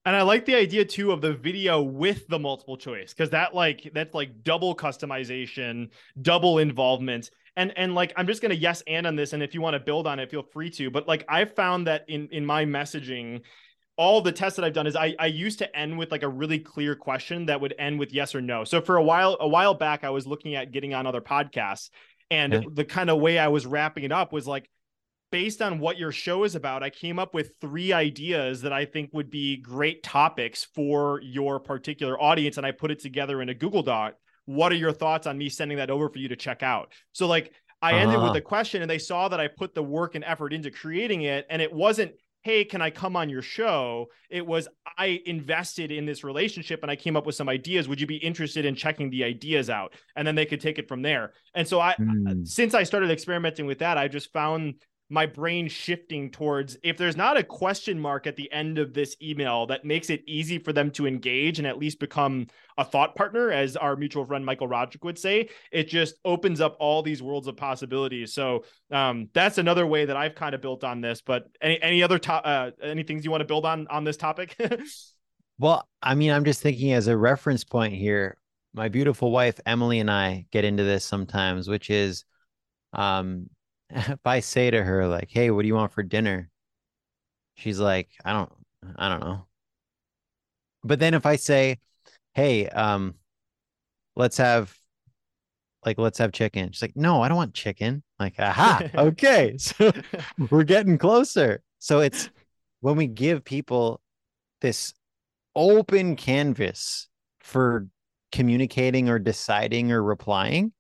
And 0.06 0.16
I 0.16 0.24
like 0.24 0.46
the 0.46 0.56
idea 0.56 0.86
too 0.86 1.12
of 1.12 1.22
the 1.22 1.34
video 1.34 1.84
with 1.84 2.28
the 2.30 2.40
multiple 2.40 2.78
choice 2.78 3.14
because 3.14 3.30
that 3.30 3.54
like 3.54 3.92
that's 3.94 4.16
like 4.16 4.44
double 4.44 4.74
customization, 4.76 5.90
double 6.22 6.58
involvement 6.58 7.30
and 7.56 7.74
and 7.78 7.96
like 7.96 8.14
i'm 8.16 8.28
just 8.28 8.42
gonna 8.42 8.54
yes 8.54 8.84
and 8.88 9.08
on 9.08 9.16
this 9.16 9.34
and 9.34 9.44
if 9.44 9.54
you 9.54 9.62
want 9.62 9.74
to 9.74 9.80
build 9.80 10.08
on 10.08 10.20
it 10.20 10.30
feel 10.30 10.44
free 10.44 10.70
to 10.70 10.90
but 10.90 11.08
like 11.08 11.26
i've 11.30 11.54
found 11.56 11.88
that 11.88 12.06
in 12.08 12.28
in 12.32 12.46
my 12.46 12.66
messaging 12.66 13.42
all 14.00 14.22
the 14.22 14.32
tests 14.32 14.56
that 14.56 14.64
I've 14.64 14.72
done 14.72 14.88
is 14.88 14.96
I, 14.96 15.14
I 15.20 15.26
used 15.26 15.60
to 15.60 15.78
end 15.78 15.98
with 15.98 16.10
like 16.10 16.24
a 16.24 16.30
really 16.30 16.58
clear 16.58 16.96
question 16.96 17.48
that 17.48 17.60
would 17.60 17.76
end 17.78 18.00
with 18.00 18.14
yes 18.14 18.34
or 18.34 18.40
no. 18.40 18.64
So 18.64 18.80
for 18.80 18.96
a 18.96 19.04
while, 19.04 19.36
a 19.42 19.48
while 19.48 19.74
back, 19.74 20.06
I 20.06 20.10
was 20.10 20.26
looking 20.26 20.56
at 20.56 20.72
getting 20.72 20.94
on 20.94 21.06
other 21.06 21.20
podcasts, 21.20 21.90
and 22.32 22.54
yeah. 22.54 22.62
the 22.72 22.86
kind 22.86 23.10
of 23.10 23.20
way 23.20 23.38
I 23.38 23.50
was 23.50 23.66
wrapping 23.66 24.06
it 24.06 24.14
up 24.14 24.32
was 24.32 24.48
like, 24.48 24.70
based 25.34 25.62
on 25.62 25.80
what 25.80 25.98
your 25.98 26.14
show 26.14 26.46
is 26.46 26.56
about, 26.56 26.82
I 26.82 26.92
came 26.92 27.20
up 27.20 27.34
with 27.34 27.52
three 27.60 27.92
ideas 27.92 28.62
that 28.62 28.72
I 28.72 28.86
think 28.86 29.10
would 29.12 29.30
be 29.30 29.58
great 29.58 30.02
topics 30.02 30.64
for 30.64 31.20
your 31.22 31.60
particular 31.60 32.18
audience, 32.18 32.56
and 32.56 32.66
I 32.66 32.72
put 32.72 32.92
it 32.92 33.00
together 33.00 33.42
in 33.42 33.50
a 33.50 33.54
Google 33.54 33.84
Doc 33.84 34.14
what 34.50 34.72
are 34.72 34.76
your 34.76 34.92
thoughts 34.92 35.28
on 35.28 35.38
me 35.38 35.48
sending 35.48 35.78
that 35.78 35.92
over 35.92 36.10
for 36.10 36.18
you 36.18 36.28
to 36.28 36.36
check 36.36 36.64
out? 36.64 36.92
So 37.12 37.28
like 37.28 37.54
I 37.84 37.94
ended 37.94 38.18
uh-huh. 38.18 38.30
with 38.30 38.38
a 38.38 38.42
question 38.42 38.82
and 38.82 38.90
they 38.90 38.98
saw 38.98 39.30
that 39.30 39.40
I 39.40 39.48
put 39.48 39.76
the 39.76 39.84
work 39.84 40.16
and 40.16 40.24
effort 40.24 40.54
into 40.54 40.72
creating 40.72 41.22
it 41.22 41.46
and 41.52 41.62
it 41.62 41.72
wasn't 41.72 42.14
hey 42.42 42.64
can 42.64 42.82
I 42.82 42.90
come 42.90 43.16
on 43.16 43.30
your 43.30 43.44
show? 43.44 44.08
It 44.28 44.44
was 44.44 44.68
I 44.98 45.22
invested 45.28 45.92
in 45.92 46.08
this 46.08 46.24
relationship 46.24 46.82
and 46.82 46.90
I 46.90 46.96
came 46.96 47.16
up 47.16 47.28
with 47.28 47.36
some 47.36 47.48
ideas. 47.48 47.88
Would 47.88 48.02
you 48.02 48.08
be 48.08 48.18
interested 48.18 48.66
in 48.66 48.74
checking 48.74 49.12
the 49.12 49.24
ideas 49.24 49.70
out? 49.70 49.94
And 50.16 50.28
then 50.28 50.34
they 50.34 50.48
could 50.48 50.62
take 50.62 50.80
it 50.80 50.88
from 50.88 51.04
there. 51.04 51.34
And 51.54 51.68
so 51.68 51.80
I 51.80 51.94
mm. 52.00 52.48
since 52.48 52.74
I 52.74 52.82
started 52.84 53.12
experimenting 53.12 53.68
with 53.68 53.80
that, 53.80 54.00
I 54.00 54.08
just 54.08 54.34
found 54.34 54.76
my 55.10 55.26
brain 55.26 55.68
shifting 55.68 56.30
towards 56.30 56.78
if 56.84 56.96
there's 56.98 57.18
not 57.18 57.36
a 57.36 57.44
question 57.44 58.00
mark 58.00 58.28
at 58.28 58.36
the 58.36 58.52
end 58.52 58.78
of 58.78 58.94
this 58.94 59.16
email 59.22 59.66
that 59.66 59.84
makes 59.84 60.10
it 60.12 60.22
easy 60.28 60.60
for 60.60 60.72
them 60.72 60.92
to 60.92 61.08
engage 61.08 61.58
and 61.58 61.68
at 61.68 61.80
least 61.80 62.00
become 62.00 62.46
a 62.78 62.86
thought 62.86 63.16
partner, 63.16 63.52
as 63.52 63.76
our 63.76 63.96
mutual 63.96 64.24
friend 64.24 64.46
Michael 64.46 64.68
Roderick 64.68 65.04
would 65.04 65.18
say, 65.18 65.50
it 65.72 65.88
just 65.88 66.16
opens 66.24 66.62
up 66.62 66.78
all 66.80 67.02
these 67.02 67.24
worlds 67.24 67.48
of 67.48 67.58
possibilities. 67.58 68.34
So 68.34 68.64
um, 68.92 69.30
that's 69.34 69.58
another 69.58 69.88
way 69.88 70.06
that 70.06 70.16
I've 70.16 70.36
kind 70.36 70.54
of 70.54 70.62
built 70.62 70.84
on 70.84 71.02
this. 71.02 71.22
But 71.22 71.48
any 71.62 71.82
any 71.82 72.04
other 72.04 72.20
top 72.20 72.44
uh, 72.46 72.72
any 72.82 73.04
things 73.04 73.26
you 73.26 73.32
want 73.32 73.42
to 73.42 73.48
build 73.48 73.66
on 73.66 73.88
on 73.88 74.04
this 74.04 74.18
topic? 74.18 74.56
well, 75.60 75.88
I 76.04 76.16
mean, 76.16 76.32
I'm 76.32 76.46
just 76.46 76.62
thinking 76.62 76.94
as 76.94 77.08
a 77.08 77.18
reference 77.18 77.64
point 77.64 77.94
here. 77.94 78.38
My 78.74 78.88
beautiful 78.88 79.32
wife 79.32 79.60
Emily 79.66 80.00
and 80.00 80.12
I 80.12 80.46
get 80.52 80.64
into 80.64 80.84
this 80.84 81.04
sometimes, 81.04 81.68
which 81.68 81.90
is 81.90 82.26
um 82.94 83.50
if 83.96 84.26
I 84.26 84.40
say 84.40 84.72
to 84.72 84.84
her 84.84 85.08
like, 85.08 85.30
"Hey, 85.30 85.52
what 85.52 85.64
do 85.64 85.68
you 85.68 85.76
want 85.76 85.92
for 85.92 86.04
dinner?" 86.04 86.50
She's 87.56 87.80
like, 87.80 88.10
"I 88.24 88.34
don't 88.34 88.52
I 88.98 89.10
don't 89.10 89.22
know." 89.22 89.46
But 90.84 91.00
then 91.00 91.14
if 91.14 91.26
I 91.26 91.36
say, 91.36 91.80
"Hey, 92.34 92.68
um 92.68 93.16
let's 94.16 94.38
have 94.38 94.76
like 95.86 95.98
let's 95.98 96.20
have 96.20 96.32
chicken." 96.32 96.72
She's 96.72 96.82
like, 96.82 96.96
"No, 96.96 97.22
I 97.22 97.28
don't 97.28 97.38
want 97.38 97.54
chicken." 97.54 98.04
Like, 98.20 98.40
"Aha. 98.40 98.84
okay. 98.96 99.58
So 99.58 99.92
we're 100.50 100.64
getting 100.64 100.98
closer." 100.98 101.64
So 101.80 102.02
it's 102.02 102.30
when 102.82 102.96
we 102.96 103.08
give 103.08 103.44
people 103.44 104.02
this 104.62 104.94
open 105.56 106.16
canvas 106.16 107.08
for 107.40 107.88
communicating 108.32 109.10
or 109.10 109.18
deciding 109.20 109.92
or 109.92 110.04
replying, 110.04 110.72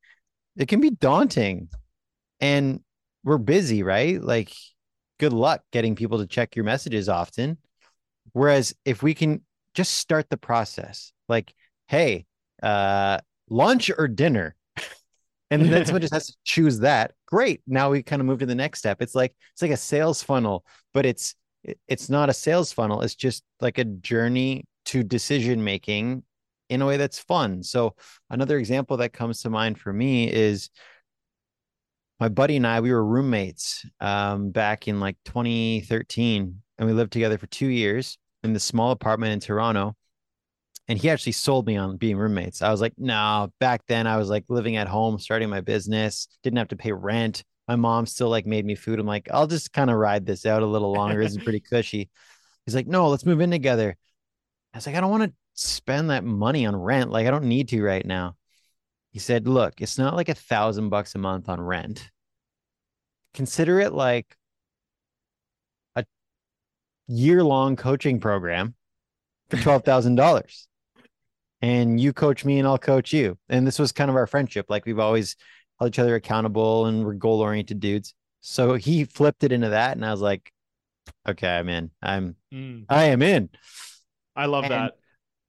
it 0.55 0.67
can 0.67 0.81
be 0.81 0.91
daunting. 0.91 1.69
And 2.39 2.81
we're 3.23 3.37
busy, 3.37 3.83
right? 3.83 4.21
Like, 4.21 4.53
good 5.19 5.33
luck 5.33 5.61
getting 5.71 5.95
people 5.95 6.19
to 6.19 6.27
check 6.27 6.55
your 6.55 6.65
messages 6.65 7.09
often. 7.09 7.57
Whereas 8.33 8.73
if 8.85 9.03
we 9.03 9.13
can 9.13 9.41
just 9.73 9.95
start 9.95 10.29
the 10.29 10.37
process, 10.37 11.11
like, 11.27 11.53
hey, 11.87 12.25
uh, 12.63 13.19
lunch 13.49 13.91
or 13.97 14.07
dinner, 14.07 14.55
and 15.51 15.65
then 15.65 15.85
someone 15.85 16.01
just 16.01 16.13
has 16.13 16.27
to 16.27 16.35
choose 16.43 16.79
that. 16.79 17.13
Great. 17.25 17.61
Now 17.67 17.89
we 17.89 18.03
kind 18.03 18.21
of 18.21 18.25
move 18.25 18.39
to 18.39 18.45
the 18.45 18.55
next 18.55 18.79
step. 18.79 19.01
It's 19.01 19.15
like 19.15 19.35
it's 19.53 19.61
like 19.61 19.71
a 19.71 19.77
sales 19.77 20.23
funnel, 20.23 20.65
but 20.93 21.05
it's 21.05 21.35
it's 21.87 22.09
not 22.09 22.29
a 22.29 22.33
sales 22.33 22.71
funnel. 22.71 23.01
It's 23.01 23.15
just 23.15 23.43
like 23.59 23.77
a 23.77 23.83
journey 23.83 24.65
to 24.85 25.03
decision 25.03 25.63
making 25.63 26.23
in 26.69 26.81
a 26.81 26.85
way 26.85 26.97
that's 26.97 27.19
fun. 27.19 27.63
So 27.63 27.95
another 28.29 28.57
example 28.57 28.97
that 28.97 29.13
comes 29.13 29.41
to 29.41 29.49
mind 29.49 29.79
for 29.79 29.91
me 29.91 30.31
is 30.31 30.69
my 32.19 32.27
buddy 32.27 32.57
and 32.57 32.67
I, 32.67 32.81
we 32.81 32.91
were 32.91 33.05
roommates 33.05 33.85
um, 33.99 34.51
back 34.51 34.87
in 34.87 34.99
like 34.99 35.17
2013, 35.25 36.61
and 36.77 36.87
we 36.87 36.93
lived 36.93 37.13
together 37.13 37.37
for 37.37 37.47
two 37.47 37.67
years 37.67 38.17
in 38.43 38.53
this 38.53 38.63
small 38.63 38.91
apartment 38.91 39.33
in 39.33 39.39
Toronto. 39.39 39.95
And 40.87 40.97
he 40.97 41.09
actually 41.09 41.33
sold 41.33 41.67
me 41.67 41.77
on 41.77 41.97
being 41.97 42.17
roommates. 42.17 42.61
I 42.61 42.71
was 42.71 42.81
like, 42.81 42.93
no, 42.97 43.53
back 43.59 43.83
then 43.87 44.07
I 44.07 44.17
was 44.17 44.27
like 44.27 44.45
living 44.49 44.75
at 44.75 44.87
home, 44.87 45.19
starting 45.19 45.49
my 45.49 45.61
business, 45.61 46.27
didn't 46.41 46.57
have 46.57 46.69
to 46.69 46.75
pay 46.75 46.91
rent. 46.91 47.43
My 47.67 47.75
mom 47.75 48.07
still 48.07 48.29
like 48.29 48.47
made 48.47 48.65
me 48.65 48.73
food. 48.73 48.99
I'm 48.99 49.05
like, 49.05 49.29
I'll 49.31 49.45
just 49.45 49.71
kind 49.71 49.91
of 49.91 49.97
ride 49.97 50.25
this 50.25 50.47
out 50.47 50.63
a 50.63 50.65
little 50.65 50.91
longer. 50.91 51.23
This 51.23 51.33
is 51.33 51.43
pretty 51.43 51.59
cushy. 51.69 52.09
He's 52.65 52.73
like, 52.73 52.87
no, 52.87 53.07
let's 53.07 53.25
move 53.25 53.39
in 53.39 53.51
together. 53.51 53.95
I 54.73 54.77
was 54.77 54.87
like, 54.87 54.95
I 54.95 55.01
don't 55.01 55.11
want 55.11 55.23
to 55.23 55.33
spend 55.53 56.09
that 56.09 56.23
money 56.23 56.65
on 56.65 56.75
rent. 56.75 57.11
Like, 57.11 57.27
I 57.27 57.31
don't 57.31 57.45
need 57.45 57.69
to 57.69 57.83
right 57.83 58.05
now. 58.05 58.35
He 59.19 59.21
said, 59.21 59.49
look, 59.49 59.81
it's 59.81 59.97
not 59.97 60.15
like 60.15 60.29
a 60.29 60.33
thousand 60.33 60.87
bucks 60.87 61.13
a 61.13 61.17
month 61.17 61.49
on 61.49 61.59
rent. 61.59 62.09
Consider 63.33 63.81
it 63.81 63.91
like 63.91 64.37
a 65.97 66.05
year 67.09 67.43
long 67.43 67.75
coaching 67.75 68.21
program 68.21 68.75
for 69.49 69.57
$12,000. 69.57 70.67
and 71.61 71.99
you 71.99 72.13
coach 72.13 72.45
me 72.45 72.59
and 72.59 72.65
I'll 72.65 72.77
coach 72.77 73.11
you. 73.11 73.37
And 73.49 73.67
this 73.67 73.77
was 73.77 73.91
kind 73.91 74.09
of 74.09 74.15
our 74.15 74.25
friendship. 74.25 74.67
Like, 74.69 74.85
we've 74.85 74.99
always 74.99 75.35
held 75.79 75.89
each 75.89 75.99
other 75.99 76.15
accountable 76.15 76.85
and 76.85 77.03
we're 77.03 77.11
goal 77.11 77.41
oriented 77.41 77.81
dudes. 77.81 78.13
So 78.39 78.75
he 78.75 79.03
flipped 79.03 79.43
it 79.43 79.51
into 79.51 79.71
that. 79.71 79.97
And 79.97 80.05
I 80.05 80.11
was 80.11 80.21
like, 80.21 80.49
okay, 81.27 81.57
I'm 81.57 81.67
in. 81.67 81.91
I'm, 82.01 82.37
mm. 82.53 82.85
I 82.87 83.07
am 83.07 83.21
in. 83.21 83.49
I 84.33 84.45
love 84.45 84.63
and 84.63 84.71
that. 84.71 84.93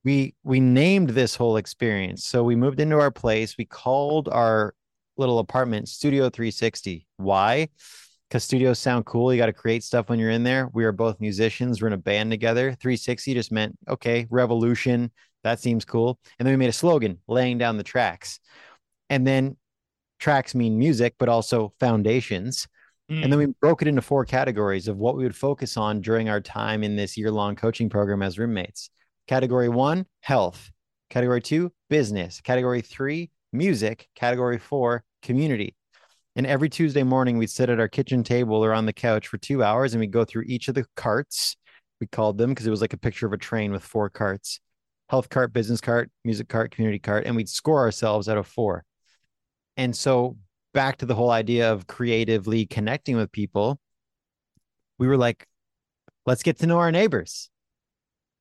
We 0.04 0.34
we 0.42 0.60
named 0.60 1.10
this 1.10 1.34
whole 1.34 1.56
experience. 1.56 2.24
So 2.24 2.42
we 2.42 2.56
moved 2.56 2.80
into 2.80 2.98
our 2.98 3.10
place. 3.10 3.56
We 3.58 3.66
called 3.66 4.28
our 4.28 4.74
little 5.16 5.38
apartment 5.38 5.88
Studio 5.88 6.30
360. 6.30 7.06
Why? 7.18 7.68
Because 8.28 8.44
studios 8.44 8.78
sound 8.78 9.06
cool. 9.06 9.32
You 9.32 9.38
got 9.38 9.46
to 9.46 9.52
create 9.52 9.82
stuff 9.82 10.08
when 10.08 10.18
you're 10.18 10.30
in 10.30 10.44
there. 10.44 10.70
We 10.72 10.84
are 10.84 10.92
both 10.92 11.20
musicians. 11.20 11.82
We're 11.82 11.88
in 11.88 11.94
a 11.94 11.98
band 11.98 12.30
together. 12.30 12.72
360 12.80 13.34
just 13.34 13.52
meant 13.52 13.76
okay, 13.88 14.26
revolution. 14.30 15.10
That 15.42 15.60
seems 15.60 15.84
cool. 15.84 16.18
And 16.38 16.46
then 16.46 16.52
we 16.52 16.58
made 16.58 16.68
a 16.68 16.72
slogan, 16.72 17.18
laying 17.26 17.58
down 17.58 17.76
the 17.76 17.82
tracks. 17.82 18.40
And 19.08 19.26
then 19.26 19.56
tracks 20.18 20.54
mean 20.54 20.78
music, 20.78 21.14
but 21.18 21.28
also 21.28 21.72
foundations. 21.80 22.68
Mm. 23.10 23.24
And 23.24 23.32
then 23.32 23.38
we 23.38 23.46
broke 23.46 23.82
it 23.82 23.88
into 23.88 24.02
four 24.02 24.24
categories 24.24 24.86
of 24.86 24.96
what 24.96 25.16
we 25.16 25.24
would 25.24 25.34
focus 25.34 25.76
on 25.76 26.00
during 26.00 26.28
our 26.28 26.40
time 26.40 26.84
in 26.84 26.96
this 26.96 27.16
year 27.16 27.30
long 27.30 27.56
coaching 27.56 27.88
program 27.88 28.22
as 28.22 28.38
roommates. 28.38 28.90
Category 29.30 29.68
one, 29.68 30.06
health. 30.22 30.72
Category 31.08 31.40
two, 31.40 31.70
business. 31.88 32.40
Category 32.40 32.80
three, 32.80 33.30
music. 33.52 34.08
Category 34.16 34.58
four, 34.58 35.04
community. 35.22 35.76
And 36.34 36.44
every 36.44 36.68
Tuesday 36.68 37.04
morning, 37.04 37.38
we'd 37.38 37.48
sit 37.48 37.70
at 37.70 37.78
our 37.78 37.86
kitchen 37.86 38.24
table 38.24 38.56
or 38.56 38.72
on 38.72 38.86
the 38.86 38.92
couch 38.92 39.28
for 39.28 39.38
two 39.38 39.62
hours 39.62 39.94
and 39.94 40.00
we'd 40.00 40.10
go 40.10 40.24
through 40.24 40.46
each 40.48 40.66
of 40.66 40.74
the 40.74 40.84
carts. 40.96 41.56
We 42.00 42.08
called 42.08 42.38
them 42.38 42.50
because 42.50 42.66
it 42.66 42.70
was 42.70 42.80
like 42.80 42.92
a 42.92 42.96
picture 42.96 43.24
of 43.24 43.32
a 43.32 43.36
train 43.36 43.70
with 43.70 43.84
four 43.84 44.10
carts 44.10 44.58
health 45.08 45.28
cart, 45.28 45.52
business 45.52 45.80
cart, 45.80 46.10
music 46.24 46.48
cart, 46.48 46.72
community 46.72 46.98
cart. 46.98 47.24
And 47.24 47.36
we'd 47.36 47.48
score 47.48 47.78
ourselves 47.78 48.28
out 48.28 48.36
of 48.36 48.48
four. 48.48 48.84
And 49.76 49.94
so 49.94 50.38
back 50.74 50.96
to 50.96 51.06
the 51.06 51.14
whole 51.14 51.30
idea 51.30 51.72
of 51.72 51.86
creatively 51.86 52.66
connecting 52.66 53.14
with 53.14 53.30
people, 53.30 53.78
we 54.98 55.06
were 55.06 55.16
like, 55.16 55.46
let's 56.26 56.42
get 56.42 56.58
to 56.58 56.66
know 56.66 56.78
our 56.78 56.90
neighbors. 56.90 57.48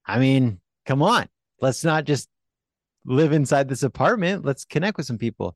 I 0.03 0.17
mean, 0.17 0.59
come 0.85 1.01
on, 1.01 1.27
let's 1.61 1.83
not 1.83 2.05
just 2.05 2.29
live 3.05 3.31
inside 3.31 3.69
this 3.69 3.83
apartment. 3.83 4.45
Let's 4.45 4.65
connect 4.65 4.97
with 4.97 5.05
some 5.05 5.17
people. 5.17 5.55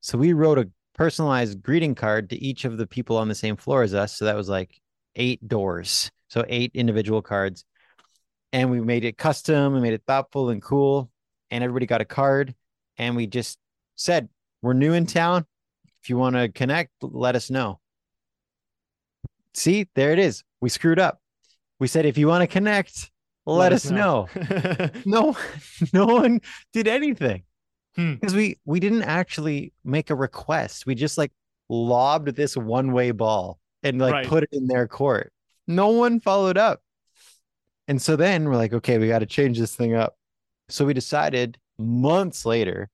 So 0.00 0.18
we 0.18 0.32
wrote 0.32 0.58
a 0.58 0.70
personalized 0.94 1.62
greeting 1.62 1.94
card 1.94 2.30
to 2.30 2.42
each 2.42 2.64
of 2.64 2.76
the 2.76 2.86
people 2.86 3.16
on 3.16 3.28
the 3.28 3.34
same 3.34 3.56
floor 3.56 3.82
as 3.82 3.94
us. 3.94 4.16
So 4.16 4.24
that 4.24 4.36
was 4.36 4.48
like 4.48 4.80
eight 5.16 5.46
doors. 5.46 6.10
So 6.28 6.44
eight 6.48 6.72
individual 6.74 7.22
cards. 7.22 7.64
And 8.52 8.70
we 8.70 8.80
made 8.80 9.04
it 9.04 9.16
custom, 9.16 9.74
we 9.74 9.80
made 9.80 9.94
it 9.94 10.02
thoughtful 10.06 10.50
and 10.50 10.60
cool. 10.62 11.10
And 11.50 11.62
everybody 11.62 11.86
got 11.86 12.00
a 12.00 12.06
card. 12.06 12.54
And 12.98 13.16
we 13.16 13.26
just 13.26 13.58
said, 13.96 14.28
We're 14.60 14.74
new 14.74 14.92
in 14.92 15.06
town. 15.06 15.46
If 16.02 16.10
you 16.10 16.18
want 16.18 16.36
to 16.36 16.48
connect, 16.48 16.90
let 17.00 17.36
us 17.36 17.48
know. 17.48 17.78
See, 19.54 19.88
there 19.94 20.12
it 20.12 20.18
is. 20.18 20.42
We 20.60 20.68
screwed 20.68 20.98
up. 20.98 21.20
We 21.78 21.86
said, 21.86 22.06
if 22.06 22.18
you 22.18 22.26
want 22.26 22.42
to 22.42 22.46
connect, 22.46 23.10
let, 23.46 23.56
let 23.56 23.72
us, 23.72 23.90
know. 23.90 24.28
know. 24.34 24.90
no, 25.04 25.36
no 25.92 26.06
one 26.06 26.40
did 26.72 26.86
anything 26.86 27.42
because 27.96 28.32
hmm. 28.32 28.38
we 28.38 28.58
we 28.64 28.80
didn't 28.80 29.02
actually 29.02 29.72
make 29.84 30.10
a 30.10 30.14
request. 30.14 30.86
We 30.86 30.94
just 30.94 31.18
like 31.18 31.32
lobbed 31.68 32.28
this 32.36 32.56
one 32.56 32.92
way 32.92 33.10
ball 33.10 33.58
and 33.82 33.98
like 33.98 34.12
right. 34.12 34.26
put 34.26 34.44
it 34.44 34.50
in 34.52 34.66
their 34.66 34.86
court. 34.86 35.32
No 35.66 35.88
one 35.88 36.20
followed 36.20 36.56
up. 36.56 36.80
And 37.88 38.00
so 38.00 38.16
then 38.16 38.44
we're 38.44 38.56
like, 38.56 38.72
okay, 38.72 38.98
we 38.98 39.08
got 39.08 39.20
to 39.20 39.26
change 39.26 39.58
this 39.58 39.74
thing 39.74 39.94
up. 39.94 40.16
So 40.68 40.84
we 40.84 40.94
decided 40.94 41.58
months 41.78 42.46
later, 42.46 42.88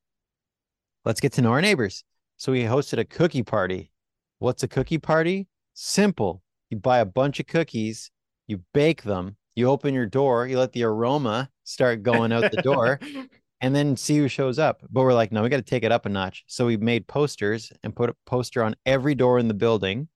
let's 1.04 1.20
get 1.20 1.32
to 1.34 1.42
know 1.42 1.52
our 1.52 1.60
neighbors. 1.60 2.04
So 2.36 2.52
we 2.52 2.62
hosted 2.62 2.98
a 2.98 3.04
cookie 3.04 3.42
party. 3.42 3.90
What's 4.38 4.62
a 4.62 4.68
cookie 4.68 4.98
party? 4.98 5.46
Simple. 5.74 6.42
You 6.70 6.78
buy 6.78 6.98
a 6.98 7.04
bunch 7.04 7.40
of 7.40 7.46
cookies, 7.46 8.10
you 8.46 8.60
bake 8.74 9.02
them, 9.02 9.36
you 9.58 9.68
open 9.68 9.94
your 9.94 10.06
door, 10.06 10.46
you 10.46 10.58
let 10.58 10.72
the 10.72 10.84
aroma 10.84 11.50
start 11.64 12.02
going 12.02 12.32
out 12.32 12.50
the 12.50 12.62
door, 12.62 13.00
and 13.60 13.74
then 13.74 13.96
see 13.96 14.16
who 14.18 14.28
shows 14.28 14.58
up. 14.58 14.82
But 14.90 15.02
we're 15.02 15.14
like, 15.14 15.32
no, 15.32 15.42
we 15.42 15.48
got 15.48 15.56
to 15.56 15.62
take 15.62 15.82
it 15.82 15.92
up 15.92 16.06
a 16.06 16.08
notch. 16.08 16.44
So 16.46 16.66
we 16.66 16.76
made 16.76 17.06
posters 17.06 17.72
and 17.82 17.94
put 17.94 18.10
a 18.10 18.16
poster 18.24 18.62
on 18.62 18.76
every 18.86 19.14
door 19.14 19.38
in 19.38 19.48
the 19.48 19.54
building. 19.54 20.08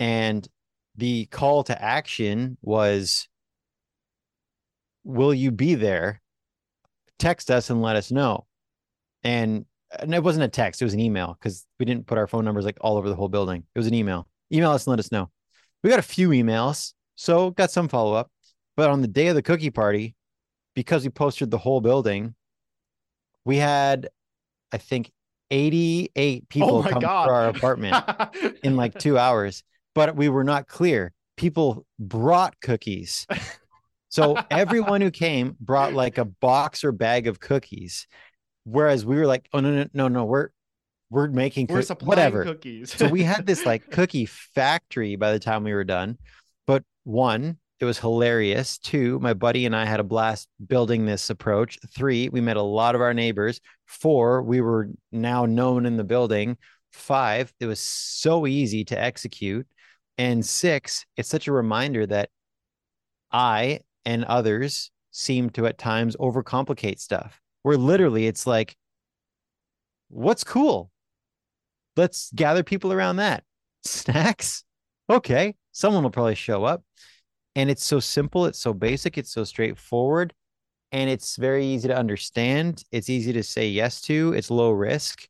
And 0.00 0.46
the 0.96 1.26
call 1.26 1.64
to 1.64 1.80
action 1.80 2.56
was 2.62 3.28
Will 5.04 5.32
you 5.32 5.50
be 5.50 5.74
there? 5.74 6.20
Text 7.18 7.50
us 7.50 7.70
and 7.70 7.80
let 7.80 7.96
us 7.96 8.10
know. 8.10 8.46
And 9.22 9.64
and 9.98 10.14
it 10.14 10.22
wasn't 10.22 10.44
a 10.44 10.48
text, 10.48 10.82
it 10.82 10.84
was 10.84 10.92
an 10.92 11.00
email 11.00 11.36
because 11.40 11.66
we 11.78 11.86
didn't 11.86 12.06
put 12.06 12.18
our 12.18 12.26
phone 12.26 12.44
numbers 12.44 12.66
like 12.66 12.76
all 12.82 12.98
over 12.98 13.08
the 13.08 13.14
whole 13.14 13.28
building. 13.28 13.64
It 13.74 13.78
was 13.78 13.86
an 13.86 13.94
email. 13.94 14.28
Email 14.52 14.72
us 14.72 14.86
and 14.86 14.92
let 14.92 14.98
us 14.98 15.10
know. 15.10 15.30
We 15.82 15.90
got 15.90 15.98
a 15.98 16.02
few 16.02 16.28
emails, 16.30 16.92
so 17.14 17.50
got 17.50 17.70
some 17.70 17.88
follow 17.88 18.12
up. 18.12 18.30
But 18.78 18.90
on 18.90 19.02
the 19.02 19.08
day 19.08 19.26
of 19.26 19.34
the 19.34 19.42
cookie 19.42 19.70
party, 19.70 20.14
because 20.76 21.02
we 21.02 21.10
posted 21.10 21.50
the 21.50 21.58
whole 21.58 21.80
building, 21.80 22.36
we 23.44 23.56
had, 23.56 24.08
I 24.70 24.78
think, 24.78 25.10
88 25.50 26.48
people 26.48 26.76
oh 26.76 26.82
come 26.84 27.00
God. 27.00 27.26
to 27.26 27.32
our 27.32 27.48
apartment 27.48 27.96
in 28.62 28.76
like 28.76 28.96
two 28.96 29.18
hours. 29.18 29.64
But 29.96 30.14
we 30.14 30.28
were 30.28 30.44
not 30.44 30.68
clear. 30.68 31.12
People 31.36 31.86
brought 31.98 32.54
cookies. 32.60 33.26
So 34.10 34.36
everyone 34.48 35.00
who 35.00 35.10
came 35.10 35.56
brought 35.58 35.92
like 35.92 36.16
a 36.16 36.24
box 36.24 36.84
or 36.84 36.92
bag 36.92 37.26
of 37.26 37.40
cookies. 37.40 38.06
Whereas 38.62 39.04
we 39.04 39.16
were 39.16 39.26
like, 39.26 39.48
oh 39.52 39.58
no, 39.58 39.72
no, 39.72 39.86
no, 39.92 40.06
no, 40.06 40.24
we're 40.24 40.50
we're 41.10 41.26
making 41.26 41.66
we're 41.68 41.82
supplying 41.82 42.08
whatever 42.08 42.44
cookies. 42.44 42.94
so 42.94 43.08
we 43.08 43.24
had 43.24 43.44
this 43.44 43.66
like 43.66 43.90
cookie 43.90 44.26
factory 44.26 45.16
by 45.16 45.32
the 45.32 45.40
time 45.40 45.64
we 45.64 45.74
were 45.74 45.82
done. 45.82 46.16
But 46.66 46.84
one, 47.02 47.58
it 47.80 47.84
was 47.84 47.98
hilarious. 47.98 48.78
Two, 48.78 49.18
my 49.20 49.34
buddy 49.34 49.66
and 49.66 49.74
I 49.74 49.84
had 49.84 50.00
a 50.00 50.04
blast 50.04 50.48
building 50.66 51.06
this 51.06 51.30
approach. 51.30 51.78
Three, 51.94 52.28
we 52.28 52.40
met 52.40 52.56
a 52.56 52.62
lot 52.62 52.94
of 52.94 53.00
our 53.00 53.14
neighbors. 53.14 53.60
Four, 53.86 54.42
we 54.42 54.60
were 54.60 54.90
now 55.12 55.46
known 55.46 55.86
in 55.86 55.96
the 55.96 56.04
building. 56.04 56.56
Five, 56.92 57.52
it 57.60 57.66
was 57.66 57.80
so 57.80 58.46
easy 58.46 58.84
to 58.86 59.00
execute. 59.00 59.66
And 60.16 60.44
six, 60.44 61.06
it's 61.16 61.28
such 61.28 61.46
a 61.46 61.52
reminder 61.52 62.04
that 62.06 62.30
I 63.30 63.80
and 64.04 64.24
others 64.24 64.90
seem 65.12 65.50
to 65.50 65.66
at 65.66 65.78
times 65.78 66.16
overcomplicate 66.16 66.98
stuff 66.98 67.40
where 67.62 67.76
literally 67.76 68.26
it's 68.26 68.46
like, 68.46 68.76
what's 70.08 70.44
cool? 70.44 70.90
Let's 71.96 72.30
gather 72.34 72.62
people 72.62 72.92
around 72.92 73.16
that. 73.16 73.44
Snacks? 73.84 74.64
Okay. 75.10 75.54
Someone 75.72 76.02
will 76.02 76.10
probably 76.10 76.34
show 76.34 76.64
up. 76.64 76.82
And 77.58 77.68
it's 77.70 77.84
so 77.84 77.98
simple. 77.98 78.46
It's 78.46 78.60
so 78.60 78.72
basic. 78.72 79.18
It's 79.18 79.32
so 79.32 79.42
straightforward. 79.42 80.32
And 80.92 81.10
it's 81.10 81.34
very 81.34 81.66
easy 81.66 81.88
to 81.88 81.96
understand. 81.96 82.84
It's 82.92 83.10
easy 83.10 83.32
to 83.32 83.42
say 83.42 83.68
yes 83.68 84.00
to. 84.02 84.32
It's 84.32 84.48
low 84.48 84.70
risk. 84.70 85.26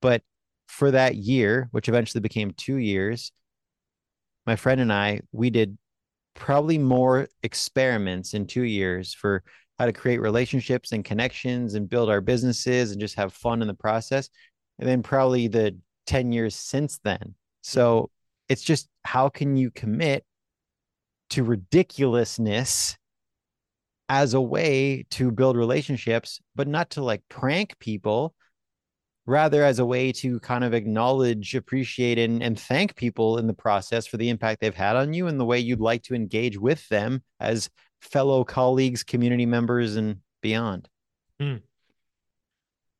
But 0.00 0.22
for 0.66 0.90
that 0.92 1.16
year, 1.16 1.68
which 1.72 1.90
eventually 1.90 2.22
became 2.22 2.52
two 2.52 2.76
years, 2.76 3.32
my 4.46 4.56
friend 4.56 4.80
and 4.80 4.90
I, 4.90 5.20
we 5.32 5.50
did 5.50 5.76
probably 6.32 6.78
more 6.78 7.28
experiments 7.42 8.32
in 8.32 8.46
two 8.46 8.62
years 8.62 9.12
for 9.12 9.44
how 9.78 9.84
to 9.84 9.92
create 9.92 10.22
relationships 10.22 10.92
and 10.92 11.04
connections 11.04 11.74
and 11.74 11.86
build 11.86 12.08
our 12.08 12.22
businesses 12.22 12.92
and 12.92 13.00
just 13.00 13.16
have 13.16 13.34
fun 13.34 13.60
in 13.60 13.68
the 13.68 13.74
process. 13.74 14.30
And 14.78 14.88
then 14.88 15.02
probably 15.02 15.48
the 15.48 15.76
10 16.06 16.32
years 16.32 16.54
since 16.54 16.98
then. 17.04 17.18
Mm-hmm. 17.18 17.30
So 17.60 18.10
it's 18.48 18.62
just 18.62 18.88
how 19.04 19.28
can 19.28 19.54
you 19.54 19.70
commit 19.70 20.24
to 21.30 21.44
ridiculousness 21.44 22.96
as 24.08 24.34
a 24.34 24.40
way 24.40 25.04
to 25.10 25.30
build 25.30 25.56
relationships, 25.56 26.40
but 26.54 26.66
not 26.66 26.90
to 26.90 27.02
like 27.02 27.22
prank 27.28 27.78
people, 27.78 28.34
rather 29.26 29.62
as 29.62 29.78
a 29.78 29.84
way 29.84 30.10
to 30.10 30.40
kind 30.40 30.64
of 30.64 30.72
acknowledge, 30.72 31.54
appreciate, 31.54 32.18
and, 32.18 32.42
and 32.42 32.58
thank 32.58 32.96
people 32.96 33.36
in 33.36 33.46
the 33.46 33.52
process 33.52 34.06
for 34.06 34.16
the 34.16 34.30
impact 34.30 34.60
they've 34.60 34.74
had 34.74 34.96
on 34.96 35.12
you 35.12 35.26
and 35.26 35.38
the 35.38 35.44
way 35.44 35.58
you'd 35.58 35.80
like 35.80 36.02
to 36.02 36.14
engage 36.14 36.58
with 36.58 36.88
them 36.88 37.22
as 37.38 37.68
fellow 38.00 38.44
colleagues, 38.44 39.04
community 39.04 39.44
members, 39.44 39.96
and 39.96 40.16
beyond. 40.40 40.88
Mm. 41.40 41.60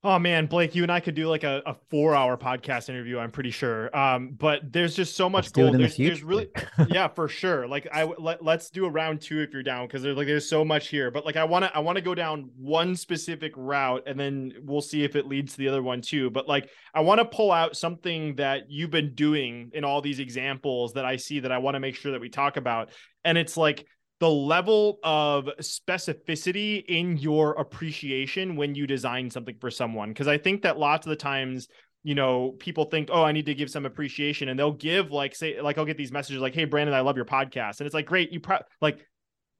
Oh 0.08 0.18
man, 0.18 0.46
Blake, 0.46 0.74
you 0.74 0.82
and 0.84 0.90
I 0.90 1.00
could 1.00 1.14
do 1.14 1.28
like 1.28 1.44
a, 1.44 1.62
a 1.66 1.76
four 1.90 2.14
hour 2.14 2.38
podcast 2.38 2.88
interview. 2.88 3.18
I'm 3.18 3.30
pretty 3.30 3.50
sure. 3.50 3.94
Um, 3.94 4.30
but 4.30 4.72
there's 4.72 4.96
just 4.96 5.16
so 5.16 5.28
much 5.28 5.52
gold. 5.52 5.78
There's, 5.78 5.96
the 5.96 6.06
there's, 6.06 6.22
really, 6.22 6.48
yeah, 6.88 7.08
for 7.08 7.28
sure. 7.28 7.68
Like 7.68 7.86
I 7.92 8.04
let, 8.04 8.42
let's 8.42 8.70
do 8.70 8.86
a 8.86 8.90
round 8.90 9.20
two 9.20 9.42
if 9.42 9.52
you're 9.52 9.62
down 9.62 9.86
because 9.86 10.02
there's 10.02 10.16
like 10.16 10.26
there's 10.26 10.48
so 10.48 10.64
much 10.64 10.88
here. 10.88 11.10
But 11.10 11.26
like 11.26 11.36
I 11.36 11.44
want 11.44 11.66
to 11.66 11.76
I 11.76 11.80
want 11.80 11.96
to 11.96 12.02
go 12.02 12.14
down 12.14 12.48
one 12.56 12.96
specific 12.96 13.52
route 13.54 14.04
and 14.06 14.18
then 14.18 14.54
we'll 14.62 14.80
see 14.80 15.04
if 15.04 15.14
it 15.14 15.26
leads 15.26 15.52
to 15.52 15.58
the 15.58 15.68
other 15.68 15.82
one 15.82 16.00
too. 16.00 16.30
But 16.30 16.48
like 16.48 16.70
I 16.94 17.02
want 17.02 17.18
to 17.18 17.26
pull 17.26 17.52
out 17.52 17.76
something 17.76 18.36
that 18.36 18.70
you've 18.70 18.90
been 18.90 19.14
doing 19.14 19.72
in 19.74 19.84
all 19.84 20.00
these 20.00 20.20
examples 20.20 20.94
that 20.94 21.04
I 21.04 21.16
see 21.16 21.40
that 21.40 21.52
I 21.52 21.58
want 21.58 21.74
to 21.74 21.80
make 21.80 21.96
sure 21.96 22.12
that 22.12 22.20
we 22.22 22.30
talk 22.30 22.56
about. 22.56 22.92
And 23.26 23.36
it's 23.36 23.58
like 23.58 23.84
the 24.20 24.30
level 24.30 24.98
of 25.02 25.48
specificity 25.60 26.84
in 26.88 27.16
your 27.16 27.52
appreciation 27.52 28.56
when 28.56 28.74
you 28.74 28.86
design 28.86 29.30
something 29.30 29.56
for 29.60 29.70
someone. 29.70 30.08
Because 30.10 30.28
i 30.28 30.38
think 30.38 30.62
that 30.62 30.78
lots 30.78 31.06
of 31.06 31.10
the 31.10 31.16
times 31.16 31.68
you 32.04 32.14
know 32.14 32.52
people 32.58 32.84
think 32.84 33.08
oh 33.12 33.22
i 33.22 33.32
need 33.32 33.46
to 33.46 33.54
give 33.54 33.68
some 33.68 33.84
appreciation 33.84 34.48
and 34.48 34.58
they'll 34.58 34.72
give 34.72 35.10
like 35.10 35.34
say 35.34 35.60
like 35.60 35.78
i'll 35.78 35.84
get 35.84 35.96
these 35.96 36.12
messages 36.12 36.40
like 36.40 36.54
hey 36.54 36.64
brandon 36.64 36.94
i 36.94 37.00
love 37.00 37.16
your 37.16 37.24
podcast 37.24 37.80
and 37.80 37.86
it's 37.86 37.94
like 37.94 38.06
great 38.06 38.32
you 38.32 38.40
pro- 38.40 38.62
like 38.80 39.04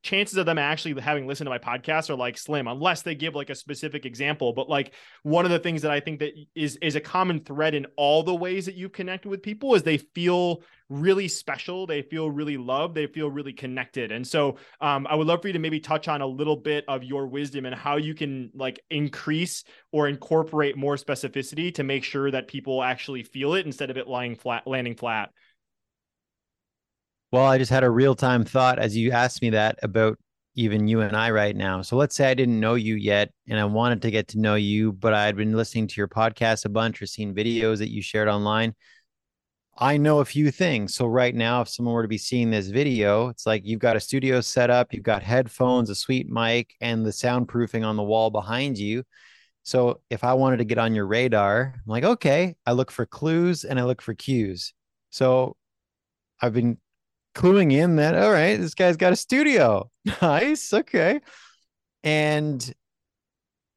chances 0.03 0.37
of 0.37 0.47
them 0.47 0.59
actually 0.59 1.01
having 1.01 1.27
listened 1.27 1.47
to 1.47 1.51
my 1.51 1.59
podcast 1.59 2.09
are 2.11 2.17
like 2.17 2.39
slim 2.39 2.69
unless 2.69 3.03
they 3.03 3.15
give 3.15 3.35
like 3.35 3.51
a 3.51 3.55
specific 3.55 4.07
example. 4.07 4.53
But 4.53 4.69
like 4.69 4.95
one 5.23 5.45
of 5.45 5.51
the 5.51 5.59
things 5.59 5.83
that 5.83 5.91
i 5.91 6.01
think 6.01 6.21
that 6.21 6.33
is 6.55 6.77
is 6.77 6.97
a 6.97 7.01
common 7.01 7.41
thread 7.41 7.75
in 7.75 7.87
all 7.97 8.23
the 8.23 8.35
ways 8.35 8.67
that 8.67 8.75
you've 8.75 8.93
connected 8.93 9.29
with 9.29 9.43
people 9.43 9.75
is 9.75 9.83
they 9.83 9.99
feel 9.99 10.63
really 10.89 11.29
special. 11.29 11.87
They 11.87 12.01
feel 12.01 12.31
really 12.31 12.57
loved. 12.57 12.95
They 12.95 13.07
feel 13.07 13.31
really 13.31 13.53
connected. 13.53 14.11
And 14.11 14.27
so 14.27 14.57
um, 14.81 15.07
i 15.09 15.15
would 15.15 15.27
love 15.27 15.43
for 15.43 15.49
you 15.49 15.53
to 15.53 15.59
maybe 15.59 15.81
touch 15.81 16.09
on 16.09 16.23
a 16.23 16.27
little 16.27 16.57
bit 16.57 16.85
of 16.89 17.05
your 17.05 17.27
wisdom 17.27 17.67
and 17.67 17.75
how 17.75 17.97
you 17.97 18.15
can 18.15 18.51
like 18.55 18.81
increase 18.91 19.65
or 19.93 20.09
incorporate 20.09 20.77
more 20.77 20.97
specificity 20.97 21.75
to 21.75 21.83
make 21.83 22.05
sure 22.05 22.31
that 22.31 22.49
people 22.49 22.83
actually 22.83 23.23
feel 23.23 23.55
it 23.55 23.67
instead 23.67 23.91
of 23.91 23.97
it 23.97 24.09
lying 24.09 24.37
flat 24.37 24.67
landing 24.67 24.97
flat 24.97 25.31
well, 27.31 27.45
I 27.45 27.59
just 27.59 27.71
had 27.71 27.85
a 27.85 27.91
real 27.91 28.15
time 28.15 28.45
thought 28.45 28.79
as 28.79 28.97
you 28.97 29.13
asked 29.13 29.43
me 29.43 29.51
that 29.51 29.79
about 29.83 30.19
even 30.55 30.89
you 30.89 31.03
and 31.03 31.17
I 31.17 31.31
right 31.31 31.55
now. 31.55 31.83
So 31.83 31.97
let's 31.97 32.17
say 32.17 32.29
I 32.29 32.35
didn't 32.35 32.59
know 32.59 32.75
you 32.75 32.97
yet 32.97 33.31
and 33.49 33.61
I 33.61 33.65
wanted 33.65 34.03
to 34.03 34.11
get 34.11 34.29
to 34.29 34.41
know 34.41 34.57
you, 34.57 34.93
but 34.93 35.15
I 35.15 35.27
had 35.27 35.37
been 35.37 35.53
listening 35.53 35.87
to 35.87 35.95
your 35.97 36.09
podcast 36.09 36.65
a 36.65 36.69
bunch 36.69 37.01
or 37.01 37.07
seen 37.07 37.35
videos 37.35 37.79
that 37.79 37.93
you 37.93 38.03
shared 38.03 38.29
online. 38.29 38.75
I 39.81 39.97
know 39.97 40.19
a 40.19 40.25
few 40.25 40.51
things. 40.51 40.95
So 40.95 41.07
right 41.07 41.33
now, 41.33 41.61
if 41.61 41.69
someone 41.69 41.95
were 41.95 42.03
to 42.03 42.09
be 42.09 42.19
seeing 42.19 42.51
this 42.51 42.67
video, 42.67 43.29
it's 43.29 43.47
like 43.47 43.65
you've 43.65 43.79
got 43.79 43.95
a 43.95 44.01
studio 44.01 44.41
set 44.41 44.71
up, 44.71 44.93
you've 44.93 45.05
got 45.05 45.23
headphones, 45.23 45.91
a 45.91 45.95
sweet 45.95 46.29
mic, 46.29 46.75
and 46.81 47.07
the 47.07 47.11
soundproofing 47.11 47.87
on 47.87 47.97
the 47.97 48.03
wall 48.03 48.31
behind 48.31 48.77
you. 48.77 49.05
So 49.63 50.01
if 50.11 50.25
I 50.25 50.35
wanted 50.35 50.57
to 50.57 50.65
get 50.65 50.79
on 50.79 50.95
your 50.97 51.07
radar, 51.07 51.75
I'm 51.77 51.83
like, 51.87 52.03
okay, 52.03 52.57
I 52.67 52.73
look 52.73 52.91
for 52.91 53.07
clues 53.07 53.63
and 53.63 53.79
I 53.79 53.85
look 53.85 54.03
for 54.03 54.15
cues. 54.15 54.73
So 55.11 55.57
I've 56.43 56.55
been 56.55 56.79
cluing 57.35 57.73
in 57.73 57.97
that 57.97 58.15
all 58.15 58.33
right, 58.33 58.57
this 58.57 58.75
guy's 58.75 58.97
got 58.97 59.13
a 59.13 59.17
studio. 59.17 59.91
Nice. 60.23 60.73
Okay. 60.73 61.21
And 62.03 62.75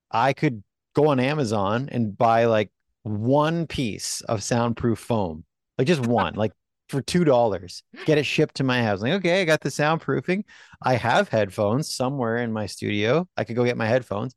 I 0.10 0.32
could 0.32 0.64
go 0.96 1.08
on 1.08 1.20
Amazon 1.20 1.90
and 1.92 2.18
buy 2.18 2.46
like 2.46 2.70
one 3.04 3.68
piece 3.68 4.22
of 4.22 4.44
soundproof 4.44 5.00
foam. 5.00 5.44
Like 5.78 5.88
just 5.88 6.02
one, 6.08 6.36
like 6.36 6.54
for 6.90 7.02
two 7.02 7.24
dollars. 7.24 7.84
Get 8.06 8.18
it 8.18 8.26
shipped 8.26 8.56
to 8.56 8.64
my 8.64 8.84
house. 8.84 9.02
Like, 9.02 9.14
okay, 9.14 9.42
I 9.42 9.46
got 9.46 9.62
the 9.62 9.70
soundproofing. 9.70 10.44
I 10.82 10.96
have 10.96 11.30
headphones 11.30 11.94
somewhere 11.94 12.38
in 12.38 12.52
my 12.52 12.66
studio. 12.66 13.28
I 13.36 13.44
could 13.44 13.56
go 13.56 13.66
get 13.66 13.78
my 13.78 13.88
headphones. 13.88 14.36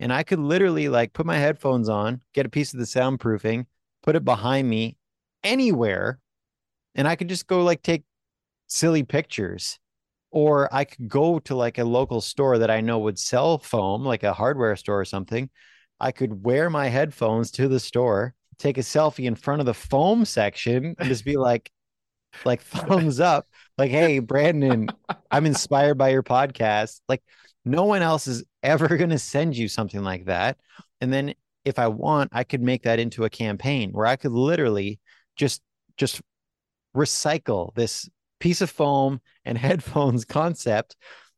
And 0.00 0.12
I 0.12 0.24
could 0.24 0.40
literally 0.40 0.88
like 0.88 1.12
put 1.12 1.26
my 1.26 1.38
headphones 1.38 1.88
on, 1.88 2.20
get 2.34 2.46
a 2.46 2.50
piece 2.50 2.72
of 2.74 2.80
the 2.80 2.86
soundproofing, 2.86 3.66
put 4.02 4.16
it 4.16 4.24
behind 4.24 4.68
me 4.68 4.96
anywhere, 5.44 6.18
and 6.94 7.06
I 7.06 7.16
could 7.16 7.28
just 7.28 7.46
go 7.46 7.62
like 7.62 7.82
take 7.82 8.02
silly 8.72 9.02
pictures 9.02 9.78
or 10.32 10.74
I 10.74 10.84
could 10.84 11.08
go 11.08 11.38
to 11.40 11.54
like 11.54 11.78
a 11.78 11.84
local 11.84 12.20
store 12.20 12.58
that 12.58 12.70
I 12.70 12.80
know 12.80 12.98
would 13.00 13.18
sell 13.18 13.58
foam, 13.58 14.02
like 14.02 14.22
a 14.22 14.32
hardware 14.32 14.74
store 14.76 15.00
or 15.00 15.04
something. 15.04 15.50
I 16.00 16.10
could 16.10 16.42
wear 16.42 16.70
my 16.70 16.88
headphones 16.88 17.50
to 17.52 17.68
the 17.68 17.78
store, 17.78 18.34
take 18.58 18.78
a 18.78 18.80
selfie 18.80 19.26
in 19.26 19.34
front 19.34 19.60
of 19.60 19.66
the 19.66 19.74
foam 19.74 20.24
section, 20.24 20.96
and 20.98 21.08
just 21.08 21.24
be 21.24 21.36
like, 21.36 21.70
like 22.46 22.62
thumbs 22.62 23.20
up, 23.20 23.46
like, 23.76 23.90
hey, 23.90 24.18
Brandon, 24.18 24.88
I'm 25.30 25.44
inspired 25.44 25.98
by 25.98 26.08
your 26.08 26.22
podcast. 26.22 27.00
Like, 27.08 27.22
no 27.66 27.84
one 27.84 28.00
else 28.00 28.26
is 28.26 28.42
ever 28.62 28.88
going 28.96 29.10
to 29.10 29.18
send 29.18 29.54
you 29.54 29.68
something 29.68 30.02
like 30.02 30.24
that. 30.24 30.56
And 31.02 31.12
then 31.12 31.34
if 31.66 31.78
I 31.78 31.88
want, 31.88 32.30
I 32.32 32.42
could 32.42 32.62
make 32.62 32.84
that 32.84 32.98
into 32.98 33.24
a 33.24 33.30
campaign 33.30 33.92
where 33.92 34.06
I 34.06 34.16
could 34.16 34.32
literally 34.32 34.98
just 35.36 35.60
just 35.98 36.22
recycle 36.96 37.74
this 37.74 38.08
piece 38.42 38.60
of 38.60 38.68
foam 38.68 39.20
and 39.44 39.56
headphones 39.66 40.24
concept. 40.24 40.96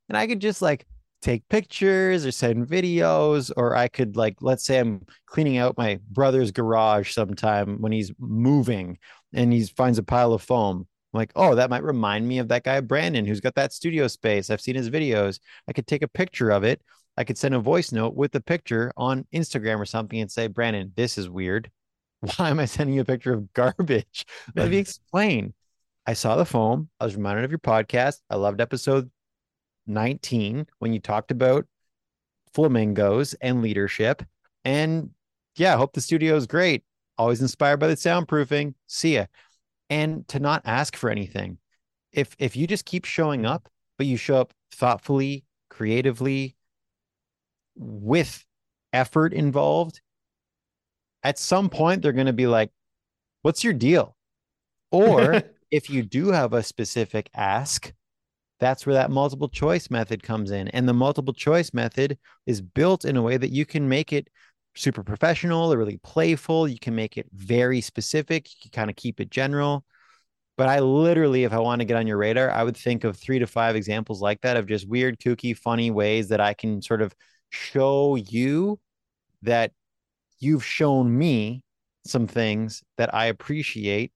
And 0.09 0.17
i 0.17 0.27
could 0.27 0.41
just 0.41 0.63
like 0.63 0.87
take 1.23 1.49
pictures 1.49 2.27
or 2.27 2.31
send 2.31 2.67
videos 2.67 3.51
or 3.57 3.75
i 3.75 3.89
could 3.89 4.15
like 4.15 4.37
let's 4.43 4.63
say 4.63 4.79
i'm 4.79 5.01
cleaning 5.25 5.57
out 5.57 5.79
my 5.79 5.99
brother's 6.11 6.51
garage 6.51 7.13
sometime 7.13 7.81
when 7.81 7.93
he's 7.93 8.13
moving 8.19 8.99
and 9.33 9.51
he 9.51 9.65
finds 9.65 9.99
a 9.99 10.03
pile 10.03 10.35
of 10.35 10.43
foam. 10.43 10.87
I'm 11.13 11.19
like 11.19 11.33
oh 11.37 11.55
that 11.55 11.71
might 11.71 11.83
remind 11.83 12.27
me 12.27 12.39
of 12.39 12.49
that 12.49 12.65
guy 12.65 12.81
brandon 12.81 13.25
who's 13.27 13.41
got 13.41 13.55
that 13.55 13.73
studio 13.73 14.09
space. 14.09 14.49
I've 14.51 14.61
seen 14.61 14.75
his 14.75 14.91
videos. 14.91 15.41
I 15.69 15.73
could 15.73 15.87
take 15.87 16.03
a 16.03 16.09
picture 16.09 16.51
of 16.51 16.65
it. 16.65 16.81
I 17.17 17.25
could 17.25 17.39
send 17.39 17.55
a 17.55 17.59
voice 17.61 17.93
note 17.93 18.15
with 18.15 18.33
the 18.33 18.41
picture 18.41 18.93
on 18.97 19.27
instagram 19.35 19.79
or 19.79 19.87
something 19.87 20.21
and 20.21 20.31
say 20.31 20.47
brandon 20.47 20.93
this 20.97 21.19
is 21.19 21.29
weird. 21.29 21.71
Why 22.37 22.49
am 22.49 22.61
i 22.61 22.65
sending 22.65 22.95
you 22.97 23.03
a 23.03 23.13
picture 23.13 23.35
of 23.35 23.53
garbage? 23.53 24.27
Let 24.55 24.71
me 24.71 24.77
explain 24.85 25.55
I 26.07 26.13
saw 26.13 26.37
the 26.37 26.45
foam. 26.45 26.91
I 27.01 27.05
was 27.05 27.17
reminded 27.17 27.45
of 27.45 27.51
your 27.51 27.59
podcast. 27.59 28.21
I 28.29 28.37
loved 28.37 28.61
episode 28.61 29.11
19 29.87 30.67
when 30.79 30.93
you 30.93 31.01
talked 31.01 31.31
about 31.31 31.67
flamingos 32.53 33.35
and 33.35 33.63
leadership. 33.63 34.23
And 34.65 35.11
yeah, 35.57 35.77
hope 35.77 35.93
the 35.93 36.01
studio 36.01 36.37
is 36.37 36.47
great. 36.47 36.85
Always 37.17 37.41
inspired 37.41 37.79
by 37.79 37.87
the 37.87 37.95
soundproofing. 37.95 38.75
See 38.87 39.15
ya. 39.15 39.27
And 39.89 40.27
to 40.29 40.41
not 40.41 40.63
ask 40.65 40.97
for 40.97 41.11
anything. 41.11 41.59
If 42.13 42.35
if 42.39 42.57
you 42.57 42.67
just 42.67 42.85
keep 42.85 43.05
showing 43.05 43.45
up, 43.45 43.69
but 43.99 44.07
you 44.07 44.17
show 44.17 44.37
up 44.37 44.53
thoughtfully, 44.73 45.45
creatively, 45.69 46.57
with 47.77 48.45
effort 48.93 49.33
involved, 49.33 50.01
at 51.23 51.39
some 51.39 51.69
point 51.69 52.03
they're 52.03 52.13
going 52.13 52.27
to 52.27 52.33
be 52.33 52.47
like, 52.47 52.71
"What's 53.43 53.65
your 53.65 53.73
deal?" 53.73 54.17
Or 54.91 55.43
if 55.71 55.91
you 55.91 56.03
do 56.03 56.29
have 56.29 56.53
a 56.53 56.63
specific 56.63 57.31
ask, 57.35 57.93
that's 58.61 58.87
where 58.87 58.95
that 58.95 59.11
multiple 59.11 59.49
choice 59.49 59.91
method 59.91 60.23
comes 60.23 60.51
in. 60.51 60.69
And 60.69 60.89
the 60.89 60.95
multiple 60.95 61.35
choice 61.35 61.75
method 61.75 62.19
is 62.47 62.61
built 62.61 63.05
in 63.05 63.17
a 63.17 63.23
way 63.23 63.37
that 63.37 63.51
you 63.51 63.67
can 63.67 63.89
make 63.89 64.13
it 64.13 64.29
super 64.77 65.03
professional 65.03 65.73
or 65.73 65.79
really 65.79 65.99
playful. 65.99 66.69
You 66.69 66.79
can 66.79 66.95
make 66.95 67.17
it 67.17 67.27
very 67.33 67.81
specific. 67.81 68.49
You 68.49 68.57
can 68.63 68.71
kind 68.71 68.91
of 68.91 68.97
keep 68.97 69.21
it 69.21 69.31
general. 69.31 69.85
But 70.57 70.69
I 70.69 70.79
literally, 70.79 71.45
if 71.45 71.53
I 71.53 71.59
want 71.59 71.81
to 71.81 71.85
get 71.85 71.97
on 71.97 72.07
your 72.07 72.17
radar, 72.17 72.51
I 72.51 72.63
would 72.63 72.77
think 72.77 73.03
of 73.03 73.17
three 73.17 73.41
to 73.41 73.47
five 73.47 73.75
examples 73.75 74.23
like 74.23 74.41
that 74.43 74.57
of 74.57 74.67
just 74.67 74.89
weird, 74.89 75.19
kooky, 75.19 75.57
funny 75.57 75.91
ways 75.91 76.29
that 76.29 76.41
I 76.41 76.55
can 76.55 76.81
sort 76.81 77.03
of 77.03 77.13
show 77.51 78.15
you 78.15 78.79
that 79.43 79.73
you've 80.39 80.65
shown 80.65 81.17
me 81.17 81.63
some 82.07 82.27
things 82.27 82.83
that 82.99 83.13
I 83.15 83.27
appreciate 83.27 84.13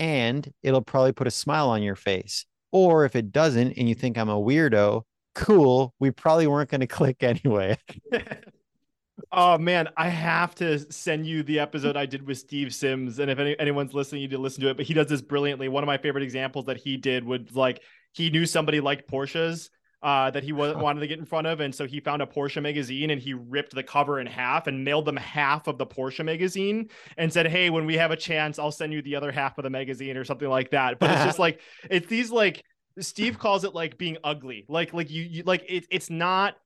and 0.00 0.50
it'll 0.62 0.82
probably 0.82 1.12
put 1.12 1.26
a 1.26 1.30
smile 1.30 1.68
on 1.68 1.82
your 1.82 1.94
face. 1.94 2.46
Or 2.72 3.04
if 3.04 3.14
it 3.14 3.30
doesn't 3.30 3.74
and 3.74 3.88
you 3.88 3.94
think 3.94 4.16
I'm 4.16 4.30
a 4.30 4.40
weirdo, 4.40 5.02
cool. 5.34 5.94
We 6.00 6.10
probably 6.10 6.46
weren't 6.46 6.70
going 6.70 6.80
to 6.80 6.86
click 6.86 7.22
anyway. 7.22 7.76
oh 9.32 9.58
man, 9.58 9.90
I 9.96 10.08
have 10.08 10.54
to 10.56 10.90
send 10.90 11.26
you 11.26 11.42
the 11.42 11.60
episode 11.60 11.96
I 11.96 12.06
did 12.06 12.26
with 12.26 12.38
Steve 12.38 12.74
Sims. 12.74 13.18
And 13.18 13.30
if 13.30 13.38
any, 13.38 13.58
anyone's 13.60 13.92
listening, 13.92 14.22
you 14.22 14.28
need 14.28 14.36
to 14.36 14.40
listen 14.42 14.62
to 14.62 14.70
it. 14.70 14.78
But 14.78 14.86
he 14.86 14.94
does 14.94 15.08
this 15.08 15.20
brilliantly. 15.20 15.68
One 15.68 15.84
of 15.84 15.86
my 15.86 15.98
favorite 15.98 16.24
examples 16.24 16.64
that 16.64 16.78
he 16.78 16.96
did 16.96 17.22
would 17.24 17.54
like 17.54 17.82
he 18.12 18.30
knew 18.30 18.46
somebody 18.46 18.80
liked 18.80 19.08
Porsches 19.10 19.68
uh, 20.02 20.30
that 20.30 20.42
he 20.42 20.52
was, 20.52 20.74
wanted 20.76 21.00
to 21.00 21.06
get 21.06 21.18
in 21.18 21.24
front 21.24 21.46
of. 21.46 21.60
And 21.60 21.74
so 21.74 21.86
he 21.86 22.00
found 22.00 22.22
a 22.22 22.26
Porsche 22.26 22.62
magazine 22.62 23.10
and 23.10 23.20
he 23.20 23.34
ripped 23.34 23.74
the 23.74 23.82
cover 23.82 24.18
in 24.20 24.26
half 24.26 24.66
and 24.66 24.84
mailed 24.84 25.04
them 25.04 25.16
half 25.16 25.66
of 25.66 25.78
the 25.78 25.86
Porsche 25.86 26.24
magazine 26.24 26.88
and 27.18 27.32
said, 27.32 27.46
Hey, 27.46 27.70
when 27.70 27.86
we 27.86 27.96
have 27.96 28.10
a 28.10 28.16
chance, 28.16 28.58
I'll 28.58 28.72
send 28.72 28.92
you 28.92 29.02
the 29.02 29.16
other 29.16 29.30
half 29.30 29.58
of 29.58 29.64
the 29.64 29.70
magazine 29.70 30.16
or 30.16 30.24
something 30.24 30.48
like 30.48 30.70
that. 30.70 30.98
But 30.98 31.10
it's 31.10 31.24
just 31.24 31.38
like, 31.38 31.60
it's 31.90 32.06
these 32.06 32.30
like, 32.30 32.64
Steve 32.98 33.38
calls 33.38 33.64
it 33.64 33.74
like 33.74 33.98
being 33.98 34.16
ugly. 34.24 34.64
Like, 34.68 34.92
like 34.94 35.10
you, 35.10 35.22
you 35.22 35.42
like 35.44 35.64
it, 35.68 35.86
it's 35.90 36.10
not 36.10 36.56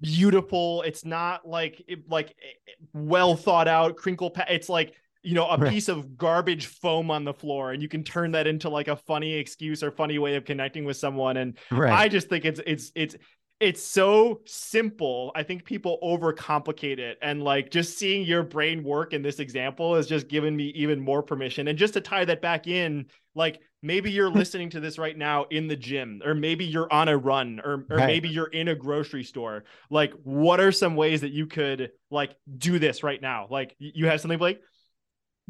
beautiful. 0.00 0.82
It's 0.82 1.04
not 1.04 1.48
like, 1.48 1.82
like 2.08 2.36
well 2.92 3.34
thought 3.34 3.68
out 3.68 3.96
crinkle. 3.96 4.30
Pa- 4.30 4.46
it's 4.48 4.68
like, 4.68 4.94
you 5.24 5.34
know, 5.34 5.48
a 5.48 5.56
right. 5.56 5.72
piece 5.72 5.88
of 5.88 6.16
garbage 6.16 6.66
foam 6.66 7.10
on 7.10 7.24
the 7.24 7.32
floor 7.32 7.72
and 7.72 7.82
you 7.82 7.88
can 7.88 8.04
turn 8.04 8.32
that 8.32 8.46
into 8.46 8.68
like 8.68 8.88
a 8.88 8.96
funny 8.96 9.34
excuse 9.34 9.82
or 9.82 9.90
funny 9.90 10.18
way 10.18 10.36
of 10.36 10.44
connecting 10.44 10.84
with 10.84 10.96
someone. 10.98 11.38
And 11.38 11.58
right. 11.70 11.92
I 11.92 12.08
just 12.08 12.28
think 12.28 12.44
it's, 12.44 12.60
it's, 12.66 12.92
it's, 12.94 13.16
it's 13.60 13.82
so 13.82 14.42
simple. 14.44 15.32
I 15.34 15.42
think 15.42 15.64
people 15.64 15.98
overcomplicate 16.02 16.98
it. 16.98 17.18
And 17.22 17.42
like 17.42 17.70
just 17.70 17.96
seeing 17.96 18.26
your 18.26 18.42
brain 18.42 18.84
work 18.84 19.14
in 19.14 19.22
this 19.22 19.38
example 19.38 19.94
has 19.94 20.06
just 20.06 20.28
given 20.28 20.54
me 20.54 20.66
even 20.76 21.00
more 21.00 21.22
permission. 21.22 21.68
And 21.68 21.78
just 21.78 21.94
to 21.94 22.02
tie 22.02 22.26
that 22.26 22.42
back 22.42 22.66
in, 22.66 23.06
like 23.34 23.60
maybe 23.80 24.10
you're 24.10 24.30
listening 24.30 24.68
to 24.70 24.80
this 24.80 24.98
right 24.98 25.16
now 25.16 25.44
in 25.44 25.68
the 25.68 25.76
gym, 25.76 26.20
or 26.24 26.34
maybe 26.34 26.66
you're 26.66 26.92
on 26.92 27.08
a 27.08 27.16
run, 27.16 27.60
or, 27.64 27.86
or 27.88 27.96
right. 27.96 28.06
maybe 28.06 28.28
you're 28.28 28.48
in 28.48 28.68
a 28.68 28.74
grocery 28.74 29.24
store. 29.24 29.64
Like, 29.88 30.12
what 30.24 30.60
are 30.60 30.72
some 30.72 30.96
ways 30.96 31.22
that 31.22 31.32
you 31.32 31.46
could 31.46 31.92
like 32.10 32.36
do 32.58 32.78
this 32.78 33.02
right 33.02 33.22
now? 33.22 33.46
Like, 33.48 33.74
you 33.78 34.06
have 34.08 34.20
something, 34.20 34.38
Blake? 34.38 34.60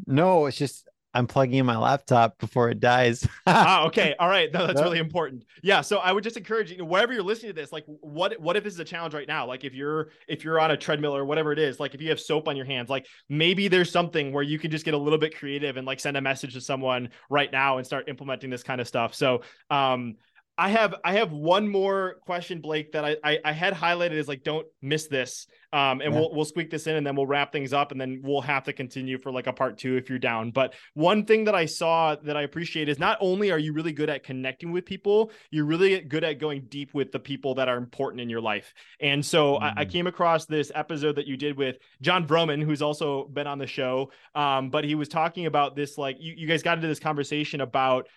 No, 0.07 0.45
it's 0.45 0.57
just 0.57 0.87
I'm 1.15 1.27
plugging 1.27 1.59
in 1.59 1.65
my 1.65 1.77
laptop 1.77 2.37
before 2.39 2.69
it 2.69 2.81
dies. 2.81 3.25
ah, 3.47 3.85
okay. 3.85 4.15
All 4.19 4.27
right. 4.27 4.51
No, 4.51 4.67
that's 4.67 4.81
really 4.81 4.99
important. 4.99 5.45
Yeah. 5.63 5.79
So 5.79 5.99
I 5.99 6.11
would 6.11 6.25
just 6.25 6.35
encourage 6.35 6.71
you, 6.71 6.83
wherever 6.83 7.13
you're 7.13 7.23
listening 7.23 7.53
to 7.53 7.61
this, 7.61 7.71
like 7.71 7.85
what 7.87 8.37
what 8.39 8.57
if 8.57 8.65
this 8.65 8.73
is 8.73 8.79
a 8.79 8.85
challenge 8.85 9.13
right 9.13 9.27
now? 9.27 9.47
Like 9.47 9.63
if 9.63 9.73
you're 9.73 10.09
if 10.27 10.43
you're 10.43 10.59
on 10.59 10.71
a 10.71 10.77
treadmill 10.77 11.15
or 11.15 11.23
whatever 11.23 11.53
it 11.53 11.59
is, 11.59 11.79
like 11.79 11.95
if 11.95 12.01
you 12.01 12.09
have 12.09 12.19
soap 12.19 12.49
on 12.49 12.57
your 12.57 12.65
hands, 12.65 12.89
like 12.89 13.07
maybe 13.29 13.69
there's 13.69 13.89
something 13.89 14.33
where 14.33 14.43
you 14.43 14.59
can 14.59 14.71
just 14.71 14.83
get 14.83 14.93
a 14.93 14.97
little 14.97 15.17
bit 15.17 15.37
creative 15.37 15.77
and 15.77 15.87
like 15.87 16.01
send 16.01 16.17
a 16.17 16.21
message 16.21 16.53
to 16.53 16.61
someone 16.61 17.09
right 17.29 17.51
now 17.51 17.77
and 17.77 17.87
start 17.87 18.09
implementing 18.09 18.49
this 18.49 18.61
kind 18.61 18.81
of 18.81 18.87
stuff. 18.87 19.15
So 19.15 19.41
um 19.69 20.15
I 20.57 20.69
have 20.69 20.95
I 21.03 21.13
have 21.13 21.33
one 21.33 21.67
more 21.67 22.15
question, 22.25 22.61
Blake, 22.61 22.93
that 22.93 23.03
I 23.03 23.17
I, 23.23 23.39
I 23.43 23.51
had 23.51 23.73
highlighted 23.73 24.13
is 24.13 24.27
like 24.27 24.43
don't 24.43 24.65
miss 24.81 25.07
this. 25.07 25.47
Um, 25.73 25.99
and 25.99 26.13
yeah. 26.13 26.19
we'll 26.19 26.33
we'll 26.33 26.45
squeak 26.45 26.69
this 26.69 26.87
in 26.87 26.95
and 26.95 27.05
then 27.05 27.15
we'll 27.15 27.27
wrap 27.27 27.51
things 27.51 27.73
up 27.73 27.91
and 27.91 27.99
then 27.99 28.21
we'll 28.23 28.41
have 28.41 28.63
to 28.65 28.73
continue 28.73 29.17
for 29.17 29.31
like 29.31 29.47
a 29.47 29.53
part 29.53 29.77
two 29.77 29.97
if 29.97 30.09
you're 30.09 30.17
down. 30.17 30.51
But 30.51 30.73
one 30.93 31.25
thing 31.25 31.45
that 31.45 31.55
I 31.55 31.65
saw 31.65 32.15
that 32.15 32.37
I 32.37 32.43
appreciate 32.43 32.87
is 32.87 32.97
not 32.97 33.17
only 33.19 33.51
are 33.51 33.59
you 33.59 33.73
really 33.73 33.91
good 33.91 34.09
at 34.09 34.23
connecting 34.23 34.71
with 34.71 34.85
people, 34.85 35.31
you're 35.51 35.65
really 35.65 35.99
good 35.99 36.23
at 36.23 36.39
going 36.39 36.67
deep 36.69 36.93
with 36.93 37.11
the 37.11 37.19
people 37.19 37.55
that 37.55 37.67
are 37.67 37.77
important 37.77 38.21
in 38.21 38.29
your 38.29 38.41
life. 38.41 38.73
And 39.01 39.25
so 39.25 39.55
mm-hmm. 39.55 39.63
I, 39.63 39.73
I, 39.81 39.85
mm. 39.85 39.91
came 39.91 40.07
across 40.07 40.45
this 40.45 40.71
episode 40.73 41.17
that 41.17 41.27
you 41.27 41.35
did 41.35 41.57
with 41.57 41.77
Jon 42.01 42.25
Vroman, 42.25 42.63
who's 42.63 42.81
also 42.81 43.25
been 43.25 43.47
on 43.47 43.57
the 43.57 43.67
show. 43.67 44.11
Um, 44.33 44.69
but 44.69 44.85
he 44.85 44.95
was 44.95 45.09
talking 45.09 45.47
about 45.47 45.75
this 45.75 45.97
like 45.97 46.15
you, 46.19 46.33
you 46.37 46.47
guys 46.47 46.63
got 46.63 46.77
into 46.77 46.87
this 46.87 46.99
conversation 46.99 47.59
about 47.59 48.07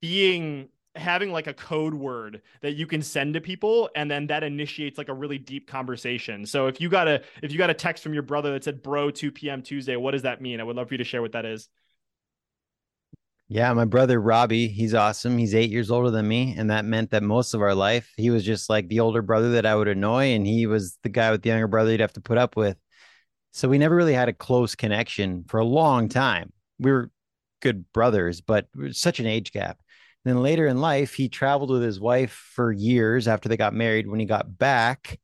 being 0.00 0.68
having 0.98 1.30
like 1.30 1.46
a 1.46 1.54
code 1.54 1.94
word 1.94 2.42
that 2.60 2.72
you 2.74 2.86
can 2.86 3.02
send 3.02 3.34
to 3.34 3.40
people 3.40 3.88
and 3.94 4.10
then 4.10 4.26
that 4.26 4.42
initiates 4.42 4.98
like 4.98 5.08
a 5.08 5.14
really 5.14 5.38
deep 5.38 5.66
conversation. 5.66 6.44
So 6.44 6.66
if 6.66 6.80
you 6.80 6.88
got 6.88 7.08
a 7.08 7.22
if 7.42 7.52
you 7.52 7.58
got 7.58 7.70
a 7.70 7.74
text 7.74 8.02
from 8.02 8.14
your 8.14 8.22
brother 8.22 8.52
that 8.52 8.64
said 8.64 8.82
bro 8.82 9.10
2 9.10 9.30
p.m 9.32 9.62
tuesday 9.62 9.96
what 9.96 10.12
does 10.12 10.22
that 10.22 10.40
mean? 10.40 10.60
I 10.60 10.64
would 10.64 10.76
love 10.76 10.88
for 10.88 10.94
you 10.94 10.98
to 10.98 11.04
share 11.04 11.22
what 11.22 11.32
that 11.32 11.46
is. 11.46 11.68
Yeah 13.48 13.72
my 13.72 13.84
brother 13.84 14.20
robbie 14.20 14.68
he's 14.68 14.94
awesome. 14.94 15.38
He's 15.38 15.54
eight 15.54 15.70
years 15.70 15.90
older 15.90 16.10
than 16.10 16.28
me 16.28 16.54
and 16.58 16.70
that 16.70 16.84
meant 16.84 17.10
that 17.10 17.22
most 17.22 17.54
of 17.54 17.62
our 17.62 17.74
life 17.74 18.12
he 18.16 18.30
was 18.30 18.44
just 18.44 18.68
like 18.68 18.88
the 18.88 19.00
older 19.00 19.22
brother 19.22 19.52
that 19.52 19.66
i 19.66 19.74
would 19.74 19.88
annoy 19.88 20.34
and 20.34 20.46
he 20.46 20.66
was 20.66 20.98
the 21.02 21.08
guy 21.08 21.30
with 21.30 21.42
the 21.42 21.48
younger 21.48 21.68
brother 21.68 21.90
you'd 21.90 22.00
have 22.00 22.12
to 22.14 22.20
put 22.20 22.38
up 22.38 22.56
with. 22.56 22.76
So 23.52 23.68
we 23.68 23.78
never 23.78 23.96
really 23.96 24.14
had 24.14 24.28
a 24.28 24.34
close 24.34 24.74
connection 24.74 25.44
for 25.48 25.58
a 25.58 25.64
long 25.64 26.08
time. 26.08 26.52
We 26.78 26.92
were 26.92 27.10
good 27.60 27.90
brothers 27.92 28.40
but 28.40 28.68
such 28.92 29.20
an 29.20 29.26
age 29.26 29.52
gap 29.52 29.78
then 30.28 30.42
later 30.42 30.66
in 30.66 30.80
life, 30.80 31.14
he 31.14 31.28
traveled 31.28 31.70
with 31.70 31.82
his 31.82 32.00
wife 32.00 32.32
for 32.54 32.72
years 32.72 33.28
after 33.28 33.48
they 33.48 33.56
got 33.56 33.74
married. 33.74 34.08
When 34.08 34.20
he 34.20 34.26
got 34.26 34.58
back, 34.58 35.18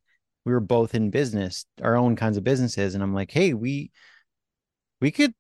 we 0.45 0.53
were 0.53 0.61
both 0.61 0.95
in 0.95 1.11
business, 1.11 1.67
our 1.83 1.97
own 1.97 2.17
kinds 2.17 2.37
of 2.37 2.45
businesses. 2.45 2.95
And 2.95 3.03
I'm 3.03 3.15
like, 3.15 3.31
hey, 3.31 3.55
we 3.55 3.91
we 5.01 5.11
could, 5.11 5.35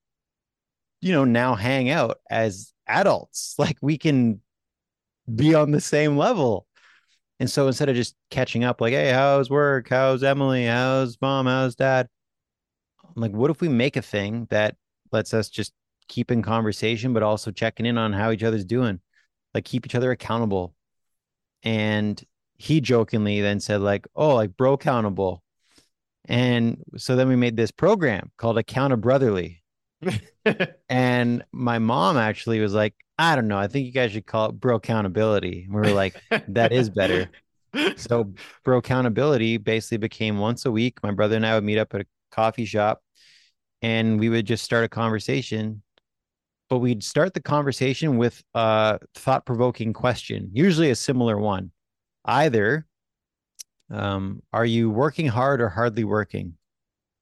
you 1.00 1.12
know, 1.12 1.24
now 1.24 1.54
hang 1.54 1.90
out 1.90 2.18
as 2.30 2.72
adults. 2.86 3.54
Like 3.58 3.78
we 3.80 3.98
can 3.98 4.40
be 5.32 5.54
on 5.54 5.70
the 5.70 5.80
same 5.80 6.16
level. 6.16 6.66
And 7.40 7.50
so 7.50 7.66
instead 7.66 7.88
of 7.88 7.96
just 7.96 8.14
catching 8.30 8.64
up, 8.64 8.80
like, 8.80 8.92
hey, 8.92 9.10
how's 9.10 9.50
work? 9.50 9.88
How's 9.88 10.22
Emily? 10.22 10.66
How's 10.66 11.20
mom? 11.20 11.46
How's 11.46 11.74
dad? 11.74 12.08
I'm 13.04 13.22
like, 13.22 13.32
what 13.32 13.50
if 13.50 13.60
we 13.60 13.68
make 13.68 13.96
a 13.96 14.02
thing 14.02 14.46
that 14.50 14.76
lets 15.12 15.34
us 15.34 15.48
just 15.48 15.72
keep 16.08 16.30
in 16.30 16.42
conversation, 16.42 17.12
but 17.12 17.22
also 17.22 17.50
checking 17.50 17.86
in 17.86 17.98
on 17.98 18.12
how 18.12 18.30
each 18.30 18.42
other's 18.42 18.64
doing? 18.64 19.00
Like 19.54 19.64
keep 19.64 19.86
each 19.86 19.94
other 19.94 20.10
accountable. 20.10 20.74
And 21.62 22.22
he 22.56 22.80
jokingly 22.80 23.40
then 23.40 23.60
said, 23.60 23.80
like, 23.80 24.06
oh, 24.14 24.34
like 24.34 24.56
bro 24.56 24.74
accountable. 24.74 25.42
And 26.26 26.82
so 26.96 27.16
then 27.16 27.28
we 27.28 27.36
made 27.36 27.56
this 27.56 27.70
program 27.70 28.30
called 28.36 28.58
Account 28.58 28.98
Brotherly. 29.00 29.62
and 30.88 31.44
my 31.52 31.78
mom 31.78 32.16
actually 32.16 32.60
was 32.60 32.74
like, 32.74 32.94
I 33.18 33.36
don't 33.36 33.48
know. 33.48 33.58
I 33.58 33.68
think 33.68 33.86
you 33.86 33.92
guys 33.92 34.12
should 34.12 34.26
call 34.26 34.50
it 34.50 34.60
bro 34.60 34.76
accountability. 34.76 35.64
And 35.64 35.74
we 35.74 35.80
were 35.80 35.94
like, 35.94 36.20
that 36.48 36.72
is 36.72 36.90
better. 36.90 37.30
so 37.96 38.32
bro 38.64 38.78
accountability 38.78 39.56
basically 39.56 39.98
became 39.98 40.38
once 40.38 40.64
a 40.64 40.70
week. 40.70 41.02
My 41.02 41.12
brother 41.12 41.36
and 41.36 41.46
I 41.46 41.54
would 41.54 41.64
meet 41.64 41.78
up 41.78 41.94
at 41.94 42.02
a 42.02 42.06
coffee 42.30 42.64
shop 42.64 43.02
and 43.82 44.18
we 44.18 44.28
would 44.28 44.46
just 44.46 44.64
start 44.64 44.84
a 44.84 44.88
conversation 44.88 45.82
but 46.70 46.78
we'd 46.78 47.04
start 47.04 47.34
the 47.34 47.42
conversation 47.42 48.16
with 48.16 48.42
a 48.54 48.98
thought 49.14 49.44
provoking 49.44 49.92
question, 49.92 50.50
usually 50.52 50.90
a 50.90 50.96
similar 50.96 51.38
one. 51.38 51.70
Either, 52.24 52.86
um, 53.90 54.42
are 54.52 54.64
you 54.64 54.90
working 54.90 55.26
hard 55.26 55.60
or 55.60 55.68
hardly 55.68 56.04
working? 56.04 56.54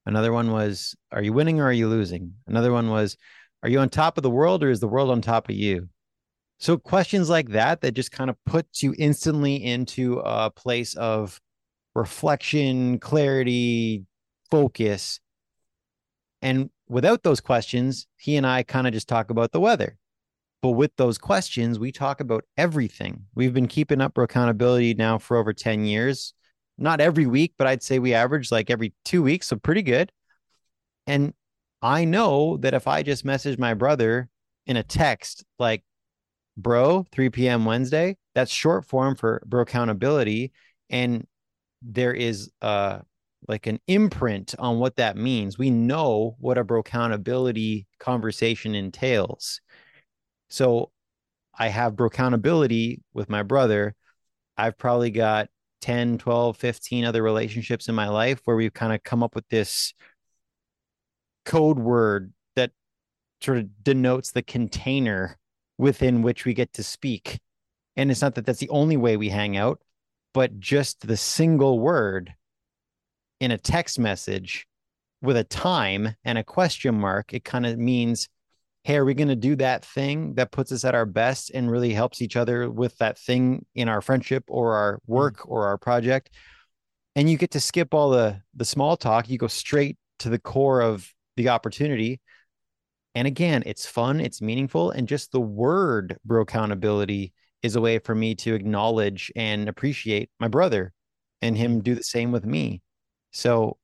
Another 0.06 0.32
one 0.32 0.50
was, 0.50 0.96
are 1.10 1.22
you 1.22 1.32
winning 1.32 1.60
or 1.60 1.64
are 1.64 1.72
you 1.72 1.88
losing? 1.88 2.34
Another 2.46 2.72
one 2.72 2.88
was, 2.88 3.16
are 3.62 3.68
you 3.68 3.78
on 3.78 3.88
top 3.88 4.16
of 4.16 4.22
the 4.22 4.30
world 4.30 4.62
or 4.62 4.70
is 4.70 4.80
the 4.80 4.88
world 4.88 5.10
on 5.10 5.20
top 5.20 5.48
of 5.48 5.54
you? 5.54 5.88
So 6.58 6.76
questions 6.76 7.28
like 7.28 7.50
that 7.50 7.80
that 7.80 7.92
just 7.92 8.12
kind 8.12 8.30
of 8.30 8.36
puts 8.46 8.82
you 8.82 8.94
instantly 8.96 9.56
into 9.56 10.20
a 10.20 10.50
place 10.50 10.94
of 10.94 11.40
reflection, 11.94 12.98
clarity, 12.98 14.04
focus. 14.50 15.20
And 16.40 16.70
without 16.92 17.22
those 17.22 17.40
questions, 17.40 18.06
he 18.18 18.36
and 18.36 18.46
I 18.46 18.62
kind 18.62 18.86
of 18.86 18.92
just 18.92 19.08
talk 19.08 19.30
about 19.30 19.52
the 19.52 19.60
weather. 19.60 19.96
But 20.60 20.72
with 20.72 20.94
those 20.96 21.18
questions, 21.18 21.78
we 21.78 21.90
talk 21.90 22.20
about 22.20 22.44
everything. 22.56 23.24
We've 23.34 23.54
been 23.54 23.66
keeping 23.66 24.00
up 24.00 24.16
accountability 24.16 24.94
now 24.94 25.18
for 25.18 25.36
over 25.38 25.52
10 25.52 25.86
years. 25.86 26.34
Not 26.78 27.00
every 27.00 27.26
week, 27.26 27.54
but 27.56 27.66
I'd 27.66 27.82
say 27.82 27.98
we 27.98 28.14
average 28.14 28.52
like 28.52 28.70
every 28.70 28.92
two 29.04 29.22
weeks. 29.22 29.48
So 29.48 29.56
pretty 29.56 29.82
good. 29.82 30.12
And 31.06 31.32
I 31.80 32.04
know 32.04 32.58
that 32.58 32.74
if 32.74 32.86
I 32.86 33.02
just 33.02 33.24
message 33.24 33.58
my 33.58 33.74
brother 33.74 34.28
in 34.66 34.76
a 34.76 34.82
text 34.82 35.44
like, 35.58 35.82
bro, 36.56 37.06
3 37.10 37.30
p.m. 37.30 37.64
Wednesday, 37.64 38.18
that's 38.34 38.52
short 38.52 38.84
form 38.84 39.16
for 39.16 39.42
bro 39.46 39.62
accountability. 39.62 40.52
And 40.90 41.26
there 41.80 42.12
is 42.12 42.50
uh 42.60 43.00
like 43.48 43.66
an 43.66 43.80
imprint 43.86 44.54
on 44.58 44.78
what 44.78 44.96
that 44.96 45.16
means. 45.16 45.58
We 45.58 45.70
know 45.70 46.36
what 46.38 46.58
a 46.58 46.64
bro 46.64 46.80
accountability 46.80 47.86
conversation 47.98 48.74
entails. 48.74 49.60
So 50.48 50.90
I 51.58 51.68
have 51.68 51.96
bro 51.96 52.06
accountability 52.06 53.02
with 53.12 53.28
my 53.28 53.42
brother. 53.42 53.94
I've 54.56 54.78
probably 54.78 55.10
got 55.10 55.48
10, 55.80 56.18
12, 56.18 56.56
15 56.56 57.04
other 57.04 57.22
relationships 57.22 57.88
in 57.88 57.94
my 57.94 58.08
life 58.08 58.40
where 58.44 58.56
we've 58.56 58.72
kind 58.72 58.92
of 58.92 59.02
come 59.02 59.22
up 59.22 59.34
with 59.34 59.48
this 59.48 59.92
code 61.44 61.78
word 61.78 62.32
that 62.54 62.70
sort 63.40 63.58
of 63.58 63.82
denotes 63.82 64.30
the 64.30 64.42
container 64.42 65.36
within 65.78 66.22
which 66.22 66.44
we 66.44 66.54
get 66.54 66.72
to 66.74 66.82
speak. 66.84 67.40
And 67.96 68.10
it's 68.10 68.22
not 68.22 68.36
that 68.36 68.46
that's 68.46 68.60
the 68.60 68.68
only 68.68 68.96
way 68.96 69.16
we 69.16 69.28
hang 69.28 69.56
out, 69.56 69.80
but 70.32 70.60
just 70.60 71.06
the 71.06 71.16
single 71.16 71.80
word 71.80 72.32
in 73.42 73.50
a 73.50 73.58
text 73.58 73.98
message 73.98 74.68
with 75.20 75.36
a 75.36 75.42
time 75.42 76.14
and 76.24 76.38
a 76.38 76.44
question 76.44 76.94
mark, 76.94 77.34
it 77.34 77.42
kind 77.42 77.66
of 77.66 77.76
means, 77.76 78.28
hey, 78.84 78.96
are 78.96 79.04
we 79.04 79.14
going 79.14 79.26
to 79.26 79.34
do 79.34 79.56
that 79.56 79.84
thing 79.84 80.34
that 80.34 80.52
puts 80.52 80.70
us 80.70 80.84
at 80.84 80.94
our 80.94 81.04
best 81.04 81.50
and 81.50 81.68
really 81.68 81.92
helps 81.92 82.22
each 82.22 82.36
other 82.36 82.70
with 82.70 82.96
that 82.98 83.18
thing 83.18 83.66
in 83.74 83.88
our 83.88 84.00
friendship 84.00 84.44
or 84.46 84.74
our 84.74 84.94
mm-hmm. 84.94 85.12
work 85.12 85.48
or 85.48 85.66
our 85.66 85.76
project? 85.76 86.30
And 87.16 87.28
you 87.28 87.36
get 87.36 87.50
to 87.50 87.60
skip 87.60 87.92
all 87.92 88.10
the 88.10 88.40
the 88.54 88.64
small 88.64 88.96
talk. 88.96 89.28
You 89.28 89.38
go 89.38 89.48
straight 89.48 89.98
to 90.20 90.28
the 90.28 90.38
core 90.38 90.80
of 90.80 91.12
the 91.36 91.48
opportunity. 91.48 92.20
And 93.16 93.26
again, 93.26 93.64
it's 93.66 93.86
fun, 93.86 94.20
it's 94.20 94.40
meaningful, 94.40 94.92
and 94.92 95.08
just 95.08 95.32
the 95.32 95.40
word 95.40 96.16
bro 96.24 96.42
accountability 96.42 97.32
is 97.64 97.74
a 97.74 97.80
way 97.80 97.98
for 97.98 98.14
me 98.14 98.36
to 98.36 98.54
acknowledge 98.54 99.32
and 99.34 99.68
appreciate 99.68 100.30
my 100.38 100.46
brother 100.46 100.92
and 101.42 101.58
him 101.58 101.82
do 101.82 101.96
the 101.96 102.04
same 102.04 102.30
with 102.30 102.46
me. 102.46 102.82
So 103.32 103.78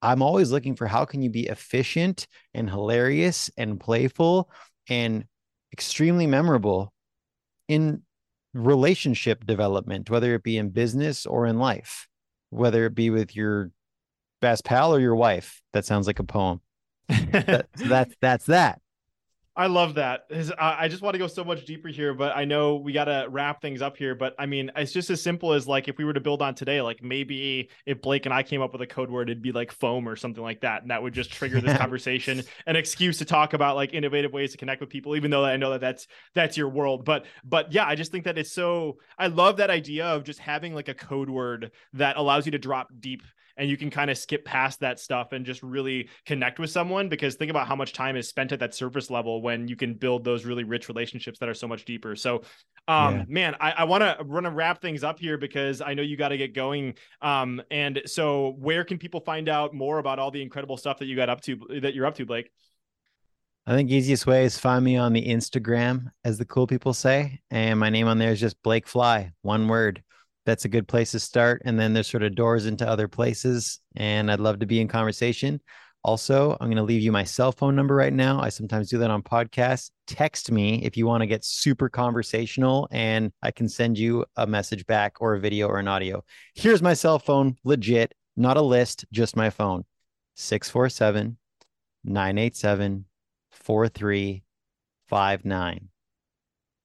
I'm 0.00 0.22
always 0.22 0.50
looking 0.50 0.74
for 0.74 0.86
how 0.86 1.04
can 1.04 1.22
you 1.22 1.30
be 1.30 1.46
efficient 1.46 2.26
and 2.54 2.68
hilarious 2.68 3.50
and 3.56 3.78
playful 3.78 4.50
and 4.88 5.24
extremely 5.72 6.26
memorable 6.26 6.92
in 7.68 8.02
relationship 8.52 9.46
development, 9.46 10.10
whether 10.10 10.34
it 10.34 10.42
be 10.42 10.58
in 10.58 10.70
business 10.70 11.24
or 11.24 11.46
in 11.46 11.58
life, 11.58 12.08
whether 12.50 12.84
it 12.86 12.94
be 12.94 13.10
with 13.10 13.34
your 13.36 13.70
best 14.40 14.64
pal 14.64 14.94
or 14.94 15.00
your 15.00 15.14
wife. 15.14 15.62
That 15.72 15.84
sounds 15.84 16.06
like 16.06 16.18
a 16.18 16.24
poem. 16.24 16.60
that, 17.08 17.68
so 17.76 17.84
that's 17.86 18.14
that's 18.20 18.46
that. 18.46 18.81
I 19.54 19.66
love 19.66 19.96
that. 19.96 20.24
I 20.58 20.88
just 20.88 21.02
want 21.02 21.12
to 21.12 21.18
go 21.18 21.26
so 21.26 21.44
much 21.44 21.66
deeper 21.66 21.88
here, 21.88 22.14
but 22.14 22.34
I 22.34 22.46
know 22.46 22.76
we 22.76 22.94
got 22.94 23.04
to 23.04 23.26
wrap 23.28 23.60
things 23.60 23.82
up 23.82 23.98
here. 23.98 24.14
But 24.14 24.34
I 24.38 24.46
mean, 24.46 24.70
it's 24.74 24.92
just 24.92 25.10
as 25.10 25.20
simple 25.20 25.52
as 25.52 25.68
like 25.68 25.88
if 25.88 25.98
we 25.98 26.06
were 26.06 26.14
to 26.14 26.20
build 26.20 26.40
on 26.40 26.54
today, 26.54 26.80
like 26.80 27.02
maybe 27.02 27.68
if 27.84 28.00
Blake 28.00 28.24
and 28.24 28.32
I 28.32 28.44
came 28.44 28.62
up 28.62 28.72
with 28.72 28.80
a 28.80 28.86
code 28.86 29.10
word, 29.10 29.28
it'd 29.28 29.42
be 29.42 29.52
like 29.52 29.70
foam 29.70 30.08
or 30.08 30.16
something 30.16 30.42
like 30.42 30.62
that. 30.62 30.80
And 30.80 30.90
that 30.90 31.02
would 31.02 31.12
just 31.12 31.30
trigger 31.30 31.60
this 31.60 31.76
conversation, 31.78 32.42
an 32.66 32.76
excuse 32.76 33.18
to 33.18 33.26
talk 33.26 33.52
about 33.52 33.76
like 33.76 33.92
innovative 33.92 34.32
ways 34.32 34.52
to 34.52 34.58
connect 34.58 34.80
with 34.80 34.88
people, 34.88 35.16
even 35.16 35.30
though 35.30 35.44
I 35.44 35.58
know 35.58 35.72
that 35.72 35.82
that's, 35.82 36.06
that's 36.34 36.56
your 36.56 36.70
world. 36.70 37.04
But, 37.04 37.26
but 37.44 37.72
yeah, 37.72 37.86
I 37.86 37.94
just 37.94 38.10
think 38.10 38.24
that 38.24 38.38
it's 38.38 38.52
so, 38.52 39.00
I 39.18 39.26
love 39.26 39.58
that 39.58 39.68
idea 39.68 40.06
of 40.06 40.24
just 40.24 40.38
having 40.38 40.74
like 40.74 40.88
a 40.88 40.94
code 40.94 41.28
word 41.28 41.72
that 41.92 42.16
allows 42.16 42.46
you 42.46 42.52
to 42.52 42.58
drop 42.58 42.88
deep 43.00 43.22
and 43.56 43.68
you 43.68 43.76
can 43.76 43.90
kind 43.90 44.10
of 44.10 44.18
skip 44.18 44.44
past 44.44 44.80
that 44.80 44.98
stuff 44.98 45.32
and 45.32 45.44
just 45.44 45.62
really 45.62 46.08
connect 46.26 46.58
with 46.58 46.70
someone 46.70 47.08
because 47.08 47.34
think 47.34 47.50
about 47.50 47.66
how 47.66 47.76
much 47.76 47.92
time 47.92 48.16
is 48.16 48.28
spent 48.28 48.52
at 48.52 48.60
that 48.60 48.74
surface 48.74 49.10
level 49.10 49.42
when 49.42 49.68
you 49.68 49.76
can 49.76 49.94
build 49.94 50.24
those 50.24 50.44
really 50.44 50.64
rich 50.64 50.88
relationships 50.88 51.38
that 51.38 51.48
are 51.48 51.54
so 51.54 51.68
much 51.68 51.84
deeper. 51.84 52.16
So 52.16 52.42
um 52.88 53.14
yeah. 53.14 53.24
man 53.28 53.56
i, 53.60 53.70
I 53.70 53.84
want 53.84 54.02
to 54.02 54.24
want 54.24 54.44
to 54.44 54.50
wrap 54.50 54.82
things 54.82 55.04
up 55.04 55.20
here 55.20 55.38
because 55.38 55.80
i 55.80 55.94
know 55.94 56.02
you 56.02 56.16
got 56.16 56.30
to 56.30 56.36
get 56.36 56.54
going. 56.54 56.94
Um 57.20 57.62
and 57.70 58.02
so 58.06 58.56
where 58.58 58.84
can 58.84 58.98
people 58.98 59.20
find 59.20 59.48
out 59.48 59.72
more 59.74 59.98
about 59.98 60.18
all 60.18 60.30
the 60.30 60.42
incredible 60.42 60.76
stuff 60.76 60.98
that 60.98 61.06
you 61.06 61.16
got 61.16 61.28
up 61.28 61.40
to 61.42 61.60
that 61.82 61.94
you're 61.94 62.06
up 62.06 62.16
to 62.16 62.26
blake? 62.26 62.50
I 63.64 63.76
think 63.76 63.90
easiest 63.90 64.26
way 64.26 64.44
is 64.44 64.58
find 64.58 64.84
me 64.84 64.96
on 64.96 65.12
the 65.12 65.24
Instagram, 65.24 66.10
as 66.24 66.36
the 66.36 66.44
cool 66.44 66.66
people 66.66 66.92
say, 66.92 67.40
and 67.48 67.78
my 67.78 67.90
name 67.90 68.08
on 68.08 68.18
there 68.18 68.32
is 68.32 68.40
just 68.40 68.60
Blake 68.64 68.88
Fly, 68.88 69.30
one 69.42 69.68
word 69.68 70.02
that's 70.44 70.64
a 70.64 70.68
good 70.68 70.88
place 70.88 71.12
to 71.12 71.20
start. 71.20 71.62
And 71.64 71.78
then 71.78 71.92
there's 71.92 72.10
sort 72.10 72.22
of 72.22 72.34
doors 72.34 72.66
into 72.66 72.88
other 72.88 73.08
places. 73.08 73.80
And 73.96 74.30
I'd 74.30 74.40
love 74.40 74.60
to 74.60 74.66
be 74.66 74.80
in 74.80 74.88
conversation. 74.88 75.60
Also, 76.04 76.56
I'm 76.60 76.66
going 76.66 76.78
to 76.78 76.82
leave 76.82 77.02
you 77.02 77.12
my 77.12 77.22
cell 77.22 77.52
phone 77.52 77.76
number 77.76 77.94
right 77.94 78.12
now. 78.12 78.40
I 78.40 78.48
sometimes 78.48 78.90
do 78.90 78.98
that 78.98 79.10
on 79.10 79.22
podcasts. 79.22 79.92
Text 80.08 80.50
me 80.50 80.84
if 80.84 80.96
you 80.96 81.06
want 81.06 81.20
to 81.20 81.28
get 81.28 81.44
super 81.44 81.88
conversational, 81.88 82.88
and 82.90 83.30
I 83.40 83.52
can 83.52 83.68
send 83.68 83.96
you 83.96 84.24
a 84.36 84.44
message 84.44 84.84
back 84.86 85.18
or 85.20 85.34
a 85.34 85.40
video 85.40 85.68
or 85.68 85.78
an 85.78 85.86
audio. 85.86 86.24
Here's 86.56 86.82
my 86.82 86.94
cell 86.94 87.20
phone, 87.20 87.54
legit, 87.62 88.14
not 88.36 88.56
a 88.56 88.62
list, 88.62 89.04
just 89.12 89.36
my 89.36 89.48
phone 89.48 89.84
647 90.34 91.36
987 92.04 93.04
4359. 93.50 95.91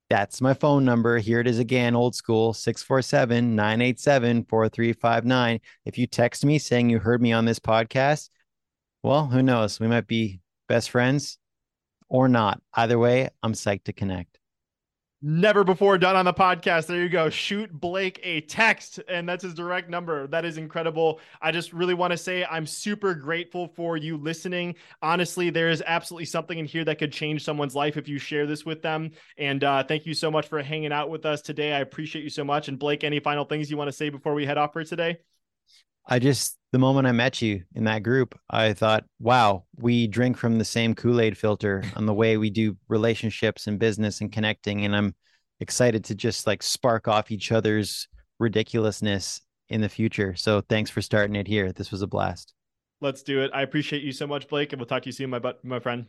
That's 0.10 0.40
my 0.40 0.54
phone 0.54 0.86
number. 0.86 1.18
Here 1.18 1.42
it 1.42 1.48
is 1.48 1.60
again, 1.60 1.96
old 1.96 2.16
school 2.16 2.54
647 2.54 3.56
987 3.56 4.46
4359. 4.46 5.60
If 5.86 5.98
you 5.98 6.08
text 6.08 6.46
me 6.46 6.60
saying 6.60 6.90
you 6.90 7.00
heard 7.00 7.22
me 7.22 7.34
on 7.34 7.44
this 7.44 7.60
podcast, 7.60 8.30
well, 9.04 9.28
who 9.28 9.44
knows? 9.44 9.80
We 9.80 9.88
might 9.88 10.08
be 10.08 10.40
best 10.70 10.92
friends 10.92 11.38
or 12.08 12.30
not. 12.30 12.62
Either 12.74 12.98
way, 12.98 13.30
I'm 13.44 13.54
psyched 13.54 13.84
to 13.86 13.94
connect 13.94 14.37
never 15.28 15.66
before 15.66 15.98
done 15.98 16.16
on 16.16 16.24
the 16.24 16.34
podcast. 16.34 16.88
There 16.88 17.02
you 17.02 17.10
go. 17.10 17.30
Shoot 17.30 17.70
Blake 17.72 18.20
a 18.24 18.42
text, 18.42 19.02
and 19.10 19.28
that's 19.28 19.44
his 19.44 19.54
direct 19.54 19.90
number. 19.90 20.26
That 20.28 20.46
is 20.46 20.58
incredible. 20.58 21.20
I 21.42 21.52
just 21.52 21.74
really 21.74 21.94
want 21.94 22.12
to 22.12 22.18
say 22.18 22.46
I'm 22.46 22.66
super 22.66 23.14
grateful 23.14 23.68
for 23.68 23.98
you 23.98 24.16
listening. 24.16 24.76
Honestly, 25.02 25.50
there 25.50 25.70
is 25.70 25.84
absolutely 25.86 26.26
something 26.26 26.58
in 26.58 26.66
here 26.66 26.86
that 26.86 26.98
could 26.98 27.12
change 27.12 27.44
someone's 27.44 27.76
life 27.76 27.98
if 27.98 28.08
you 28.08 28.18
share 28.18 28.48
this 28.48 28.66
with 28.66 28.82
them. 28.82 29.12
And 29.38 29.64
uh, 29.66 29.84
thank 29.84 30.06
you 30.06 30.14
so 30.14 30.32
much 30.32 30.48
for 30.48 30.64
hanging 30.64 30.94
out 30.94 31.10
with 31.10 31.26
us 31.26 31.42
today. 31.42 31.74
I 31.74 31.80
appreciate 31.80 32.24
you 32.24 32.30
so 32.30 32.46
much. 32.46 32.70
And 32.70 32.80
Blake, 32.80 33.04
any 33.04 33.20
final 33.20 33.44
things 33.44 33.70
you 33.70 33.76
want 33.76 33.90
to 33.90 33.96
say 33.98 34.10
before 34.10 34.34
we 34.34 34.46
head 34.46 34.58
off 34.58 34.72
for 34.72 34.86
today? 34.86 35.18
I 36.08 36.20
just, 36.20 36.58
the 36.72 36.80
moment 36.80 37.06
I 37.06 37.12
met 37.12 37.42
you 37.42 37.64
in 37.76 37.84
that 37.84 38.04
group, 38.04 38.40
I 38.50 38.74
thought, 38.74 39.04
wow, 39.20 39.66
we 39.76 40.08
drink 40.08 40.38
from 40.38 40.58
the 40.58 40.66
same 40.66 40.96
Kool 40.96 41.20
Aid 41.20 41.38
filter 41.38 41.84
on 41.96 42.06
the 42.06 42.14
way 42.14 42.38
we 42.38 42.50
do 42.50 42.78
relationships 42.88 43.68
and 43.68 43.78
business 43.78 44.22
and 44.22 44.32
connecting. 44.32 44.86
And 44.86 44.96
I'm 44.96 45.16
excited 45.60 46.06
to 46.06 46.16
just 46.16 46.48
like 46.48 46.64
spark 46.64 47.08
off 47.08 47.30
each 47.30 47.52
other's 47.52 48.08
ridiculousness 48.40 49.42
in 49.70 49.82
the 49.82 49.90
future. 49.90 50.36
So 50.36 50.62
thanks 50.62 50.90
for 50.90 51.02
starting 51.02 51.36
it 51.36 51.48
here. 51.48 51.74
This 51.74 51.92
was 51.92 52.02
a 52.02 52.08
blast. 52.08 52.54
Let's 53.02 53.22
do 53.22 53.42
it. 53.42 53.52
I 53.54 53.62
appreciate 53.62 54.04
you 54.04 54.12
so 54.12 54.26
much, 54.26 54.48
Blake, 54.48 54.72
and 54.72 54.80
we'll 54.80 54.88
talk 54.88 55.04
to 55.04 55.10
you 55.10 55.14
soon, 55.14 55.30
my, 55.30 55.40
but 55.40 55.64
my 55.64 55.80
friend. 55.80 56.06